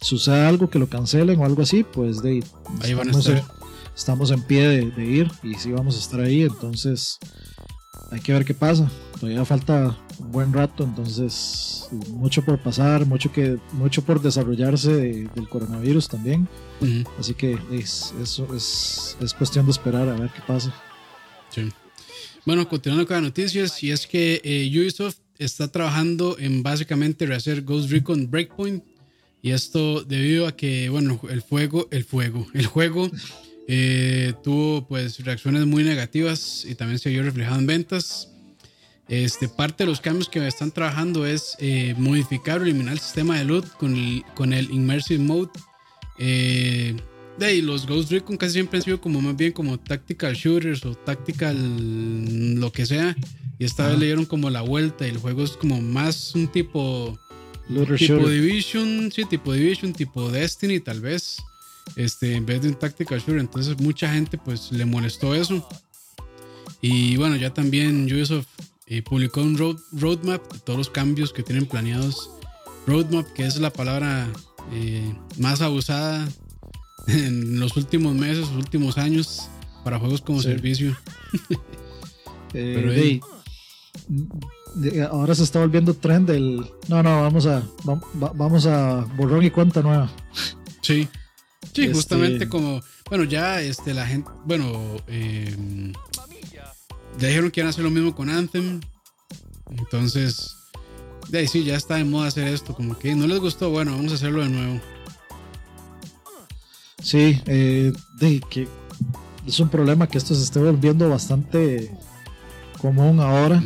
suceda 0.00 0.48
algo 0.48 0.68
que 0.68 0.80
lo 0.80 0.88
cancelen 0.88 1.38
o 1.38 1.44
algo 1.44 1.62
así, 1.62 1.84
pues 1.84 2.22
de 2.22 2.42
ahí 2.82 2.94
van 2.94 3.08
a 3.08 3.18
estar. 3.18 3.36
En, 3.36 3.44
estamos 3.94 4.30
en 4.30 4.42
pie 4.42 4.66
de, 4.66 4.90
de 4.90 5.04
ir 5.04 5.30
y 5.42 5.54
sí 5.54 5.70
vamos 5.70 5.96
a 5.96 6.00
estar 6.00 6.20
ahí, 6.20 6.42
entonces 6.42 7.18
hay 8.10 8.20
que 8.20 8.32
ver 8.32 8.44
qué 8.44 8.54
pasa. 8.54 8.90
Todavía 9.18 9.44
falta 9.44 9.96
un 10.18 10.32
buen 10.32 10.52
rato, 10.52 10.84
entonces 10.84 11.88
mucho 12.08 12.42
por 12.42 12.58
pasar, 12.58 13.06
mucho 13.06 13.32
que 13.32 13.58
mucho 13.72 14.02
por 14.02 14.22
desarrollarse 14.22 14.92
del 14.92 15.48
coronavirus 15.48 16.08
también. 16.08 16.48
Así 17.18 17.34
que 17.34 17.58
es, 17.72 18.14
eso 18.20 18.54
es, 18.54 19.16
es, 19.20 19.34
cuestión 19.34 19.66
de 19.66 19.72
esperar 19.72 20.08
a 20.08 20.14
ver 20.14 20.30
qué 20.30 20.40
pasa. 20.46 20.74
Sí. 21.50 21.68
Bueno, 22.46 22.66
continuando 22.68 23.06
con 23.06 23.16
las 23.16 23.24
noticias, 23.24 23.82
y 23.82 23.90
es 23.90 24.06
que 24.06 24.40
eh, 24.42 24.70
Ubisoft 24.80 25.18
está 25.38 25.68
trabajando 25.68 26.38
en 26.38 26.62
básicamente 26.62 27.26
rehacer 27.26 27.62
Ghost 27.62 27.90
Recon 27.90 28.30
Breakpoint. 28.30 28.84
Y 29.42 29.52
esto 29.52 30.04
debido 30.04 30.46
a 30.46 30.54
que, 30.54 30.90
bueno, 30.90 31.18
el 31.30 31.42
fuego, 31.42 31.88
el 31.90 32.04
fuego, 32.04 32.46
el 32.52 32.66
juego 32.66 33.10
eh, 33.72 34.34
tuvo 34.42 34.84
pues 34.84 35.24
reacciones 35.24 35.64
muy 35.64 35.84
negativas 35.84 36.64
y 36.68 36.74
también 36.74 36.98
se 36.98 37.08
vio 37.08 37.22
reflejado 37.22 37.60
en 37.60 37.68
ventas. 37.68 38.28
Este, 39.06 39.48
parte 39.48 39.84
de 39.84 39.90
los 39.90 40.00
cambios 40.00 40.28
que 40.28 40.44
están 40.44 40.72
trabajando 40.72 41.24
es 41.24 41.54
eh, 41.60 41.94
modificar 41.96 42.60
o 42.60 42.64
eliminar 42.64 42.94
el 42.94 42.98
sistema 42.98 43.38
de 43.38 43.44
loot 43.44 43.68
con 43.76 43.94
el, 43.94 44.24
con 44.34 44.52
el 44.52 44.72
Immersive 44.72 45.22
Mode. 45.22 45.52
Eh, 46.18 46.96
de 47.38 47.62
los 47.62 47.86
Ghost 47.86 48.10
Recon 48.10 48.36
casi 48.36 48.54
siempre 48.54 48.78
han 48.78 48.82
sido 48.82 49.00
como 49.00 49.20
más 49.20 49.36
bien 49.36 49.52
como 49.52 49.78
tactical 49.78 50.34
shooters 50.34 50.84
o 50.84 50.96
tactical 50.96 52.58
lo 52.58 52.72
que 52.72 52.86
sea. 52.86 53.14
Y 53.60 53.66
esta 53.66 53.86
vez 53.86 54.00
le 54.00 54.06
dieron 54.06 54.24
como 54.24 54.50
la 54.50 54.62
vuelta 54.62 55.06
y 55.06 55.10
el 55.10 55.18
juego 55.18 55.44
es 55.44 55.52
como 55.52 55.80
más 55.80 56.34
un 56.34 56.48
tipo... 56.48 57.16
tipo 57.96 58.28
Division, 58.28 59.12
sí, 59.12 59.24
tipo 59.26 59.52
Division, 59.52 59.92
tipo 59.92 60.28
Destiny 60.28 60.80
tal 60.80 61.00
vez. 61.00 61.36
Este, 61.96 62.34
en 62.34 62.46
vez 62.46 62.62
de 62.62 62.68
un 62.68 62.74
tactical 62.74 63.18
shooter. 63.18 63.38
Entonces 63.38 63.78
mucha 63.80 64.12
gente 64.12 64.38
pues 64.38 64.72
le 64.72 64.84
molestó 64.84 65.34
eso. 65.34 65.66
Y 66.80 67.16
bueno, 67.16 67.36
ya 67.36 67.52
también 67.52 68.04
Ubisoft 68.04 68.46
eh, 68.86 69.02
publicó 69.02 69.42
un 69.42 69.56
roadmap 69.56 70.52
de 70.52 70.58
todos 70.60 70.78
los 70.78 70.90
cambios 70.90 71.32
que 71.32 71.42
tienen 71.42 71.66
planeados. 71.66 72.30
Roadmap, 72.86 73.26
que 73.32 73.46
es 73.46 73.60
la 73.60 73.70
palabra 73.70 74.28
eh, 74.72 75.14
más 75.38 75.60
abusada 75.60 76.26
en 77.06 77.60
los 77.60 77.76
últimos 77.76 78.14
meses, 78.14 78.48
últimos 78.48 78.98
años 78.98 79.48
para 79.84 79.98
juegos 79.98 80.20
como 80.20 80.40
servicio. 80.42 80.96
Eh, 82.52 83.20
ahora 85.08 85.34
se 85.36 85.44
está 85.44 85.60
volviendo 85.60 85.94
trend 85.94 86.30
el 86.30 86.64
no 86.88 87.02
no 87.02 87.22
vamos 87.22 87.46
a 87.46 87.62
vamos 88.34 88.66
a 88.66 89.06
borrón 89.16 89.44
y 89.44 89.50
cuenta 89.50 89.82
nueva 89.82 90.10
sí 90.80 91.08
sí 91.72 91.82
este 91.82 91.94
justamente 91.94 92.48
como 92.48 92.80
bueno 93.08 93.24
ya 93.24 93.60
este 93.60 93.94
la 93.94 94.06
gente 94.06 94.30
bueno 94.44 94.96
eh, 95.06 95.54
dijeron 97.18 97.50
que 97.50 97.60
iban 97.60 97.68
a 97.68 97.70
hacer 97.70 97.84
lo 97.84 97.90
mismo 97.90 98.14
con 98.14 98.30
Anthem 98.30 98.80
entonces 99.70 100.56
de 101.28 101.38
ahí 101.38 101.48
sí 101.48 101.64
ya 101.64 101.76
está 101.76 101.96
de 101.96 102.04
moda 102.04 102.28
hacer 102.28 102.48
esto 102.48 102.74
como 102.74 102.98
que 102.98 103.14
no 103.14 103.26
les 103.26 103.38
gustó 103.38 103.70
bueno 103.70 103.92
vamos 103.92 104.12
a 104.12 104.14
hacerlo 104.16 104.42
de 104.42 104.48
nuevo 104.48 104.80
Sí, 107.02 107.40
eh, 107.46 107.92
de 108.18 108.40
que 108.50 108.68
es 109.46 109.58
un 109.60 109.68
problema 109.68 110.06
que 110.06 110.18
esto 110.18 110.34
se 110.34 110.42
esté 110.42 110.60
volviendo 110.60 111.08
bastante 111.08 111.90
común 112.80 113.20
ahora. 113.20 113.62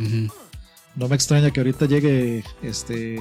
No 0.95 1.09
me 1.09 1.15
extraña 1.15 1.51
que 1.51 1.59
ahorita 1.59 1.85
llegue 1.85 2.43
este 2.61 3.19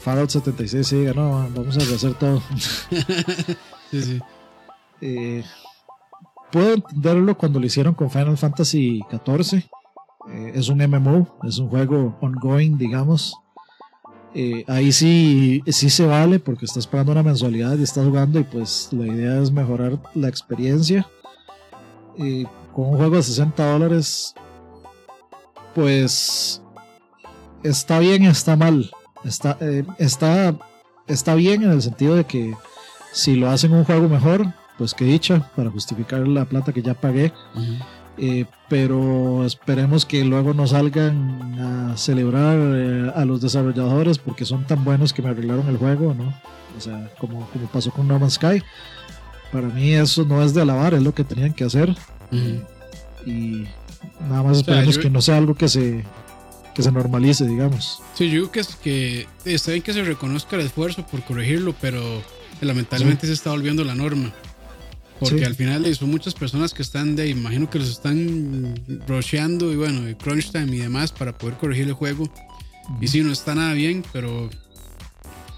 Fallout 0.00 0.30
76 0.30 0.92
y 0.92 0.96
diga, 0.96 1.12
no, 1.14 1.48
vamos 1.54 1.76
a 1.76 1.80
rehacer 1.80 2.14
todo. 2.14 2.42
Eh, 5.00 5.44
puedo 6.50 6.74
entenderlo 6.74 7.36
cuando 7.36 7.60
lo 7.60 7.66
hicieron 7.66 7.94
con 7.94 8.10
Final 8.10 8.36
Fantasy 8.36 9.02
XIV. 9.10 9.64
Eh, 10.30 10.52
es 10.54 10.68
un 10.68 10.78
MMO, 10.78 11.38
es 11.44 11.58
un 11.58 11.68
juego 11.68 12.16
ongoing, 12.20 12.76
digamos. 12.76 13.36
Eh, 14.34 14.64
ahí 14.68 14.92
sí, 14.92 15.62
sí 15.66 15.88
se 15.88 16.06
vale 16.06 16.38
porque 16.38 16.66
estás 16.66 16.86
pagando 16.86 17.12
una 17.12 17.22
mensualidad 17.22 17.78
y 17.78 17.82
estás 17.82 18.04
jugando 18.04 18.38
y 18.38 18.44
pues 18.44 18.90
la 18.92 19.06
idea 19.06 19.40
es 19.40 19.50
mejorar 19.50 19.98
la 20.14 20.28
experiencia. 20.28 21.06
Con 22.16 22.86
un 22.86 22.96
juego 22.96 23.16
de 23.16 23.22
60 23.22 23.72
dólares, 23.72 24.34
pues 25.74 26.60
está 27.62 28.00
bien 28.00 28.24
está 28.24 28.56
mal. 28.56 28.90
Está, 29.24 29.56
está, 29.98 30.56
está 31.06 31.34
bien 31.34 31.62
en 31.62 31.70
el 31.70 31.82
sentido 31.82 32.16
de 32.16 32.24
que 32.24 32.54
si 33.12 33.36
lo 33.36 33.50
hacen 33.50 33.72
un 33.72 33.84
juego 33.84 34.08
mejor, 34.08 34.46
pues 34.76 34.94
que 34.94 35.04
dicha 35.04 35.50
para 35.56 35.70
justificar 35.70 36.26
la 36.26 36.44
plata 36.44 36.72
que 36.72 36.82
ya 36.82 36.94
pagué. 36.94 37.32
Eh, 38.20 38.46
pero 38.68 39.44
esperemos 39.44 40.04
que 40.04 40.24
luego 40.24 40.52
no 40.52 40.66
salgan 40.66 41.60
a 41.60 41.96
celebrar 41.96 42.58
eh, 42.58 43.12
a 43.14 43.24
los 43.24 43.40
desarrolladores 43.40 44.18
porque 44.18 44.44
son 44.44 44.66
tan 44.66 44.84
buenos 44.84 45.12
que 45.12 45.22
me 45.22 45.28
arreglaron 45.28 45.68
el 45.68 45.76
juego, 45.76 46.14
¿no? 46.14 46.34
O 46.76 46.80
sea, 46.80 47.10
como, 47.18 47.48
como 47.50 47.66
pasó 47.68 47.90
con 47.92 48.08
No 48.08 48.18
Man's 48.18 48.34
Sky. 48.34 48.62
Para 49.52 49.68
mí 49.68 49.94
eso 49.94 50.24
no 50.24 50.42
es 50.42 50.52
de 50.52 50.62
alabar, 50.62 50.94
es 50.94 51.02
lo 51.02 51.14
que 51.14 51.24
tenían 51.24 51.52
que 51.52 51.64
hacer. 51.64 51.96
Y 53.24 53.66
nada 54.28 54.42
más 54.42 54.58
esperemos 54.58 54.98
que 54.98 55.10
no 55.10 55.20
sea 55.20 55.36
algo 55.36 55.54
que 55.54 55.68
se, 55.68 56.04
que 56.74 56.82
se 56.82 56.92
normalice, 56.92 57.46
digamos. 57.46 58.02
Sí, 58.14 58.30
yo 58.30 58.50
creo 58.50 58.52
que, 58.52 58.60
es 58.60 58.76
que 58.76 59.26
está 59.44 59.70
bien 59.70 59.82
que 59.82 59.92
se 59.92 60.02
reconozca 60.02 60.56
el 60.56 60.62
esfuerzo 60.62 61.06
por 61.06 61.22
corregirlo, 61.22 61.74
pero 61.80 62.00
lamentablemente 62.66 63.26
se 63.26 63.32
está 63.32 63.50
volviendo 63.50 63.84
la 63.84 63.94
norma. 63.94 64.32
Porque 65.18 65.44
al 65.44 65.56
final 65.56 65.92
son 65.96 66.10
muchas 66.10 66.34
personas 66.34 66.72
que 66.72 66.82
están 66.82 67.16
de, 67.16 67.28
imagino 67.28 67.68
que 67.68 67.80
los 67.80 67.88
están 67.88 68.74
rusheando 69.08 69.72
y 69.72 69.76
bueno, 69.76 70.02
de 70.02 70.16
crunch 70.16 70.52
time 70.52 70.76
y 70.76 70.78
demás 70.78 71.10
para 71.10 71.36
poder 71.36 71.56
corregir 71.56 71.88
el 71.88 71.94
juego. 71.94 72.32
Y 73.00 73.08
sí, 73.08 73.22
no 73.22 73.32
está 73.32 73.54
nada 73.54 73.72
bien, 73.72 74.04
pero 74.12 74.48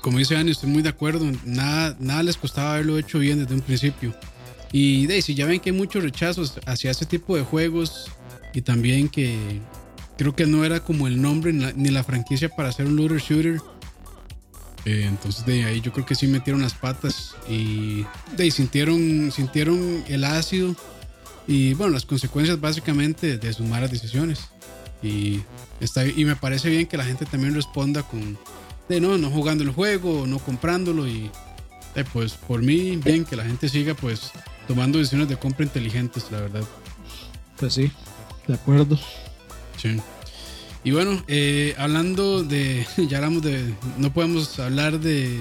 como 0.00 0.18
dice 0.18 0.34
Dani, 0.34 0.50
estoy 0.50 0.70
muy 0.70 0.82
de 0.82 0.88
acuerdo. 0.88 1.30
Nada, 1.44 1.94
nada 2.00 2.22
les 2.22 2.36
costaba 2.36 2.74
haberlo 2.74 2.98
hecho 2.98 3.18
bien 3.18 3.38
desde 3.38 3.54
un 3.54 3.60
principio. 3.60 4.14
Y 4.72 5.06
de 5.06 5.20
si 5.20 5.34
ya 5.34 5.46
ven 5.46 5.60
que 5.60 5.70
hay 5.70 5.76
muchos 5.76 6.02
rechazos 6.02 6.58
hacia 6.66 6.90
ese 6.90 7.04
tipo 7.04 7.36
de 7.36 7.42
juegos 7.42 8.10
y 8.54 8.62
también 8.62 9.08
que 9.08 9.60
creo 10.16 10.34
que 10.34 10.46
no 10.46 10.64
era 10.64 10.80
como 10.80 11.06
el 11.06 11.20
nombre 11.20 11.52
ni 11.52 11.88
la 11.90 12.04
franquicia 12.04 12.48
para 12.48 12.68
hacer 12.68 12.86
un 12.86 12.96
looter 12.96 13.18
shooter 13.18 13.60
eh, 14.84 15.04
entonces 15.06 15.44
de 15.44 15.64
ahí 15.64 15.80
yo 15.80 15.92
creo 15.92 16.06
que 16.06 16.14
sí 16.14 16.26
metieron 16.26 16.62
las 16.62 16.74
patas 16.74 17.34
y 17.48 18.04
de 18.36 18.44
ahí 18.44 18.50
sintieron, 18.50 19.30
sintieron 19.32 20.04
el 20.08 20.24
ácido 20.24 20.74
y 21.46 21.74
bueno, 21.74 21.92
las 21.92 22.06
consecuencias 22.06 22.60
básicamente 22.60 23.38
de 23.38 23.52
sus 23.52 23.66
malas 23.66 23.90
decisiones. 23.90 24.48
Y, 25.02 25.40
está, 25.80 26.06
y 26.06 26.24
me 26.24 26.36
parece 26.36 26.68
bien 26.68 26.86
que 26.86 26.96
la 26.96 27.04
gente 27.04 27.24
también 27.24 27.54
responda 27.54 28.02
con, 28.02 28.38
de 28.88 29.00
no, 29.00 29.18
no 29.18 29.30
jugando 29.30 29.64
el 29.64 29.70
juego, 29.70 30.26
no 30.26 30.38
comprándolo 30.38 31.08
y 31.08 31.30
pues 32.12 32.32
por 32.32 32.62
mí 32.62 32.96
bien 32.96 33.24
que 33.24 33.36
la 33.36 33.44
gente 33.44 33.68
siga 33.68 33.94
pues 33.94 34.30
tomando 34.66 34.98
decisiones 34.98 35.28
de 35.28 35.36
compra 35.36 35.64
inteligentes, 35.64 36.26
la 36.30 36.40
verdad. 36.40 36.64
Pues 37.58 37.74
sí, 37.74 37.90
de 38.46 38.54
acuerdo. 38.54 38.98
Sí. 39.76 40.00
Y 40.82 40.92
bueno, 40.92 41.22
eh, 41.28 41.74
hablando 41.78 42.42
de, 42.42 42.86
ya 43.08 43.18
hablamos 43.18 43.42
de, 43.42 43.74
no 43.98 44.12
podemos 44.12 44.58
hablar 44.58 44.98
de, 44.98 45.38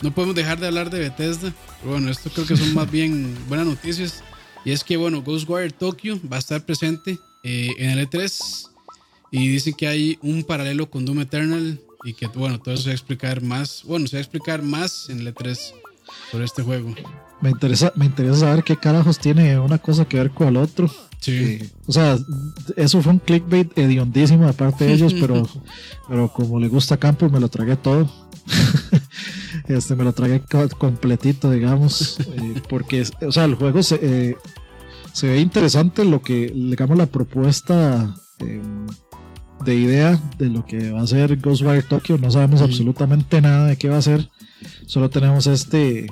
no 0.00 0.12
podemos 0.12 0.34
dejar 0.34 0.58
de 0.58 0.66
hablar 0.66 0.90
de 0.90 0.98
Bethesda. 0.98 1.54
Pero 1.80 1.92
bueno, 1.92 2.10
esto 2.10 2.30
creo 2.30 2.46
que 2.46 2.56
son 2.56 2.74
más 2.74 2.90
bien 2.90 3.36
buenas 3.48 3.66
noticias. 3.66 4.22
Y 4.64 4.72
es 4.72 4.84
que, 4.84 4.96
bueno, 4.96 5.22
Ghostwire 5.22 5.72
Tokyo 5.72 6.18
va 6.30 6.36
a 6.36 6.40
estar 6.40 6.64
presente 6.64 7.18
eh, 7.42 7.70
en 7.78 7.90
el 7.90 8.08
E3. 8.08 8.68
Y 9.30 9.48
dicen 9.48 9.74
que 9.74 9.86
hay 9.88 10.18
un 10.20 10.44
paralelo 10.44 10.90
con 10.90 11.04
Doom 11.04 11.20
Eternal. 11.20 11.80
Y 12.04 12.14
que, 12.14 12.26
bueno, 12.26 12.60
todo 12.60 12.74
eso 12.74 12.84
se 12.84 12.88
va 12.90 12.92
a 12.92 12.96
explicar 12.96 13.42
más. 13.42 13.82
Bueno, 13.84 14.06
se 14.06 14.16
va 14.16 14.18
a 14.18 14.22
explicar 14.22 14.62
más 14.62 15.08
en 15.08 15.20
el 15.20 15.34
E3 15.34 15.74
sobre 16.30 16.44
este 16.44 16.62
juego. 16.62 16.94
Me 17.40 17.50
interesa, 17.50 17.92
me 17.96 18.06
interesa 18.06 18.36
saber 18.36 18.62
qué 18.62 18.76
carajos 18.76 19.18
tiene 19.18 19.58
una 19.58 19.78
cosa 19.78 20.04
que 20.04 20.16
ver 20.16 20.30
con 20.30 20.48
el 20.48 20.56
otro. 20.56 20.88
Sí. 21.18 21.58
O 21.86 21.92
sea, 21.92 22.18
eso 22.76 23.02
fue 23.02 23.12
un 23.12 23.18
clickbait 23.18 23.76
hediondísimo 23.76 24.46
de 24.46 24.52
parte 24.52 24.84
de 24.84 24.92
ellos, 24.92 25.14
pero, 25.14 25.48
pero 26.08 26.32
como 26.32 26.60
le 26.60 26.68
gusta 26.68 26.94
a 26.94 26.98
Campos, 26.98 27.30
me 27.32 27.40
lo 27.40 27.48
tragué 27.48 27.76
todo. 27.76 28.08
este, 29.68 29.94
me 29.96 30.04
lo 30.04 30.12
tragué 30.12 30.42
completito, 30.78 31.50
digamos. 31.50 32.18
Eh, 32.20 32.62
porque, 32.68 33.04
o 33.26 33.32
sea, 33.32 33.44
el 33.44 33.54
juego 33.54 33.82
se, 33.82 33.98
eh, 34.02 34.36
se 35.12 35.28
ve 35.28 35.40
interesante 35.40 36.04
lo 36.04 36.22
que, 36.22 36.52
digamos, 36.54 36.96
la 36.96 37.06
propuesta 37.06 38.14
em, 38.38 38.86
de 39.64 39.74
idea 39.74 40.20
de 40.38 40.48
lo 40.48 40.64
que 40.64 40.90
va 40.90 41.02
a 41.02 41.06
ser 41.06 41.36
Ghostwire 41.38 41.82
Tokyo. 41.82 42.18
No 42.18 42.30
sabemos 42.30 42.62
absolutamente 42.62 43.40
nada 43.40 43.66
de 43.66 43.76
qué 43.76 43.88
va 43.88 43.98
a 43.98 44.02
ser. 44.02 44.28
Solo 44.86 45.10
tenemos 45.10 45.46
este 45.46 46.06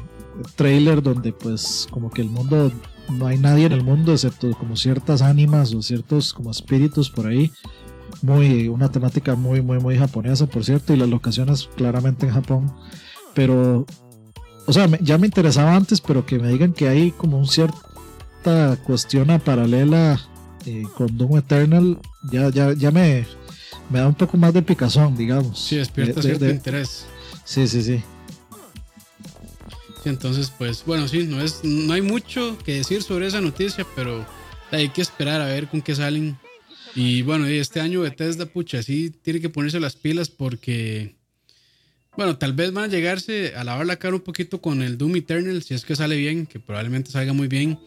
trailer 0.57 1.03
donde 1.03 1.33
pues 1.33 1.87
como 1.91 2.11
que 2.11 2.23
el 2.23 2.31
mundo 2.31 2.73
no 3.11 3.27
hay 3.27 3.39
nadie 3.39 3.67
en 3.67 3.73
el 3.73 3.83
mundo 3.83 4.13
excepto 4.13 4.51
como 4.53 4.77
ciertas 4.77 5.23
ánimas 5.23 5.75
o 5.75 5.83
ciertos 5.83 6.33
como 6.33 6.51
espíritus 6.51 7.11
por 7.11 7.27
ahí. 7.27 7.51
Muy, 8.23 8.69
una 8.69 8.91
temática 8.91 9.35
muy, 9.35 9.63
muy, 9.63 9.79
muy 9.79 9.97
japonesa, 9.97 10.47
por 10.47 10.65
cierto, 10.65 10.93
y 10.93 10.97
las 10.97 11.09
locaciones 11.09 11.71
claramente 11.77 12.27
en 12.27 12.33
Japón. 12.33 12.73
Pero, 13.35 13.87
o 14.67 14.73
sea, 14.73 14.89
ya 15.01 15.17
me 15.17 15.27
interesaba 15.27 15.75
antes, 15.75 16.01
pero 16.01 16.27
que 16.27 16.39
me 16.39 16.49
digan 16.49 16.73
que 16.73 16.89
hay 16.89 17.13
como 17.13 17.39
un 17.39 17.47
cierta 17.47 18.77
cuestión 18.85 19.29
paralela 19.43 20.21
eh, 20.67 20.83
con 20.97 21.17
Doom 21.17 21.39
Eternal, 21.39 21.99
ya, 22.31 22.51
ya, 22.51 22.75
ya 22.75 22.91
me, 22.91 23.27
me 23.89 24.01
da 24.01 24.09
un 24.09 24.15
poco 24.15 24.37
más 24.37 24.53
de 24.53 24.63
picazón, 24.63 25.17
digamos. 25.17 25.59
Sí, 25.59 25.77
despierta 25.77 26.21
cierto 26.21 26.49
interés. 26.51 27.07
Sí, 27.45 27.67
sí, 27.69 27.83
sí 27.83 28.03
entonces, 30.09 30.53
pues 30.57 30.85
bueno, 30.85 31.09
sí, 31.09 31.27
no, 31.27 31.43
es, 31.43 31.61
no 31.63 31.93
hay 31.93 32.03
mucho 32.03 32.57
que 32.65 32.75
decir 32.75 33.03
sobre 33.03 33.27
esa 33.27 33.41
noticia, 33.41 33.87
pero 33.95 34.27
hay 34.71 34.89
que 34.89 35.03
esperar 35.03 35.41
a 35.41 35.47
ver 35.47 35.69
con 35.69 35.83
qué 35.83 35.95
salen. 35.95 36.39
Y 36.95 37.23
bueno, 37.23 37.47
este 37.47 37.81
año 37.81 38.01
Bethesda, 38.01 38.47
pucha, 38.47 38.83
sí 38.83 39.11
tiene 39.11 39.41
que 39.41 39.49
ponerse 39.49 39.79
las 39.79 39.97
pilas 39.97 40.29
porque, 40.29 41.17
bueno, 42.17 42.37
tal 42.39 42.53
vez 42.53 42.73
van 42.73 42.85
a 42.85 42.89
llegarse 42.89 43.55
a 43.55 43.65
lavar 43.65 43.87
la 43.87 43.97
cara 43.97 44.17
un 44.17 44.23
poquito 44.23 44.61
con 44.61 44.83
el 44.83 44.99
Doom 44.99 45.17
Eternal, 45.17 45.63
si 45.63 45.75
es 45.75 45.85
que 45.85 45.97
sale 45.97 46.17
bien, 46.17 46.47
que 46.47 46.59
probablemente 46.59 47.11
salga 47.11 47.33
muy 47.33 47.49
bien. 47.49 47.79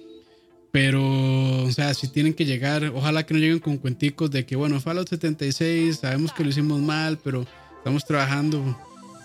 Pero, 0.71 1.63
o 1.63 1.71
sea, 1.71 1.93
si 1.93 2.07
tienen 2.07 2.33
que 2.33 2.45
llegar, 2.45 2.85
ojalá 2.95 3.25
que 3.25 3.33
no 3.33 3.39
lleguen 3.39 3.59
con 3.59 3.77
cuenticos 3.77 4.31
de 4.31 4.45
que, 4.45 4.55
bueno, 4.55 4.81
Fallout 4.81 5.07
76, 5.07 5.97
sabemos 5.97 6.33
que 6.33 6.43
lo 6.43 6.49
hicimos 6.49 6.81
mal, 6.81 7.19
pero 7.23 7.45
estamos 7.77 8.05
trabajando 8.05 8.75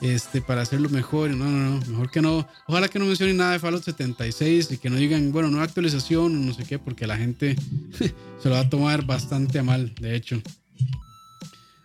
este, 0.01 0.41
para 0.41 0.63
hacerlo 0.63 0.89
mejor. 0.89 1.31
No, 1.31 1.45
no, 1.45 1.71
no, 1.71 1.87
mejor 1.87 2.11
que 2.11 2.21
no. 2.21 2.47
Ojalá 2.67 2.89
que 2.89 2.99
no 2.99 3.07
mencionen 3.07 3.37
nada 3.37 3.53
de 3.53 3.59
Fallout 3.59 3.85
76 3.85 4.73
y 4.73 4.79
que 4.79 4.91
no 4.91 4.97
digan, 4.97 5.33
bueno, 5.33 5.51
nueva 5.51 5.65
actualización 5.65 6.37
o 6.37 6.39
no 6.41 6.55
sé 6.55 6.65
qué, 6.65 6.79
porque 6.79 7.07
la 7.07 7.17
gente 7.17 7.57
se 7.99 8.49
lo 8.49 8.55
va 8.55 8.61
a 8.61 8.71
tomar 8.71 9.05
bastante 9.05 9.59
a 9.59 9.63
mal, 9.63 9.95
de 10.01 10.15
hecho. 10.15 10.41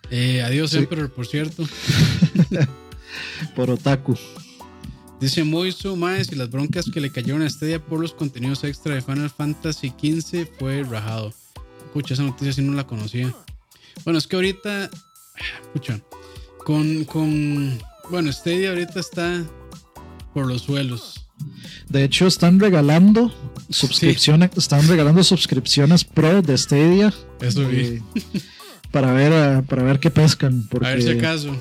Eh, 0.10 0.42
adiós, 0.44 0.74
Emperor, 0.74 1.12
por 1.12 1.26
cierto. 1.26 1.64
por 3.56 3.70
Otaku. 3.70 4.18
Dice 5.20 5.44
Moiso 5.44 5.96
Maes 5.96 6.32
y 6.32 6.36
las 6.36 6.52
broncas 6.52 6.86
que 6.94 7.00
le 7.00 7.10
cayeron 7.10 7.42
a 7.44 7.50
Stadia 7.50 7.84
por 7.84 8.00
los 8.00 8.14
contenidos 8.14 8.64
extra 8.64 8.94
de 8.94 9.02
Final 9.02 9.30
Fantasy 9.30 9.90
XV 9.90 10.48
fue 10.60 10.84
rajado. 10.84 11.34
Pucha, 11.94 12.14
esa 12.14 12.24
noticia 12.24 12.52
sí 12.52 12.62
no 12.62 12.74
la 12.74 12.86
conocía. 12.86 13.34
Bueno, 14.04 14.20
es 14.20 14.28
que 14.28 14.36
ahorita. 14.36 14.90
Pucha. 15.74 16.02
Con, 16.66 17.06
con 17.06 17.80
bueno, 18.10 18.32
Stadia 18.32 18.70
ahorita 18.70 19.00
está 19.00 19.44
por 20.34 20.48
los 20.48 20.64
suelos. 20.64 21.28
De 21.90 22.04
hecho, 22.04 22.28
están 22.28 22.60
regalando 22.60 23.34
suscripciones, 23.70 24.52
están 24.56 24.88
regalando 24.88 25.24
suscripciones 25.24 26.04
pro 26.04 26.42
de 26.42 26.58
Stadia. 26.58 27.14
Eso 27.40 27.64
eh, 27.70 28.02
para 28.92 29.12
ver 29.14 29.32
eh, 29.34 29.64
para 29.68 29.84
ver 29.84 30.00
qué 30.00 30.10
pescan. 30.10 30.68
a 30.82 30.90
ver 30.90 31.02
si 31.02 31.10
acaso. 31.10 31.56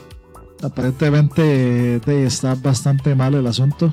Aparentemente 0.63 2.01
está 2.25 2.55
bastante 2.55 3.15
mal 3.15 3.35
el 3.35 3.47
asunto. 3.47 3.93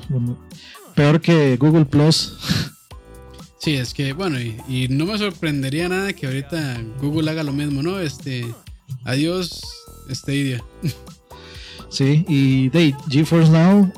Peor 0.94 1.20
que 1.20 1.56
Google 1.56 1.84
Plus. 1.84 2.36
Sí, 3.62 3.74
es 3.74 3.92
que, 3.92 4.14
bueno, 4.14 4.40
y, 4.40 4.88
no 4.88 5.04
me 5.04 5.18
sorprendería 5.18 5.86
nada 5.86 6.14
que 6.14 6.24
ahorita 6.24 6.82
Google 6.98 7.30
haga 7.30 7.42
lo 7.42 7.52
mismo, 7.52 7.82
¿no? 7.82 8.00
Este, 8.00 8.46
adiós, 9.04 9.60
Stadia. 10.10 10.64
Sí, 11.90 12.24
y 12.28 12.68
de 12.70 12.94
GeForce 13.08 13.50
Now 13.50 13.92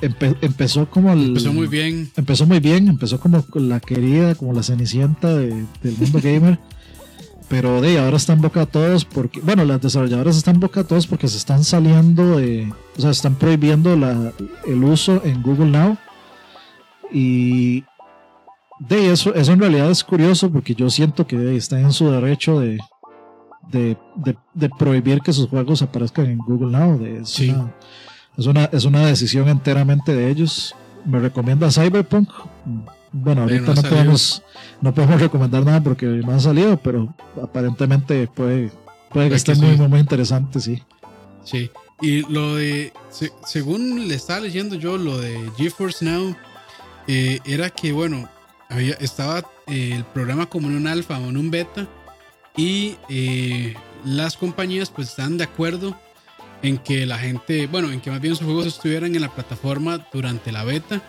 empezó 0.00 0.88
como 0.90 1.12
empezó 1.12 1.52
muy 1.52 1.68
bien. 1.68 2.10
Empezó 2.16 2.46
muy 2.46 2.60
bien, 2.60 2.88
empezó 2.88 3.18
como 3.20 3.44
la 3.54 3.80
querida, 3.80 4.34
como 4.34 4.52
la 4.52 4.62
cenicienta 4.62 5.34
del 5.34 5.66
mundo 5.98 6.20
gamer. 6.22 6.58
pero 7.48 7.80
de 7.80 7.98
ahora 7.98 8.16
está 8.16 8.32
en 8.32 8.40
boca 8.40 8.62
a 8.62 8.66
todos 8.66 9.04
porque, 9.04 9.40
bueno, 9.40 9.64
las 9.64 9.80
desarrolladoras 9.80 10.36
están 10.36 10.56
en 10.56 10.60
boca 10.60 10.80
a 10.80 10.84
todos 10.84 11.06
porque 11.06 11.28
se 11.28 11.36
están 11.36 11.62
saliendo 11.62 12.38
de, 12.38 12.72
o 12.96 13.00
sea, 13.00 13.10
están 13.10 13.36
prohibiendo 13.36 13.94
la, 13.96 14.32
el 14.66 14.84
uso 14.84 15.22
en 15.24 15.42
Google 15.42 15.70
Now. 15.70 15.96
Y 17.12 17.84
de 18.80 19.12
eso, 19.12 19.32
eso 19.34 19.52
en 19.52 19.60
realidad 19.60 19.90
es 19.90 20.02
curioso 20.02 20.50
porque 20.50 20.74
yo 20.74 20.90
siento 20.90 21.26
que 21.26 21.56
están 21.56 21.80
en 21.80 21.92
su 21.92 22.10
derecho 22.10 22.58
de, 22.58 22.78
de, 23.70 23.96
de, 24.54 24.68
prohibir 24.78 25.20
que 25.20 25.32
sus 25.32 25.48
juegos 25.48 25.82
aparezcan 25.82 26.26
en 26.26 26.38
Google 26.38 26.76
Now. 26.76 27.04
es, 27.04 27.28
sí. 27.28 27.50
una, 27.50 27.74
es, 28.36 28.46
una, 28.46 28.64
es 28.66 28.84
una 28.84 29.06
decisión 29.06 29.48
enteramente 29.48 30.14
de 30.14 30.30
ellos. 30.30 30.74
Me 31.04 31.18
recomienda 31.18 31.70
Cyberpunk. 31.70 32.28
Bueno, 33.12 33.42
ahorita 33.42 33.74
no, 33.74 33.82
podemos, 33.82 34.42
no 34.80 34.94
podemos 34.94 35.20
recomendar 35.20 35.64
nada 35.64 35.82
porque 35.82 36.06
no 36.06 36.32
ha 36.32 36.40
salido, 36.40 36.76
pero 36.76 37.14
aparentemente 37.42 38.26
puede, 38.26 38.70
puede 39.10 39.30
que 39.30 39.36
esté 39.36 39.54
muy, 39.54 39.76
muy, 39.76 40.00
interesante, 40.00 40.60
sí. 40.60 40.82
Sí, 41.44 41.70
y 42.02 42.30
lo 42.30 42.56
de, 42.56 42.92
según 43.44 44.08
le 44.08 44.14
estaba 44.14 44.40
leyendo 44.40 44.74
yo, 44.74 44.98
lo 44.98 45.18
de 45.18 45.50
GeForce 45.56 46.04
Now, 46.04 46.36
eh, 47.06 47.38
era 47.44 47.70
que, 47.70 47.92
bueno, 47.92 48.28
había, 48.68 48.94
estaba 48.94 49.38
eh, 49.66 49.92
el 49.94 50.04
programa 50.04 50.46
como 50.46 50.68
en 50.68 50.76
un 50.76 50.86
alfa 50.86 51.18
o 51.18 51.28
en 51.28 51.36
un 51.36 51.50
beta, 51.50 51.88
y 52.56 52.96
eh, 53.08 53.74
las 54.04 54.36
compañías 54.36 54.90
pues 54.90 55.08
están 55.08 55.36
de 55.36 55.44
acuerdo 55.44 55.98
en 56.62 56.78
que 56.78 57.06
la 57.06 57.18
gente, 57.18 57.66
bueno, 57.66 57.90
en 57.90 58.00
que 58.00 58.10
más 58.10 58.20
bien 58.20 58.34
sus 58.34 58.44
juegos 58.44 58.66
estuvieran 58.66 59.14
en 59.14 59.20
la 59.20 59.34
plataforma 59.34 60.06
durante 60.12 60.52
la 60.52 60.64
beta. 60.64 61.02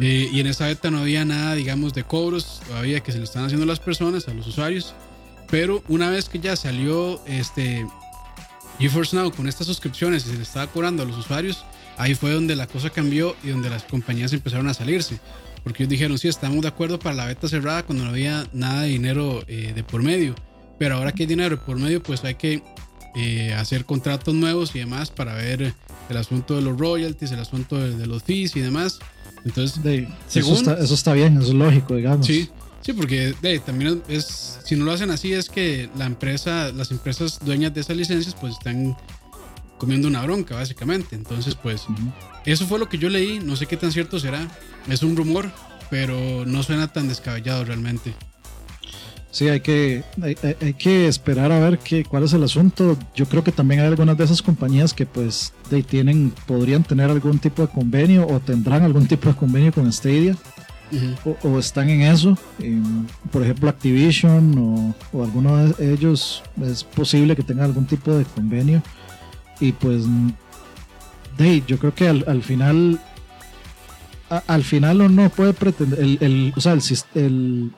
Eh, 0.00 0.28
y 0.32 0.40
en 0.40 0.46
esa 0.46 0.66
beta 0.66 0.90
no 0.90 0.98
había 0.98 1.24
nada, 1.24 1.54
digamos, 1.54 1.94
de 1.94 2.04
cobros 2.04 2.60
todavía 2.66 3.00
que 3.00 3.12
se 3.12 3.18
le 3.18 3.24
están 3.24 3.44
haciendo 3.44 3.64
a 3.64 3.66
las 3.68 3.80
personas, 3.80 4.28
a 4.28 4.34
los 4.34 4.46
usuarios. 4.46 4.94
Pero 5.50 5.82
una 5.88 6.10
vez 6.10 6.28
que 6.28 6.38
ya 6.38 6.56
salió 6.56 7.20
este 7.26 7.86
GeForce 8.78 9.16
Now 9.16 9.32
con 9.32 9.48
estas 9.48 9.66
suscripciones 9.66 10.26
y 10.26 10.30
se 10.30 10.36
le 10.36 10.42
estaba 10.42 10.66
cobrando 10.66 11.02
a 11.02 11.06
los 11.06 11.16
usuarios, 11.16 11.64
ahí 11.96 12.14
fue 12.14 12.32
donde 12.32 12.54
la 12.54 12.66
cosa 12.66 12.90
cambió 12.90 13.34
y 13.42 13.48
donde 13.48 13.70
las 13.70 13.84
compañías 13.84 14.32
empezaron 14.32 14.68
a 14.68 14.74
salirse. 14.74 15.18
Porque 15.68 15.82
ellos 15.82 15.90
dijeron, 15.90 16.18
sí, 16.18 16.28
estamos 16.28 16.62
de 16.62 16.68
acuerdo 16.68 16.98
para 16.98 17.14
la 17.14 17.26
beta 17.26 17.46
cerrada 17.46 17.82
cuando 17.82 18.02
no 18.04 18.10
había 18.10 18.46
nada 18.54 18.84
de 18.84 18.88
dinero 18.88 19.44
eh, 19.48 19.74
de 19.74 19.84
por 19.84 20.02
medio. 20.02 20.34
Pero 20.78 20.96
ahora 20.96 21.12
que 21.12 21.24
hay 21.24 21.26
dinero 21.26 21.56
de 21.56 21.62
por 21.62 21.78
medio, 21.78 22.02
pues 22.02 22.24
hay 22.24 22.36
que 22.36 22.62
eh, 23.14 23.52
hacer 23.52 23.84
contratos 23.84 24.34
nuevos 24.34 24.74
y 24.74 24.78
demás 24.78 25.10
para 25.10 25.34
ver 25.34 25.74
el 26.08 26.16
asunto 26.16 26.56
de 26.56 26.62
los 26.62 26.78
royalties, 26.78 27.32
el 27.32 27.40
asunto 27.40 27.76
de, 27.76 28.06
los 28.06 28.22
fees 28.22 28.56
y 28.56 28.60
demás. 28.60 28.98
Entonces, 29.44 30.08
eso, 30.34 30.94
está, 30.94 31.12
bien, 31.12 31.36
eso 31.36 31.48
es 31.48 31.54
lógico, 31.54 31.96
digamos. 31.96 32.26
Sí, 32.26 32.48
sí, 32.80 32.94
porque 32.94 33.34
también 33.66 34.02
es, 34.08 34.60
si 34.64 34.74
no 34.74 34.86
lo 34.86 34.92
hacen 34.92 35.10
así, 35.10 35.34
es 35.34 35.50
que 35.50 35.90
la 35.98 36.06
empresa, 36.06 36.72
las 36.72 36.90
empresas 36.92 37.40
dueñas 37.44 37.74
de 37.74 37.82
esas 37.82 37.94
licencias, 37.94 38.34
pues 38.40 38.54
están 38.54 38.96
comiendo 39.78 40.08
una 40.08 40.22
bronca, 40.22 40.56
básicamente. 40.56 41.16
Entonces, 41.16 41.54
pues, 41.54 41.86
eso 42.44 42.66
fue 42.66 42.78
lo 42.78 42.88
que 42.88 42.98
yo 42.98 43.08
leí. 43.08 43.40
No 43.40 43.56
sé 43.56 43.66
qué 43.66 43.76
tan 43.76 43.92
cierto 43.92 44.18
será. 44.18 44.46
Es 44.88 45.02
un 45.02 45.16
rumor, 45.16 45.50
pero 45.90 46.44
no 46.44 46.62
suena 46.62 46.92
tan 46.92 47.08
descabellado 47.08 47.64
realmente. 47.64 48.12
Sí, 49.30 49.48
hay 49.48 49.60
que, 49.60 50.02
hay, 50.22 50.74
que 50.74 51.06
esperar 51.06 51.52
a 51.52 51.60
ver 51.60 51.78
qué, 51.78 52.04
cuál 52.04 52.24
es 52.24 52.32
el 52.32 52.42
asunto. 52.42 52.96
Yo 53.14 53.26
creo 53.26 53.44
que 53.44 53.52
también 53.52 53.80
hay 53.80 53.86
algunas 53.86 54.16
de 54.16 54.24
esas 54.24 54.40
compañías 54.40 54.94
que 54.94 55.04
pues 55.04 55.52
de, 55.70 55.82
tienen, 55.82 56.32
podrían 56.46 56.82
tener 56.82 57.10
algún 57.10 57.38
tipo 57.38 57.62
de 57.62 57.68
convenio 57.68 58.26
o 58.26 58.40
tendrán 58.40 58.82
algún 58.82 59.06
tipo 59.06 59.28
de 59.28 59.36
convenio 59.36 59.72
con 59.72 59.92
Stadia. 59.92 60.34
o, 61.44 61.58
están 61.58 61.90
en 61.90 62.00
eso. 62.00 62.38
por 63.30 63.42
ejemplo, 63.42 63.68
Activision 63.68 64.58
o, 64.58 64.94
o 65.12 65.22
alguno 65.22 65.56
de 65.68 65.92
ellos 65.92 66.42
es 66.62 66.82
posible 66.82 67.36
que 67.36 67.42
tengan 67.42 67.66
algún 67.66 67.84
tipo 67.84 68.14
de 68.14 68.24
convenio 68.24 68.82
y 69.60 69.72
pues, 69.72 70.04
de, 71.36 71.62
yo 71.66 71.78
creo 71.78 71.94
que 71.94 72.08
al, 72.08 72.42
final, 72.42 73.00
al 74.28 74.64
final 74.64 75.00
uno 75.00 75.28
puede 75.30 75.52
pretender, 75.52 76.00
el, 76.00 76.18
el, 76.20 76.52
o 76.56 76.60
sea, 76.60 76.72
el, 76.72 76.82
el, 77.14 77.72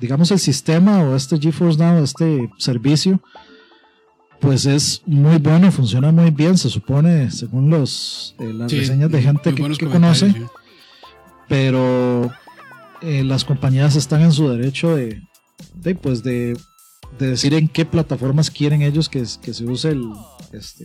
digamos 0.00 0.30
el 0.30 0.38
sistema 0.38 1.00
o 1.00 1.16
este 1.16 1.38
GeForce 1.38 1.78
Now, 1.78 2.02
este 2.02 2.50
servicio, 2.58 3.20
pues 4.40 4.66
es 4.66 5.02
muy 5.06 5.38
bueno, 5.38 5.70
funciona 5.72 6.12
muy 6.12 6.30
bien, 6.30 6.58
se 6.58 6.68
supone, 6.68 7.30
según 7.30 7.70
los 7.70 8.34
eh, 8.38 8.52
las 8.52 8.70
reseñas 8.70 9.10
de 9.10 9.22
gente 9.22 9.54
que, 9.54 9.86
conoce. 9.86 10.34
Pero 11.48 12.30
eh, 13.02 13.22
las 13.24 13.44
compañías 13.44 13.96
están 13.96 14.22
en 14.22 14.32
su 14.32 14.48
derecho 14.48 14.96
de, 14.96 15.22
de 15.74 15.94
pues 15.94 16.22
de, 16.22 16.56
de, 17.18 17.26
decir 17.28 17.54
en 17.54 17.68
qué 17.68 17.84
plataformas 17.84 18.50
quieren 18.50 18.82
ellos 18.82 19.08
que, 19.08 19.24
que 19.42 19.54
se 19.54 19.64
use 19.64 19.90
el, 19.90 20.10
este, 20.52 20.84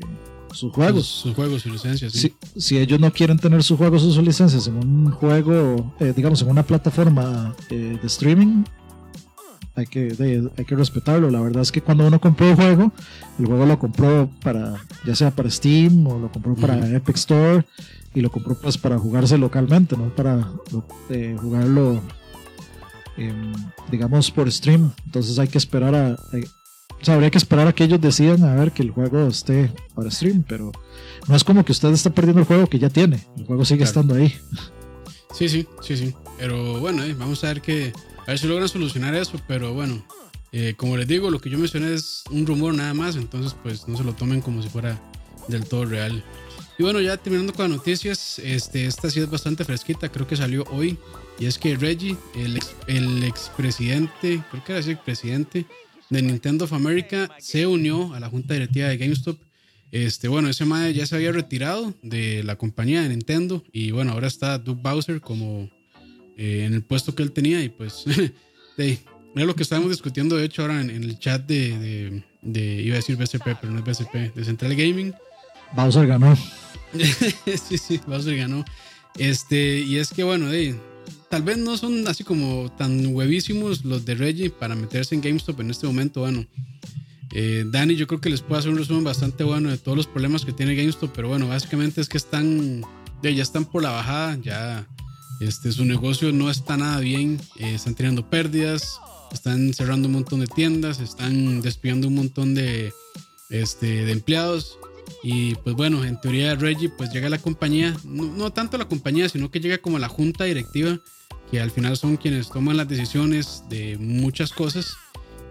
sus 0.53 0.71
juegos. 0.73 1.05
Sus, 1.07 1.35
juegos, 1.35 1.61
sus 1.61 1.71
licencias. 1.71 2.13
Si, 2.13 2.33
si, 2.55 2.77
ellos 2.77 2.99
no 2.99 3.11
quieren 3.11 3.37
tener 3.37 3.63
sus 3.63 3.77
juegos 3.77 4.03
o 4.03 4.11
sus 4.11 4.23
licencias 4.23 4.67
en 4.67 4.75
un 4.75 5.11
juego, 5.11 5.93
eh, 5.99 6.13
digamos, 6.15 6.41
en 6.41 6.49
una 6.49 6.63
plataforma 6.63 7.55
eh, 7.69 7.97
de 8.01 8.07
streaming, 8.07 8.63
hay 9.75 9.85
que, 9.85 10.49
hay 10.57 10.65
que 10.65 10.75
respetarlo. 10.75 11.29
La 11.29 11.41
verdad 11.41 11.61
es 11.61 11.71
que 11.71 11.81
cuando 11.81 12.05
uno 12.05 12.19
compró 12.19 12.49
un 12.49 12.55
juego, 12.55 12.91
el 13.39 13.45
juego 13.45 13.65
lo 13.65 13.79
compró 13.79 14.29
para, 14.43 14.75
ya 15.05 15.15
sea 15.15 15.31
para 15.31 15.49
Steam 15.49 16.05
o 16.07 16.19
lo 16.19 16.31
compró 16.31 16.55
para 16.55 16.87
Epic 16.95 17.15
Store 17.15 17.65
y 18.13 18.21
lo 18.21 18.29
compró 18.29 18.55
pues 18.55 18.77
para 18.77 18.99
jugarse 18.99 19.37
localmente, 19.37 19.95
no 19.95 20.13
para 20.13 20.51
eh, 21.09 21.37
jugarlo, 21.39 22.01
digamos, 23.89 24.31
por 24.31 24.51
stream. 24.51 24.91
Entonces 25.05 25.39
hay 25.39 25.47
que 25.47 25.57
esperar 25.57 25.95
a, 25.95 26.17
o 27.01 27.05
sea, 27.05 27.15
habría 27.15 27.31
que 27.31 27.37
esperar 27.37 27.67
a 27.67 27.73
que 27.73 27.83
ellos 27.83 27.99
decidan 27.99 28.43
a 28.43 28.55
ver 28.55 28.71
que 28.71 28.83
el 28.83 28.91
juego 28.91 29.27
esté 29.27 29.71
para 29.95 30.11
stream, 30.11 30.43
pero 30.47 30.71
no 31.27 31.35
es 31.35 31.43
como 31.43 31.65
que 31.65 31.71
usted 31.71 31.89
está 31.89 32.11
perdiendo 32.11 32.41
el 32.41 32.47
juego 32.47 32.67
que 32.67 32.79
ya 32.79 32.89
tiene. 32.89 33.25
El 33.37 33.45
juego 33.45 33.65
sigue 33.65 33.83
estando 33.83 34.15
ahí. 34.15 34.35
Sí, 35.33 35.49
sí, 35.49 35.67
sí, 35.81 35.97
sí. 35.97 36.15
Pero 36.37 36.79
bueno, 36.79 37.03
eh, 37.03 37.15
vamos 37.17 37.43
a 37.43 37.47
ver 37.47 37.61
que 37.61 37.93
a 38.19 38.27
ver 38.27 38.39
si 38.39 38.47
logran 38.47 38.69
solucionar 38.69 39.15
eso. 39.15 39.39
Pero 39.47 39.73
bueno, 39.73 40.03
eh, 40.51 40.75
como 40.77 40.97
les 40.97 41.07
digo, 41.07 41.31
lo 41.31 41.39
que 41.39 41.49
yo 41.49 41.57
mencioné 41.57 41.93
es 41.93 42.23
un 42.29 42.45
rumor 42.45 42.73
nada 42.73 42.93
más, 42.93 43.15
entonces 43.15 43.55
pues 43.63 43.87
no 43.87 43.97
se 43.97 44.03
lo 44.03 44.13
tomen 44.13 44.41
como 44.41 44.61
si 44.61 44.69
fuera 44.69 45.01
del 45.47 45.65
todo 45.65 45.85
real. 45.85 46.23
Y 46.77 46.83
bueno, 46.83 46.99
ya 46.99 47.17
terminando 47.17 47.53
con 47.53 47.69
las 47.69 47.77
noticias, 47.77 48.39
este, 48.39 48.85
esta 48.85 49.09
sí 49.09 49.19
es 49.19 49.29
bastante 49.29 49.65
fresquita, 49.65 50.09
creo 50.09 50.27
que 50.27 50.35
salió 50.35 50.63
hoy. 50.71 50.97
Y 51.39 51.45
es 51.45 51.57
que 51.57 51.75
Reggie, 51.75 52.17
el, 52.35 52.57
ex, 52.57 52.75
el 52.87 53.23
expresidente, 53.23 54.43
creo 54.51 54.63
que 54.63 54.71
era 54.73 54.85
el 54.85 54.97
presidente 54.97 55.65
de 56.11 56.21
Nintendo 56.21 56.65
of 56.65 56.73
America 56.73 57.29
se 57.39 57.65
unió 57.65 58.13
a 58.13 58.19
la 58.19 58.29
junta 58.29 58.53
directiva 58.53 58.89
de 58.89 58.97
GameStop. 58.97 59.39
Este, 59.91 60.27
bueno, 60.27 60.49
ese 60.49 60.65
mae 60.65 60.93
ya 60.93 61.05
se 61.05 61.15
había 61.15 61.31
retirado 61.31 61.93
de 62.03 62.43
la 62.43 62.57
compañía 62.57 63.01
de 63.01 63.09
Nintendo 63.09 63.63
y 63.71 63.91
bueno, 63.91 64.11
ahora 64.11 64.27
está 64.27 64.57
Doug 64.57 64.77
Bowser 64.81 65.19
como 65.21 65.69
eh, 66.37 66.65
en 66.65 66.73
el 66.73 66.83
puesto 66.83 67.15
que 67.15 67.23
él 67.23 67.31
tenía 67.31 67.63
y 67.63 67.69
pues 67.69 68.05
de, 68.77 68.99
era 69.35 69.45
lo 69.45 69.55
que 69.55 69.63
estábamos 69.63 69.89
discutiendo 69.89 70.35
de 70.35 70.45
hecho 70.45 70.61
ahora 70.61 70.81
en, 70.81 70.89
el 70.89 71.17
chat 71.17 71.45
de, 71.45 72.23
de, 72.41 72.81
iba 72.81 72.95
a 72.95 72.97
decir 72.97 73.15
BCP, 73.15 73.57
pero 73.59 73.71
no 73.71 73.79
es 73.79 73.85
BCP, 73.85 74.35
de 74.35 74.45
Central 74.45 74.75
Gaming. 74.75 75.13
Bowser 75.73 76.07
ganó. 76.07 76.37
sí, 77.67 77.77
sí, 77.77 77.99
Bowser 78.05 78.35
ganó. 78.35 78.65
Este, 79.17 79.79
y 79.79 79.97
es 79.97 80.09
que 80.09 80.23
bueno, 80.23 80.51
tal 81.31 81.43
vez 81.43 81.57
no 81.57 81.77
son 81.77 82.05
así 82.09 82.25
como 82.25 82.69
tan 82.77 83.15
huevísimos 83.15 83.85
los 83.85 84.05
de 84.05 84.15
Reggie 84.15 84.49
para 84.49 84.75
meterse 84.75 85.15
en 85.15 85.21
GameStop 85.21 85.61
en 85.61 85.71
este 85.71 85.87
momento. 85.87 86.19
Bueno, 86.19 86.45
eh, 87.33 87.63
Dani, 87.65 87.95
yo 87.95 88.05
creo 88.05 88.19
que 88.19 88.29
les 88.29 88.41
puedo 88.41 88.59
hacer 88.59 88.69
un 88.69 88.77
resumen 88.77 89.05
bastante 89.05 89.45
bueno 89.45 89.69
de 89.69 89.77
todos 89.77 89.95
los 89.95 90.07
problemas 90.07 90.43
que 90.43 90.51
tiene 90.51 90.75
GameStop, 90.75 91.09
pero 91.15 91.29
bueno, 91.29 91.47
básicamente 91.47 92.01
es 92.01 92.09
que 92.09 92.17
están, 92.17 92.81
ya 93.23 93.29
están 93.29 93.63
por 93.63 93.81
la 93.81 93.91
bajada, 93.91 94.37
ya 94.41 94.85
este, 95.39 95.71
su 95.71 95.85
negocio 95.85 96.33
no 96.33 96.51
está 96.51 96.75
nada 96.75 96.99
bien, 96.99 97.39
eh, 97.57 97.75
están 97.75 97.95
teniendo 97.95 98.29
pérdidas, 98.29 98.99
están 99.31 99.73
cerrando 99.73 100.09
un 100.09 100.15
montón 100.15 100.41
de 100.41 100.47
tiendas, 100.47 100.99
están 100.99 101.61
despidiendo 101.61 102.09
un 102.09 102.15
montón 102.15 102.53
de, 102.53 102.91
este, 103.49 104.05
de 104.05 104.11
empleados. 104.11 104.77
Y 105.23 105.55
pues 105.55 105.75
bueno, 105.75 106.03
en 106.03 106.19
teoría 106.19 106.55
Reggie 106.55 106.89
pues 106.89 107.11
llega 107.13 107.27
a 107.27 107.29
la 107.29 107.37
compañía, 107.37 107.95
no, 108.03 108.51
tanto 108.51 108.77
la 108.77 108.85
compañía, 108.89 109.29
sino 109.29 109.49
que 109.49 109.61
llega 109.61 109.77
como 109.77 109.97
la 109.97 110.09
junta 110.09 110.43
directiva, 110.43 110.99
que 111.51 111.59
al 111.59 111.69
final 111.69 111.97
son 111.97 112.17
quienes 112.17 112.49
toman 112.49 112.77
las 112.77 112.87
decisiones 112.87 113.63
de 113.69 113.97
muchas 113.99 114.51
cosas 114.51 114.95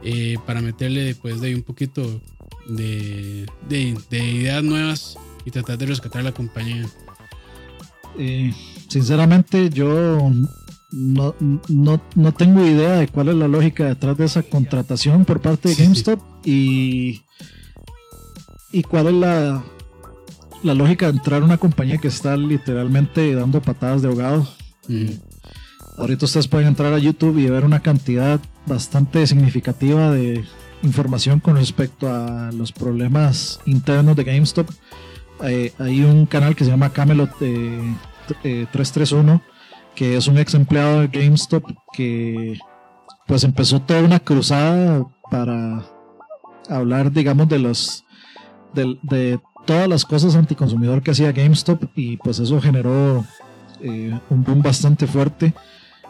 eh, 0.03 0.36
para 0.46 0.61
meterle 0.61 1.14
pues 1.14 1.40
de 1.40 1.55
un 1.55 1.62
poquito 1.62 2.20
de, 2.68 3.46
ideas 4.11 4.64
nuevas 4.64 5.16
y 5.44 5.51
tratar 5.51 5.78
de 5.78 5.86
rescatar 5.86 6.24
la 6.24 6.32
compañía. 6.32 6.88
Eh, 8.18 8.53
sinceramente 8.88 9.70
yo 9.70 10.32
no, 10.90 11.34
no, 11.68 12.32
tengo 12.32 12.66
idea 12.66 12.96
de 12.96 13.09
cuál 13.09 13.28
es 13.28 13.34
la 13.36 13.46
lógica 13.46 13.84
detrás 13.84 14.16
de 14.16 14.24
esa 14.24 14.42
contratación 14.42 15.24
por 15.24 15.40
parte 15.40 15.68
de 15.68 15.74
GameStop 15.76 16.20
y 16.44 17.22
¿Y 18.72 18.82
cuál 18.82 19.09
es 19.09 19.14
la, 19.14 19.64
la 20.62 20.74
lógica 20.74 21.07
de 21.07 21.18
entrar 21.18 21.42
a 21.42 21.44
una 21.44 21.59
compañía 21.59 21.98
que 21.98 22.09
está 22.09 22.36
literalmente 22.36 23.34
dando 23.34 23.61
patadas 23.61 24.03
de 24.03 24.09
ahogado? 24.09 24.46
Mm. 24.88 25.29
Ahorita 26.01 26.24
ustedes 26.24 26.48
pueden 26.48 26.66
entrar 26.66 26.94
a 26.94 26.98
YouTube 26.98 27.36
y 27.36 27.51
ver 27.51 27.62
una 27.62 27.80
cantidad 27.80 28.40
bastante 28.64 29.26
significativa 29.26 30.11
de 30.11 30.42
información 30.82 31.40
con 31.40 31.57
respecto 31.57 32.09
a 32.09 32.51
los 32.53 32.72
problemas 32.72 33.61
internos 33.66 34.16
de 34.16 34.24
GameStop. 34.24 34.70
Eh, 35.44 35.74
hay 35.78 36.03
un 36.03 36.24
canal 36.24 36.57
que 36.57 36.64
se 36.64 36.70
llama 36.70 36.94
Camelot 36.94 37.36
331, 37.36 39.34
eh, 39.34 39.40
que 39.94 40.16
es 40.16 40.26
un 40.26 40.38
ex 40.38 40.55
empleado 40.55 41.03
de 41.03 41.09
GameStop 41.09 41.64
que 41.92 42.59
pues 43.26 43.44
empezó 43.44 43.82
toda 43.82 44.03
una 44.03 44.20
cruzada 44.20 45.05
para 45.30 45.84
hablar, 46.70 47.12
digamos, 47.12 47.46
de 47.46 47.59
los 47.59 48.07
de, 48.72 49.38
todas 49.66 49.86
las 49.86 50.07
cosas 50.07 50.34
anticonsumidor 50.34 51.03
que 51.03 51.11
hacía 51.11 51.30
GameStop 51.32 51.84
y 51.94 52.16
pues 52.16 52.38
eso 52.38 52.59
generó 52.59 53.22
eh, 53.82 54.18
un 54.30 54.44
boom 54.44 54.62
bastante 54.62 55.07
fuerte. 55.07 55.53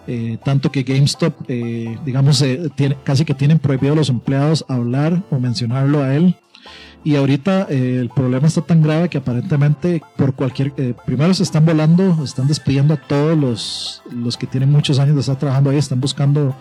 Eh, 0.06 0.38
tanto 0.44 0.72
que 0.72 0.82
GameStop, 0.82 1.34
eh, 1.48 1.98
digamos, 2.04 2.44
tiene, 2.74 2.96
casi 3.04 3.24
que 3.24 3.34
tienen 3.34 3.58
prohibido 3.58 3.92
a 3.92 3.96
los 3.96 4.08
empleados 4.08 4.64
hablar 4.68 5.22
o 5.30 5.38
mencionarlo 5.38 6.02
a 6.02 6.14
él. 6.14 6.36
Y 7.02 7.16
ahorita 7.16 7.62
el 7.70 8.10
problema 8.10 8.46
está 8.46 8.60
tan 8.60 8.82
grave 8.82 9.08
que 9.08 9.16
aparentemente 9.16 10.02
por 10.18 10.34
cualquier... 10.34 10.74
primero 11.06 11.32
se 11.32 11.44
están 11.44 11.64
volando, 11.64 12.22
están 12.22 12.46
despidiendo 12.46 12.92
a 12.92 12.98
todos 12.98 13.38
los, 13.38 14.02
los 14.12 14.36
que 14.36 14.46
tienen 14.46 14.70
muchos 14.70 14.98
años 14.98 15.14
de 15.14 15.20
estar 15.22 15.38
trabajando 15.38 15.70
ahí, 15.70 15.78
están 15.78 15.98
buscando 15.98 16.54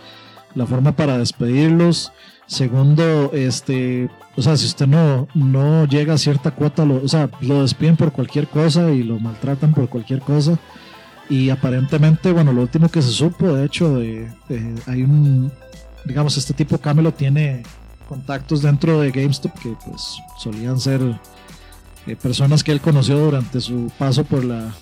la 0.55 0.65
forma 0.65 0.93
para 0.93 1.17
despedirlos. 1.17 2.11
Segundo, 2.49 3.31
este, 3.33 4.09
o 4.35 4.41
sea, 4.41 4.57
si 4.57 4.65
usted 4.65 4.87
no, 4.87 5.27
no 5.35 5.85
llega 5.85 6.15
a 6.15 6.17
cierta 6.17 6.49
cuota, 6.49 6.83
lo, 6.83 6.95
o 6.95 7.07
sea, 7.07 7.29
lo 7.41 7.61
despiden 7.61 7.95
por 7.95 8.11
cualquier 8.11 8.47
cosa 8.47 8.89
y 8.91 9.03
lo 9.03 9.19
maltratan 9.19 9.71
por 9.73 9.87
cualquier 9.87 10.21
cosa. 10.21 10.57
Y 11.29 11.49
aparentemente, 11.49 12.31
bueno, 12.31 12.51
lo 12.51 12.61
último 12.61 12.89
que 12.89 13.01
se 13.01 13.11
supo, 13.11 13.53
de 13.53 13.65
hecho, 13.65 13.99
de, 13.99 14.27
hay 14.87 15.03
un, 15.03 15.51
digamos, 16.05 16.37
este 16.37 16.53
tipo 16.53 16.77
Camelo 16.79 17.13
tiene 17.13 17.63
contactos 18.07 18.63
dentro 18.63 18.99
de 19.01 19.11
GameStop 19.11 19.53
que 19.59 19.75
pues 19.85 20.17
solían 20.39 20.79
ser 20.79 20.99
eh, 22.07 22.15
personas 22.15 22.63
que 22.63 22.71
él 22.71 22.81
conoció 22.81 23.19
durante 23.19 23.61
su 23.61 23.91
paso 23.99 24.23
por 24.23 24.43
la 24.43 24.73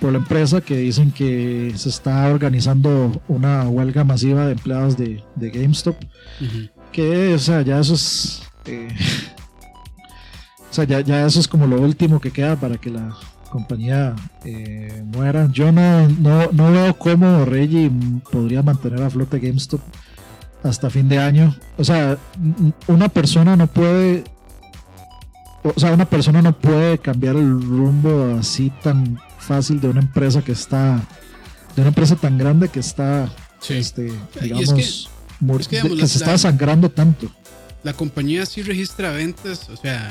por 0.00 0.12
la 0.12 0.18
empresa 0.18 0.60
que 0.60 0.76
dicen 0.76 1.10
que 1.10 1.72
se 1.76 1.88
está 1.88 2.28
organizando 2.28 3.20
una 3.26 3.68
huelga 3.68 4.04
masiva 4.04 4.46
de 4.46 4.52
empleados 4.52 4.96
de, 4.96 5.24
de 5.34 5.50
GameStop 5.50 5.96
que, 6.94 7.34
o 7.34 7.38
sea, 7.38 7.60
ya 7.62 7.80
eso 7.80 7.94
es. 7.94 8.42
Eh, 8.66 8.88
o 10.70 10.72
sea, 10.72 10.84
ya, 10.84 11.26
eso 11.26 11.40
es 11.40 11.48
como 11.48 11.66
lo 11.66 11.80
último 11.80 12.20
que 12.20 12.30
queda 12.30 12.56
para 12.56 12.78
que 12.78 12.88
la 12.88 13.14
compañía 13.54 14.16
eh, 14.44 15.04
muera. 15.06 15.48
Yo 15.52 15.70
no, 15.70 16.08
no, 16.08 16.72
veo 16.72 16.98
cómo 16.98 17.44
Reggie 17.44 17.88
podría 18.32 18.64
mantener 18.64 19.00
a 19.00 19.08
flote 19.08 19.38
GameStop 19.38 19.80
hasta 20.64 20.90
fin 20.90 21.08
de 21.08 21.20
año. 21.20 21.54
O 21.78 21.84
sea, 21.84 22.18
una 22.88 23.08
persona 23.08 23.54
no 23.54 23.68
puede. 23.68 24.24
O 25.62 25.78
sea, 25.78 25.92
una 25.92 26.04
persona 26.04 26.42
no 26.42 26.58
puede 26.58 26.98
cambiar 26.98 27.36
el 27.36 27.62
rumbo 27.62 28.36
así 28.40 28.72
tan 28.82 29.20
fácil 29.38 29.80
de 29.80 29.88
una 29.88 30.00
empresa 30.00 30.42
que 30.42 30.50
está. 30.50 31.00
De 31.76 31.82
una 31.82 31.90
empresa 31.90 32.16
tan 32.16 32.36
grande 32.36 32.68
que 32.68 32.80
está. 32.80 33.30
Este, 33.68 34.12
digamos 34.42 34.74
que, 35.68 35.80
se 36.08 36.18
está 36.18 36.36
sangrando 36.38 36.90
tanto. 36.90 37.30
La 37.84 37.92
compañía 37.92 38.46
sí 38.46 38.62
registra 38.62 39.12
ventas, 39.12 39.68
o 39.68 39.76
sea, 39.76 40.10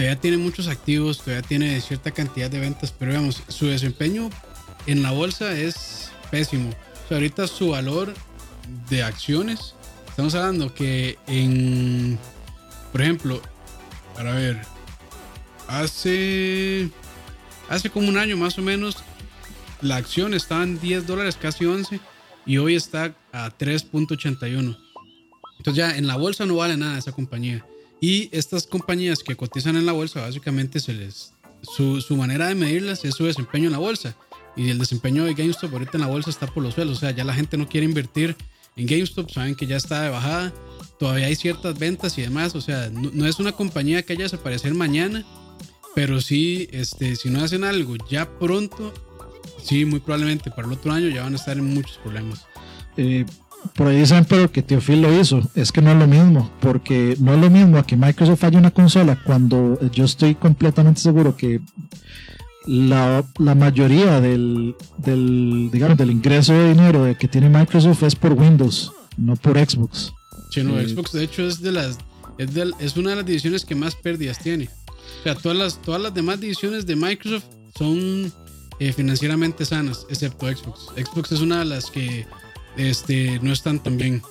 todavía 0.00 0.18
tiene 0.18 0.38
muchos 0.38 0.66
activos, 0.66 1.18
todavía 1.18 1.46
tiene 1.46 1.78
cierta 1.82 2.10
cantidad 2.10 2.50
de 2.50 2.58
ventas, 2.58 2.90
pero 2.90 3.10
digamos, 3.10 3.42
su 3.48 3.66
desempeño 3.66 4.30
en 4.86 5.02
la 5.02 5.10
bolsa 5.10 5.52
es 5.52 6.10
pésimo. 6.30 6.70
Ahorita 7.10 7.46
su 7.46 7.68
valor 7.68 8.14
de 8.88 9.02
acciones, 9.02 9.74
estamos 10.08 10.34
hablando 10.34 10.72
que 10.72 11.18
en, 11.26 12.18
por 12.92 13.02
ejemplo, 13.02 13.42
para 14.14 14.32
ver, 14.32 14.62
hace, 15.68 16.88
hace 17.68 17.90
como 17.90 18.08
un 18.08 18.16
año 18.16 18.38
más 18.38 18.58
o 18.58 18.62
menos, 18.62 18.96
la 19.82 19.96
acción 19.96 20.32
estaba 20.32 20.62
en 20.62 20.80
10 20.80 21.06
dólares, 21.06 21.36
casi 21.38 21.66
11 21.66 22.00
y 22.46 22.56
hoy 22.56 22.74
está 22.74 23.14
a 23.32 23.50
3.81. 23.50 24.78
Entonces 25.58 25.74
ya 25.74 25.94
en 25.94 26.06
la 26.06 26.16
bolsa 26.16 26.46
no 26.46 26.56
vale 26.56 26.78
nada 26.78 26.96
esa 26.96 27.12
compañía. 27.12 27.66
Y 28.00 28.28
estas 28.32 28.66
compañías 28.66 29.22
que 29.22 29.36
cotizan 29.36 29.76
en 29.76 29.86
la 29.86 29.92
bolsa, 29.92 30.22
básicamente 30.22 30.80
su, 30.80 32.00
su, 32.00 32.16
manera 32.16 32.48
de 32.48 32.54
medirlas 32.54 33.04
es 33.04 33.14
su 33.14 33.26
desempeño 33.26 33.66
en 33.66 33.72
la 33.72 33.78
bolsa. 33.78 34.16
Y 34.56 34.70
el 34.70 34.78
desempeño 34.78 35.24
de 35.24 35.34
GameStop 35.34 35.72
ahorita 35.72 35.92
en 35.94 36.00
la 36.00 36.06
bolsa 36.06 36.30
está 36.30 36.46
por 36.46 36.62
los 36.62 36.74
suelos. 36.74 36.96
O 36.96 37.00
sea, 37.00 37.10
ya 37.10 37.24
la 37.24 37.34
gente 37.34 37.56
no 37.56 37.68
quiere 37.68 37.84
invertir 37.84 38.36
en 38.76 38.86
GameStop, 38.86 39.30
saben 39.30 39.54
que 39.54 39.66
ya 39.66 39.76
está 39.76 40.02
de 40.02 40.08
bajada. 40.08 40.52
Todavía 40.98 41.26
hay 41.26 41.36
ciertas 41.36 41.78
ventas 41.78 42.16
y 42.16 42.22
demás. 42.22 42.54
O 42.54 42.60
sea, 42.60 42.90
no, 42.90 43.26
es 43.26 43.38
una 43.38 43.52
compañía 43.52 44.02
que 44.02 44.14
haya 44.14 44.24
desaparecer 44.24 44.74
mañana. 44.74 45.24
Pero 45.94 46.20
sí, 46.20 46.68
este, 46.72 47.16
si 47.16 47.30
no 47.30 47.42
hacen 47.42 47.64
algo 47.64 47.96
ya 48.08 48.38
pronto, 48.38 48.94
sí, 49.62 49.84
muy 49.84 50.00
probablemente 50.00 50.50
para 50.50 50.68
el 50.68 50.72
otro 50.72 50.92
año 50.92 51.08
ya 51.08 51.24
van 51.24 51.32
a 51.34 51.36
estar 51.36 51.58
en 51.58 51.64
muchos 51.64 51.98
problemas. 51.98 52.46
Eh, 52.96 53.26
por 53.74 53.88
ahí 53.88 53.98
dicen, 54.00 54.24
pero 54.28 54.50
que 54.50 54.62
Teofil 54.62 55.02
lo 55.02 55.20
hizo. 55.20 55.42
Es 55.54 55.72
que 55.72 55.82
no 55.82 55.90
es 55.92 55.98
lo 55.98 56.06
mismo, 56.06 56.50
porque 56.60 57.16
no 57.20 57.34
es 57.34 57.40
lo 57.40 57.50
mismo 57.50 57.78
a 57.78 57.86
que 57.86 57.96
Microsoft 57.96 58.44
haya 58.44 58.58
una 58.58 58.70
consola 58.70 59.22
cuando 59.24 59.78
yo 59.90 60.04
estoy 60.04 60.34
completamente 60.34 61.00
seguro 61.00 61.36
que 61.36 61.60
la, 62.66 63.24
la 63.38 63.54
mayoría 63.54 64.20
del, 64.20 64.74
del, 64.98 65.70
digamos, 65.72 65.96
del 65.96 66.10
ingreso 66.10 66.52
de 66.52 66.68
dinero 66.68 67.16
que 67.18 67.28
tiene 67.28 67.48
Microsoft 67.48 68.02
es 68.02 68.14
por 68.14 68.32
Windows, 68.32 68.92
no 69.16 69.36
por 69.36 69.58
Xbox. 69.58 70.12
Sí, 70.50 70.62
no, 70.62 70.78
eh, 70.78 70.88
Xbox 70.88 71.12
de 71.12 71.24
hecho 71.24 71.46
es 71.46 71.60
de 71.60 71.72
las 71.72 71.98
es, 72.38 72.54
de, 72.54 72.72
es 72.78 72.96
una 72.96 73.10
de 73.10 73.16
las 73.16 73.26
divisiones 73.26 73.64
que 73.64 73.74
más 73.74 73.94
pérdidas 73.94 74.38
tiene. 74.38 74.68
O 75.20 75.22
sea, 75.22 75.34
todas 75.34 75.56
las, 75.56 75.82
todas 75.82 76.00
las 76.00 76.14
demás 76.14 76.40
divisiones 76.40 76.86
de 76.86 76.96
Microsoft 76.96 77.44
son 77.76 78.32
eh, 78.78 78.92
financieramente 78.92 79.64
sanas, 79.64 80.06
excepto 80.08 80.46
Xbox. 80.46 80.86
Xbox 80.96 81.32
es 81.32 81.40
una 81.40 81.60
de 81.60 81.64
las 81.66 81.90
que 81.90 82.26
este, 82.76 83.38
no 83.42 83.52
están 83.52 83.78
tan 83.78 83.96
bien. 83.96 84.22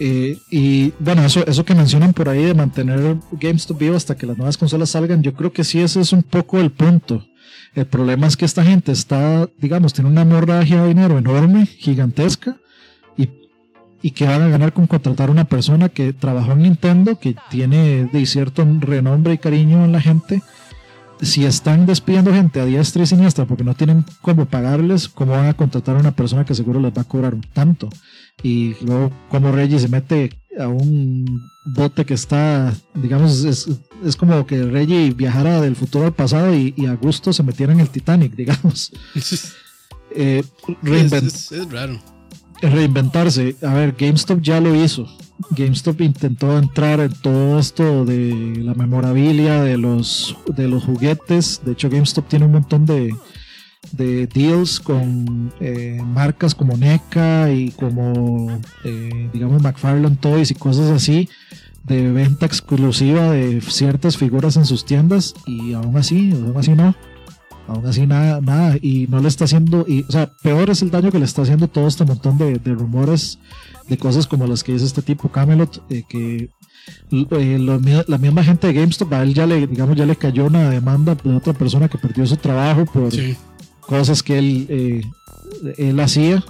Eh, 0.00 0.38
y 0.50 0.92
bueno, 1.00 1.24
eso, 1.24 1.44
eso 1.46 1.64
que 1.64 1.74
mencionan 1.74 2.12
por 2.12 2.28
ahí 2.28 2.44
de 2.44 2.54
mantener 2.54 3.16
GameStop 3.32 3.78
vivo 3.78 3.96
hasta 3.96 4.16
que 4.16 4.26
las 4.26 4.36
nuevas 4.36 4.56
consolas 4.56 4.90
salgan, 4.90 5.22
yo 5.22 5.34
creo 5.34 5.52
que 5.52 5.64
sí, 5.64 5.80
ese 5.80 6.00
es 6.00 6.12
un 6.12 6.22
poco 6.22 6.60
el 6.60 6.70
punto. 6.70 7.26
El 7.74 7.86
problema 7.86 8.26
es 8.26 8.36
que 8.36 8.44
esta 8.44 8.64
gente 8.64 8.92
está, 8.92 9.48
digamos, 9.58 9.92
tiene 9.92 10.10
una 10.10 10.22
hemorragia 10.22 10.82
de 10.82 10.88
dinero 10.88 11.18
enorme, 11.18 11.66
gigantesca, 11.66 12.56
y 13.16 13.28
y 14.02 14.12
que 14.12 14.26
van 14.26 14.42
a 14.42 14.48
ganar 14.48 14.72
con 14.72 14.86
contratar 14.86 15.28
a 15.28 15.32
una 15.32 15.44
persona 15.44 15.88
que 15.88 16.12
trabajó 16.12 16.52
en 16.52 16.62
Nintendo, 16.62 17.18
que 17.18 17.34
tiene 17.50 18.08
de 18.12 18.26
cierto 18.26 18.66
renombre 18.80 19.34
y 19.34 19.38
cariño 19.38 19.84
en 19.84 19.92
la 19.92 20.00
gente. 20.00 20.42
Si 21.20 21.44
están 21.44 21.86
despidiendo 21.86 22.32
gente 22.32 22.60
a 22.60 22.64
diestra 22.64 23.02
y 23.02 23.06
siniestra 23.06 23.44
porque 23.44 23.64
no 23.64 23.74
tienen 23.74 24.04
cómo 24.20 24.46
pagarles, 24.46 25.08
¿cómo 25.08 25.32
van 25.32 25.46
a 25.46 25.54
contratar 25.54 25.96
a 25.96 26.00
una 26.00 26.12
persona 26.12 26.44
que 26.44 26.54
seguro 26.54 26.80
les 26.80 26.92
va 26.92 27.02
a 27.02 27.08
cobrar 27.08 27.36
tanto? 27.52 27.88
Y 28.42 28.74
luego, 28.84 29.10
como 29.28 29.50
Reggie 29.50 29.80
se 29.80 29.88
mete 29.88 30.38
a 30.58 30.68
un 30.68 31.42
bote 31.64 32.04
que 32.04 32.14
está, 32.14 32.72
digamos, 32.94 33.44
es, 33.44 33.68
es 34.04 34.16
como 34.16 34.46
que 34.46 34.62
Reggie 34.64 35.12
viajara 35.12 35.60
del 35.60 35.76
futuro 35.76 36.06
al 36.06 36.14
pasado 36.14 36.54
y, 36.54 36.74
y 36.76 36.86
a 36.86 36.94
gusto 36.94 37.32
se 37.32 37.42
metiera 37.42 37.72
en 37.72 37.80
el 37.80 37.90
Titanic, 37.90 38.34
digamos. 38.36 38.92
eh, 40.14 40.42
es, 40.84 41.52
es, 41.52 41.70
raro. 41.70 42.00
Reinventarse. 42.60 43.56
A 43.62 43.74
ver, 43.74 43.94
GameStop 43.98 44.40
ya 44.40 44.60
lo 44.60 44.74
hizo. 44.74 45.08
GameStop 45.50 46.00
intentó 46.00 46.58
entrar 46.58 47.00
en 47.00 47.12
todo 47.12 47.58
esto 47.58 48.04
de 48.04 48.60
la 48.62 48.74
memorabilia 48.74 49.62
de 49.62 49.78
los, 49.78 50.36
de 50.54 50.68
los 50.68 50.84
juguetes. 50.84 51.60
De 51.64 51.72
hecho, 51.72 51.88
GameStop 51.88 52.28
tiene 52.28 52.46
un 52.46 52.52
montón 52.52 52.86
de, 52.86 53.14
de 53.92 54.26
deals 54.26 54.80
con 54.80 55.52
eh, 55.60 56.00
marcas 56.04 56.54
como 56.54 56.76
NECA 56.76 57.52
y 57.52 57.70
como, 57.70 58.60
eh, 58.84 59.30
digamos, 59.32 59.62
McFarlane 59.62 60.16
Toys 60.16 60.50
y 60.50 60.54
cosas 60.54 60.90
así 60.90 61.28
de 61.84 62.12
venta 62.12 62.46
exclusiva 62.46 63.30
de 63.30 63.60
ciertas 63.62 64.16
figuras 64.16 64.56
en 64.56 64.66
sus 64.66 64.84
tiendas 64.84 65.34
y 65.46 65.72
aún 65.72 65.96
así, 65.96 66.32
aún 66.32 66.56
así 66.56 66.72
no. 66.72 66.94
Aún 67.68 67.86
así 67.86 68.06
nada, 68.06 68.40
nada, 68.40 68.76
y 68.80 69.06
no 69.08 69.20
le 69.20 69.28
está 69.28 69.44
haciendo, 69.44 69.84
y, 69.86 70.02
o 70.08 70.10
sea, 70.10 70.30
peor 70.42 70.70
es 70.70 70.82
el 70.82 70.90
daño 70.90 71.12
que 71.12 71.18
le 71.18 71.26
está 71.26 71.42
haciendo 71.42 71.68
todo 71.68 71.86
este 71.86 72.04
montón 72.04 72.38
de, 72.38 72.58
rumores 72.64 73.38
de 73.88 73.98
cosas 73.98 74.26
como 74.26 74.46
las 74.46 74.64
que 74.64 74.72
dice 74.72 74.86
este 74.86 75.02
tipo 75.02 75.28
Camelot, 75.28 75.82
eh, 75.90 76.02
que 76.08 76.48
la 77.10 78.18
misma 78.18 78.42
gente 78.42 78.66
de 78.66 78.72
GameStop, 78.72 79.12
a 79.12 79.22
él 79.22 79.34
ya 79.34 79.46
le, 79.46 79.66
digamos, 79.66 79.96
ya 79.96 80.06
le 80.06 80.16
cayó 80.16 80.46
una 80.46 80.70
demanda 80.70 81.14
de 81.14 81.36
otra 81.36 81.52
persona 81.52 81.88
que 81.88 81.98
perdió 81.98 82.26
su 82.26 82.36
trabajo 82.36 82.86
por, 82.86 83.12
cosas 83.88 84.22
que 84.22 84.38
él, 84.38 84.66
eh, 84.68 85.02
él 85.78 85.98
hacía. 86.00 86.44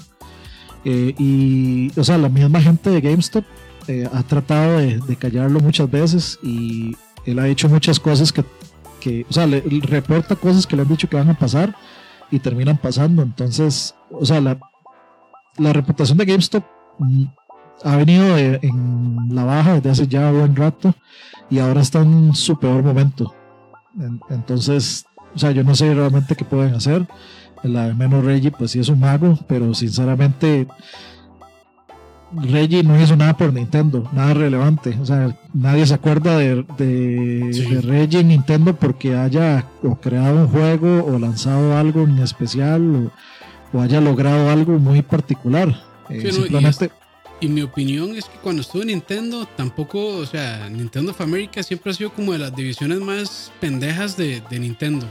Eh, 0.85 1.15
y, 1.19 1.99
o 1.99 2.05
sea, 2.05 2.19
la 2.19 2.29
misma 2.29 2.61
gente 2.61 2.91
de 2.91 3.01
GameStop 3.01 3.45
eh, 3.87 4.09
ha 4.13 4.23
tratado 4.23 4.79
de, 4.79 5.17
callarlo 5.17 5.61
muchas 5.61 5.91
veces 5.91 6.39
y 6.43 6.97
él 7.25 7.39
ha 7.39 7.49
hecho 7.49 7.69
muchas 7.69 7.99
cosas 8.01 8.33
que, 8.33 8.45
que, 9.01 9.27
o 9.29 9.33
sea, 9.33 9.47
reporta 9.47 10.37
cosas 10.37 10.67
que 10.67 10.77
le 10.77 10.83
han 10.83 10.89
dicho 10.89 11.09
que 11.09 11.17
van 11.17 11.31
a 11.31 11.39
pasar 11.39 11.75
y 12.31 12.39
terminan 12.39 12.77
pasando. 12.77 13.23
Entonces, 13.23 13.95
o 14.11 14.25
sea, 14.25 14.41
la, 14.41 14.59
la 15.57 15.73
reputación 15.73 16.19
de 16.19 16.25
GameStop 16.25 16.65
mm, 16.99 17.25
ha 17.85 17.97
venido 17.97 18.37
en 18.37 19.29
la 19.31 19.45
baja 19.45 19.75
desde 19.75 19.91
hace 19.91 20.09
ya 20.09 20.31
buen 20.31 20.57
rato 20.57 20.95
y 21.51 21.59
ahora 21.59 21.81
está 21.81 22.01
en 22.01 22.35
su 22.35 22.59
peor 22.59 22.83
momento. 22.83 23.35
entonces, 24.31 25.07
o 25.35 25.39
sea, 25.39 25.51
yo 25.51 25.63
no 25.63 25.75
sé 25.75 25.95
realmente 25.95 26.35
qué 26.35 26.45
pueden 26.45 26.75
hacer. 26.75 27.07
La 27.63 27.93
menos 27.95 28.25
Reggie, 28.25 28.53
pues 28.53 28.71
sí 28.71 28.79
es 28.79 28.89
un 28.89 29.01
mago, 29.01 29.37
pero 29.49 29.75
sinceramente 29.75 30.69
Reggie 32.33 32.83
no 32.83 33.01
hizo 33.01 33.17
nada 33.17 33.37
por 33.37 33.53
Nintendo, 33.53 34.09
nada 34.13 34.35
relevante. 34.35 34.97
O 35.01 35.07
sea, 35.07 35.37
nadie 35.55 35.87
se 35.87 35.95
acuerda 35.95 36.37
de, 36.37 36.65
de, 36.77 37.81
Reggie 37.83 38.21
en 38.21 38.29
Nintendo 38.29 38.75
porque 38.77 39.17
haya 39.17 39.65
o 39.83 39.97
creado 39.97 40.43
un 40.43 40.49
juego 40.49 41.05
o 41.05 41.19
lanzado 41.19 41.77
algo 41.77 42.03
en 42.03 42.19
especial 42.19 43.11
o, 43.73 43.81
haya 43.81 44.01
logrado 44.01 44.51
algo 44.51 44.79
muy 44.79 45.03
particular. 45.03 45.75
Eh, 46.09 46.33
simplemente 46.33 46.91
y 47.41 47.49
mi 47.49 47.63
opinión 47.63 48.17
es 48.17 48.25
que 48.25 48.39
cuando 48.39 48.63
estuve 48.63 48.83
en 48.83 48.89
Nintendo, 48.89 49.47
tampoco, 49.47 50.17
o 50.17 50.27
sea, 50.27 50.69
Nintendo 50.69 51.13
of 51.13 51.21
America 51.21 51.63
siempre 51.63 51.93
ha 51.93 51.95
sido 51.95 52.13
como 52.13 52.33
de 52.33 52.39
las 52.39 52.55
divisiones 52.55 52.99
más 53.01 53.53
pendejas 53.61 54.17
de, 54.17 54.43
Nintendo. 54.51 55.07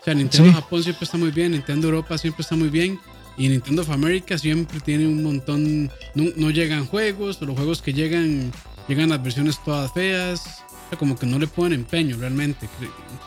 O 0.00 0.04
sea, 0.04 0.14
Nintendo 0.14 0.52
Japón 0.52 0.82
siempre 0.82 1.04
está 1.04 1.16
muy 1.16 1.30
bien, 1.30 1.52
Nintendo 1.52 1.86
Europa 1.86 2.18
siempre 2.18 2.42
está 2.42 2.56
muy 2.56 2.68
bien. 2.68 2.98
Y 3.36 3.48
Nintendo 3.48 3.82
of 3.82 3.90
America 3.90 4.36
siempre 4.38 4.80
tiene 4.80 5.06
un 5.06 5.22
montón. 5.22 5.90
No, 6.14 6.50
llegan 6.50 6.86
juegos, 6.86 7.40
los 7.40 7.56
juegos 7.56 7.82
que 7.82 7.92
llegan, 7.92 8.52
llegan 8.88 9.08
las 9.08 9.22
versiones 9.22 9.58
todas 9.64 9.92
feas. 9.92 10.62
O 10.68 10.88
sea, 10.90 10.98
como 10.98 11.18
que 11.18 11.26
no 11.26 11.38
le 11.38 11.46
ponen 11.46 11.80
empeño 11.80 12.16
realmente, 12.18 12.68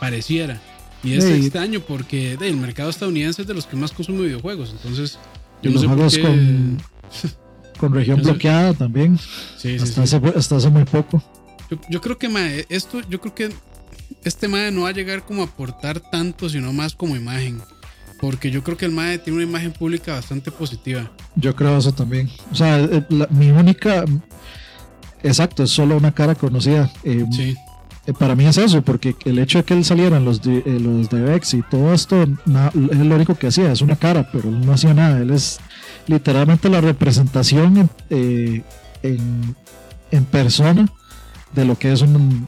pareciera. 0.00 0.60
Y 1.02 1.14
es 1.14 1.24
extraño 1.24 1.80
porque 1.80 2.36
el 2.40 2.56
mercado 2.56 2.90
estadounidense 2.90 3.42
es 3.42 3.48
de 3.48 3.54
los 3.54 3.66
que 3.66 3.76
más 3.76 3.92
consume 3.92 4.22
videojuegos. 4.22 4.70
Entonces, 4.70 5.18
yo 5.62 5.70
no 5.70 5.80
sé 5.80 5.88
por 5.88 6.10
qué. 6.10 6.22
Con 6.22 6.82
con 7.76 7.94
región 7.94 8.20
bloqueada 8.22 8.74
también. 8.74 9.18
Sí, 9.56 9.76
hasta, 9.76 10.02
Hace, 10.02 10.16
hasta 10.34 10.56
hace 10.56 10.70
muy 10.70 10.84
poco. 10.84 11.22
Yo, 11.88 12.00
creo 12.00 12.18
que 12.18 12.66
esto, 12.68 13.00
yo 13.08 13.20
creo 13.20 13.34
que 13.34 13.52
este 14.24 14.48
MAE 14.48 14.70
no 14.70 14.82
va 14.82 14.90
a 14.90 14.92
llegar 14.92 15.24
como 15.24 15.42
a 15.42 15.46
aportar 15.46 16.00
tanto, 16.00 16.48
sino 16.48 16.72
más 16.72 16.94
como 16.94 17.16
imagen. 17.16 17.60
Porque 18.20 18.50
yo 18.50 18.62
creo 18.62 18.76
que 18.76 18.86
el 18.86 18.92
MAE 18.92 19.18
tiene 19.18 19.38
una 19.38 19.48
imagen 19.48 19.72
pública 19.72 20.14
bastante 20.14 20.50
positiva. 20.50 21.10
Yo 21.34 21.54
creo 21.54 21.76
eso 21.76 21.92
también. 21.92 22.30
O 22.50 22.54
sea, 22.54 22.78
eh, 22.80 23.04
mi 23.30 23.50
única. 23.50 24.04
Exacto, 25.22 25.64
es 25.64 25.70
solo 25.70 25.96
una 25.96 26.12
cara 26.12 26.34
conocida. 26.34 26.90
Eh, 27.04 27.24
sí. 27.30 27.56
Eh, 28.06 28.12
para 28.12 28.36
mí 28.36 28.46
es 28.46 28.56
eso, 28.56 28.82
porque 28.82 29.16
el 29.24 29.38
hecho 29.38 29.58
de 29.58 29.64
que 29.64 29.74
él 29.74 29.84
saliera 29.84 30.16
en 30.16 30.24
los, 30.24 30.40
de, 30.40 30.62
los 30.80 31.08
DX 31.10 31.54
y 31.54 31.62
todo 31.62 31.92
esto, 31.92 32.22
es 32.22 32.98
lo 32.98 33.14
único 33.14 33.34
que 33.34 33.48
hacía, 33.48 33.72
es 33.72 33.80
una 33.80 33.96
cara, 33.96 34.28
pero 34.32 34.48
él 34.48 34.64
no 34.64 34.72
hacía 34.72 34.94
nada. 34.94 35.18
Él 35.18 35.30
es 35.30 35.58
literalmente 36.06 36.68
la 36.68 36.80
representación 36.80 37.90
eh, 38.10 38.62
en, 39.02 40.24
persona 40.30 40.86
de 41.52 41.64
lo 41.64 41.76
que 41.76 41.92
es 41.92 42.02
un, 42.02 42.46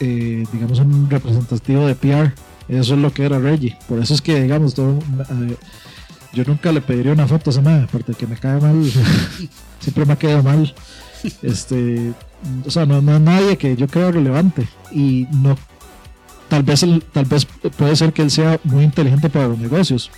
eh, 0.00 0.44
digamos, 0.52 0.78
un 0.80 1.08
representativo 1.08 1.86
de 1.86 1.94
PR. 1.94 2.34
Eso 2.70 2.94
es 2.94 3.00
lo 3.00 3.12
que 3.12 3.24
era 3.24 3.38
Reggie. 3.38 3.76
Por 3.88 3.98
eso 3.98 4.14
es 4.14 4.22
que, 4.22 4.40
digamos, 4.40 4.74
todo, 4.74 4.98
eh, 4.98 5.56
yo 6.32 6.44
nunca 6.44 6.72
le 6.72 6.80
pediría 6.80 7.12
una 7.12 7.26
foto 7.26 7.50
a 7.50 7.52
esa 7.52 7.82
aparte 7.82 8.14
que 8.14 8.26
me 8.26 8.36
cae 8.36 8.60
mal, 8.60 8.84
siempre 9.80 10.06
me 10.06 10.12
ha 10.12 10.18
quedado 10.18 10.42
mal. 10.42 10.72
Este, 11.42 12.12
o 12.64 12.70
sea, 12.70 12.86
no, 12.86 12.96
hay 12.96 13.20
nadie 13.20 13.58
que 13.58 13.76
yo 13.76 13.86
creo 13.88 14.12
relevante 14.12 14.66
y 14.90 15.26
no 15.32 15.58
tal 16.48 16.62
vez 16.62 16.84
tal 17.12 17.26
vez 17.26 17.46
puede 17.76 17.94
ser 17.94 18.12
que 18.12 18.22
él 18.22 18.30
sea 18.30 18.58
muy 18.64 18.82
inteligente 18.82 19.28
para 19.28 19.46
los 19.46 19.58
negocios 19.58 20.10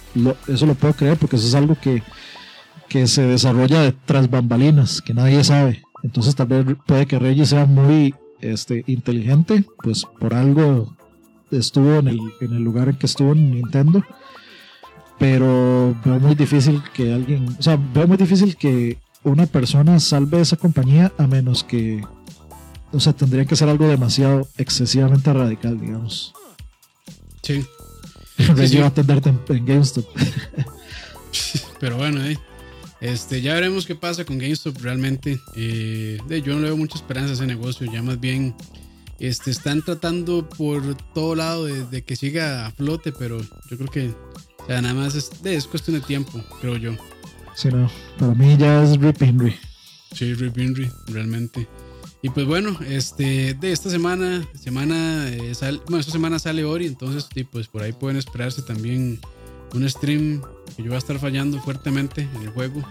eso 0.47 0.65
lo 0.65 0.75
puedo 0.75 0.95
creer 0.95 1.19
porque 1.19 1.37
eso 1.37 1.47
es 1.47 1.55
algo 1.55 1.77
que 1.79 2.03
que 2.93 3.07
se 3.07 3.23
desarrolla 3.23 3.95
tras 4.05 4.29
bambalinas, 4.29 5.01
que 5.01 5.15
nadie 5.15 5.43
sabe. 5.45 5.83
Entonces 6.03 6.35
tal 6.35 6.49
vez 6.49 6.67
puede 6.87 7.07
que 7.07 7.19
Reggie 7.19 7.47
sea 7.47 7.65
muy 7.65 8.15
este, 8.43 8.85
inteligente, 8.87 9.65
pues 9.83 10.05
por 10.21 10.35
algo 10.35 10.95
estuvo 11.53 11.99
en 11.99 12.09
el, 12.09 12.21
en 12.41 12.53
el 12.53 12.63
lugar 12.63 12.89
en 12.89 12.97
que 12.97 13.07
estuvo 13.07 13.33
en 13.33 13.53
Nintendo. 13.53 14.03
Pero 15.19 15.95
veo 16.05 16.19
muy 16.19 16.35
difícil 16.35 16.83
que 16.93 17.13
alguien, 17.13 17.55
o 17.59 17.63
sea, 17.63 17.77
veo 17.77 18.09
muy 18.09 18.17
difícil 18.17 18.57
que 18.57 18.99
una 19.23 19.47
persona 19.47 20.01
salve 20.01 20.41
esa 20.41 20.57
compañía 20.57 21.13
a 21.17 21.27
menos 21.27 21.63
que, 21.63 22.05
o 22.93 22.99
sea, 22.99 23.13
tendría 23.13 23.45
que 23.45 23.55
ser 23.55 23.69
algo 23.69 23.87
demasiado 23.87 24.49
excesivamente 24.57 25.33
radical, 25.33 25.81
digamos. 25.81 26.33
Sí. 27.43 27.65
Reggie 28.39 28.81
va 28.81 28.87
a 28.87 28.89
atenderte 28.89 29.33
en, 29.49 29.67
GameStop. 29.67 30.07
Pero 31.81 31.97
bueno, 31.97 32.25
eh. 32.25 32.39
Este, 33.01 33.43
ya 33.43 33.55
veremos 33.55 33.85
qué 33.85 33.97
pasa 33.97 34.25
con 34.25 34.39
GameStop 34.39 34.81
realmente. 34.81 35.41
Eh, 35.57 36.19
yo 36.45 36.55
no 36.55 36.61
le 36.61 36.67
veo 36.67 36.77
mucha 36.77 36.97
esperanza 36.97 37.31
a 37.31 37.35
ese 37.35 37.47
negocio. 37.47 37.91
Ya 37.93 38.01
más 38.03 38.19
bien 38.21 38.55
este, 39.23 39.53
están 39.53 39.83
tratando 39.83 40.49
por 40.49 40.97
todo 41.15 41.37
lado 41.37 41.67
de, 41.67 42.03
que 42.03 42.17
siga 42.17 42.67
a 42.67 42.73
flote, 42.73 43.13
pero 43.13 43.41
yo 43.71 43.79
creo 43.79 43.89
que 43.89 44.15
nada 44.69 44.95
más 44.95 45.15
es, 45.15 45.31
es, 45.45 45.69
cuestión 45.69 45.99
de 45.99 46.05
tiempo, 46.05 46.43
creo 46.61 46.77
yo. 46.77 46.97
Sí, 47.55 47.69
no. 47.69 47.89
Para 48.19 48.35
mí 48.35 48.57
ya 48.57 48.83
es 48.83 48.99
Rip 48.99 49.23
Henry. 49.23 49.55
Sí, 50.13 50.35
Rip 50.35 50.59
Henry, 50.59 50.91
realmente. 51.07 51.69
Y 52.21 52.31
pues 52.31 52.47
bueno, 52.47 52.77
este, 52.85 53.55
de 53.55 53.71
esta 53.71 53.91
semana, 53.91 54.45
semana 54.55 55.29
eh, 55.29 55.53
bueno, 55.85 55.99
esta 55.99 56.13
semana 56.13 56.41
sale 56.41 56.65
Ori, 56.65 56.87
entonces 56.87 57.29
pues 57.51 57.69
por 57.69 57.83
ahí 57.83 57.93
pueden 57.93 58.17
esperarse 58.17 58.63
también 58.63 59.21
un 59.73 59.89
stream 59.89 60.43
que 60.77 60.83
yo 60.83 60.89
voy 60.89 60.97
a 60.97 60.99
estar 60.99 61.19
fallando 61.21 61.61
fuertemente 61.61 62.29
en 62.35 62.43
el 62.43 62.51
juego. 62.51 62.83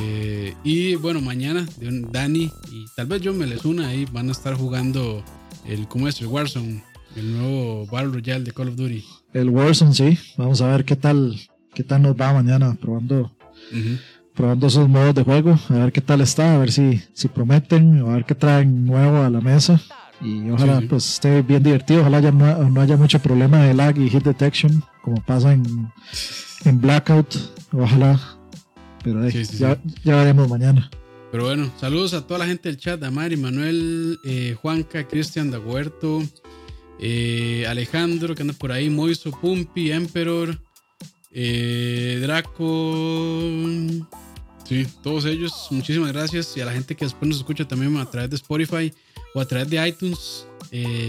Eh, 0.00 0.31
y 0.64 0.94
bueno, 0.96 1.20
mañana 1.20 1.66
Dani 1.80 2.50
y 2.70 2.86
tal 2.96 3.06
vez 3.06 3.20
yo 3.22 3.32
me 3.32 3.46
les 3.46 3.64
una 3.64 3.88
ahí, 3.88 4.06
van 4.12 4.28
a 4.28 4.32
estar 4.32 4.54
jugando 4.54 5.24
el, 5.66 5.88
¿cómo 5.88 6.08
es? 6.08 6.20
El 6.20 6.28
Warzone, 6.28 6.82
el 7.16 7.38
nuevo 7.38 7.86
Battle 7.86 8.12
Royale 8.12 8.44
de 8.44 8.52
Call 8.52 8.68
of 8.68 8.76
Duty. 8.76 9.04
El 9.32 9.50
Warzone, 9.50 9.94
sí. 9.94 10.18
Vamos 10.36 10.60
a 10.60 10.68
ver 10.68 10.84
qué 10.84 10.96
tal, 10.96 11.38
qué 11.74 11.84
tal 11.84 12.02
nos 12.02 12.16
va 12.16 12.32
mañana 12.32 12.74
probando, 12.80 13.32
probando 14.34 14.66
esos 14.66 14.88
modos 14.88 15.14
de 15.14 15.24
juego, 15.24 15.58
a 15.68 15.74
ver 15.74 15.92
qué 15.92 16.00
tal 16.00 16.20
está, 16.20 16.54
a 16.54 16.58
ver 16.58 16.72
si, 16.72 17.00
si 17.12 17.28
prometen, 17.28 17.98
a 18.00 18.14
ver 18.14 18.24
qué 18.24 18.34
traen 18.34 18.84
nuevo 18.86 19.22
a 19.22 19.30
la 19.30 19.40
mesa. 19.40 19.80
Y 20.20 20.50
ojalá 20.50 20.80
pues 20.88 21.14
esté 21.14 21.42
bien 21.42 21.62
divertido, 21.62 22.02
ojalá 22.02 22.20
no, 22.30 22.80
haya 22.80 22.96
mucho 22.96 23.18
problema 23.18 23.58
de 23.62 23.74
lag 23.74 23.98
y 23.98 24.08
hit 24.08 24.22
detection 24.22 24.84
como 25.02 25.20
pasa 25.24 25.52
en, 25.52 25.90
en 26.64 26.80
Blackout, 26.80 27.34
ojalá. 27.72 28.20
Pero 29.02 29.28
ya, 29.28 29.78
ya, 30.04 30.16
veremos 30.16 30.48
mañana. 30.48 30.90
Pero 31.30 31.44
bueno, 31.44 31.72
saludos 31.80 32.14
a 32.14 32.26
toda 32.26 32.40
la 32.40 32.46
gente 32.46 32.68
del 32.68 32.78
chat, 32.78 33.02
a 33.02 33.10
Mari, 33.10 33.36
Manuel, 33.36 34.18
eh, 34.24 34.54
Juanca, 34.60 35.08
Cristian 35.08 35.50
Daguerto, 35.50 36.22
eh, 37.00 37.64
Alejandro 37.68 38.34
que 38.34 38.42
anda 38.42 38.54
por 38.54 38.70
ahí, 38.70 38.90
Moiso, 38.90 39.30
Pumpi, 39.30 39.90
Emperor, 39.92 40.58
eh, 41.32 42.18
Draco. 42.20 43.40
Sí, 44.64 44.86
todos 45.02 45.24
ellos, 45.24 45.68
muchísimas 45.70 46.12
gracias. 46.12 46.56
Y 46.56 46.60
a 46.60 46.66
la 46.66 46.72
gente 46.72 46.94
que 46.94 47.06
después 47.06 47.28
nos 47.28 47.38
escucha 47.38 47.66
también 47.66 47.96
a 47.96 48.10
través 48.10 48.30
de 48.30 48.36
Spotify 48.36 48.92
o 49.34 49.40
a 49.40 49.46
través 49.46 49.70
de 49.70 49.88
iTunes, 49.88 50.46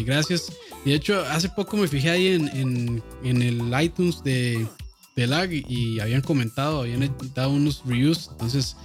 gracias. 0.06 0.52
Y 0.86 0.92
de 0.92 0.96
hecho, 0.96 1.22
hace 1.30 1.50
poco 1.50 1.78
me 1.78 1.88
fijé 1.88 2.10
ahí 2.10 2.28
en, 2.28 3.02
en, 3.24 3.42
el 3.42 3.84
iTunes 3.84 4.24
de, 4.24 4.66
de 5.16 5.28
Lag 5.28 5.52
y 5.52 6.00
habían 6.00 6.22
comentado, 6.22 6.82
habían 6.82 7.16
dado 7.34 7.52
unos 7.52 7.84
reviews. 7.86 8.30
Entonces, 8.32 8.76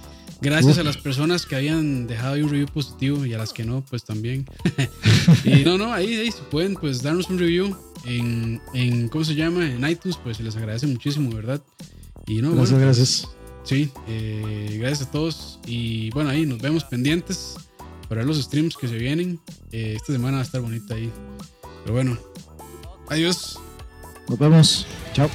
Gracias 0.41 0.77
a 0.77 0.83
las 0.83 0.95
personas 0.95 1.45
que 1.45 1.55
habían 1.55 2.07
dejado 2.07 2.35
un 2.35 2.49
review 2.49 2.67
positivo 2.67 3.25
y 3.25 3.33
a 3.33 3.37
las 3.37 3.51
que 3.51 3.65
no, 3.65 3.83
pues 3.89 4.05
también. 4.05 4.45
y 5.43 5.65
no, 5.65 5.77
no, 5.77 5.91
ahí, 5.91 6.15
ahí 6.15 6.31
si 6.31 6.41
pueden 6.49 6.75
pues 6.75 7.01
darnos 7.01 7.29
un 7.29 7.39
review 7.39 7.75
en, 8.05 8.61
en, 8.73 9.09
¿cómo 9.09 9.25
se 9.25 9.35
llama? 9.35 9.69
En 9.69 9.87
iTunes, 9.87 10.17
pues 10.23 10.37
se 10.37 10.43
les 10.43 10.55
agradece 10.55 10.87
muchísimo, 10.87 11.29
¿verdad? 11.31 11.61
Y 12.25 12.41
no, 12.41 12.55
gracias, 12.55 12.79
gracias. 12.79 13.27
Sí, 13.63 13.91
eh, 14.07 14.77
gracias 14.79 15.09
a 15.09 15.11
todos. 15.11 15.59
Y 15.65 16.09
bueno, 16.11 16.29
ahí 16.29 16.45
nos 16.45 16.59
vemos 16.59 16.85
pendientes 16.85 17.55
para 18.07 18.23
los 18.23 18.41
streams 18.41 18.77
que 18.77 18.87
se 18.87 18.95
vienen. 18.95 19.41
Eh, 19.73 19.93
esta 19.97 20.13
semana 20.13 20.37
va 20.37 20.43
a 20.43 20.45
estar 20.45 20.61
bonita 20.61 20.95
ahí. 20.95 21.11
Pero 21.83 21.93
bueno, 21.93 22.17
adiós. 23.09 23.59
Nos 24.29 24.37
vemos. 24.37 24.85
Chao. 25.13 25.29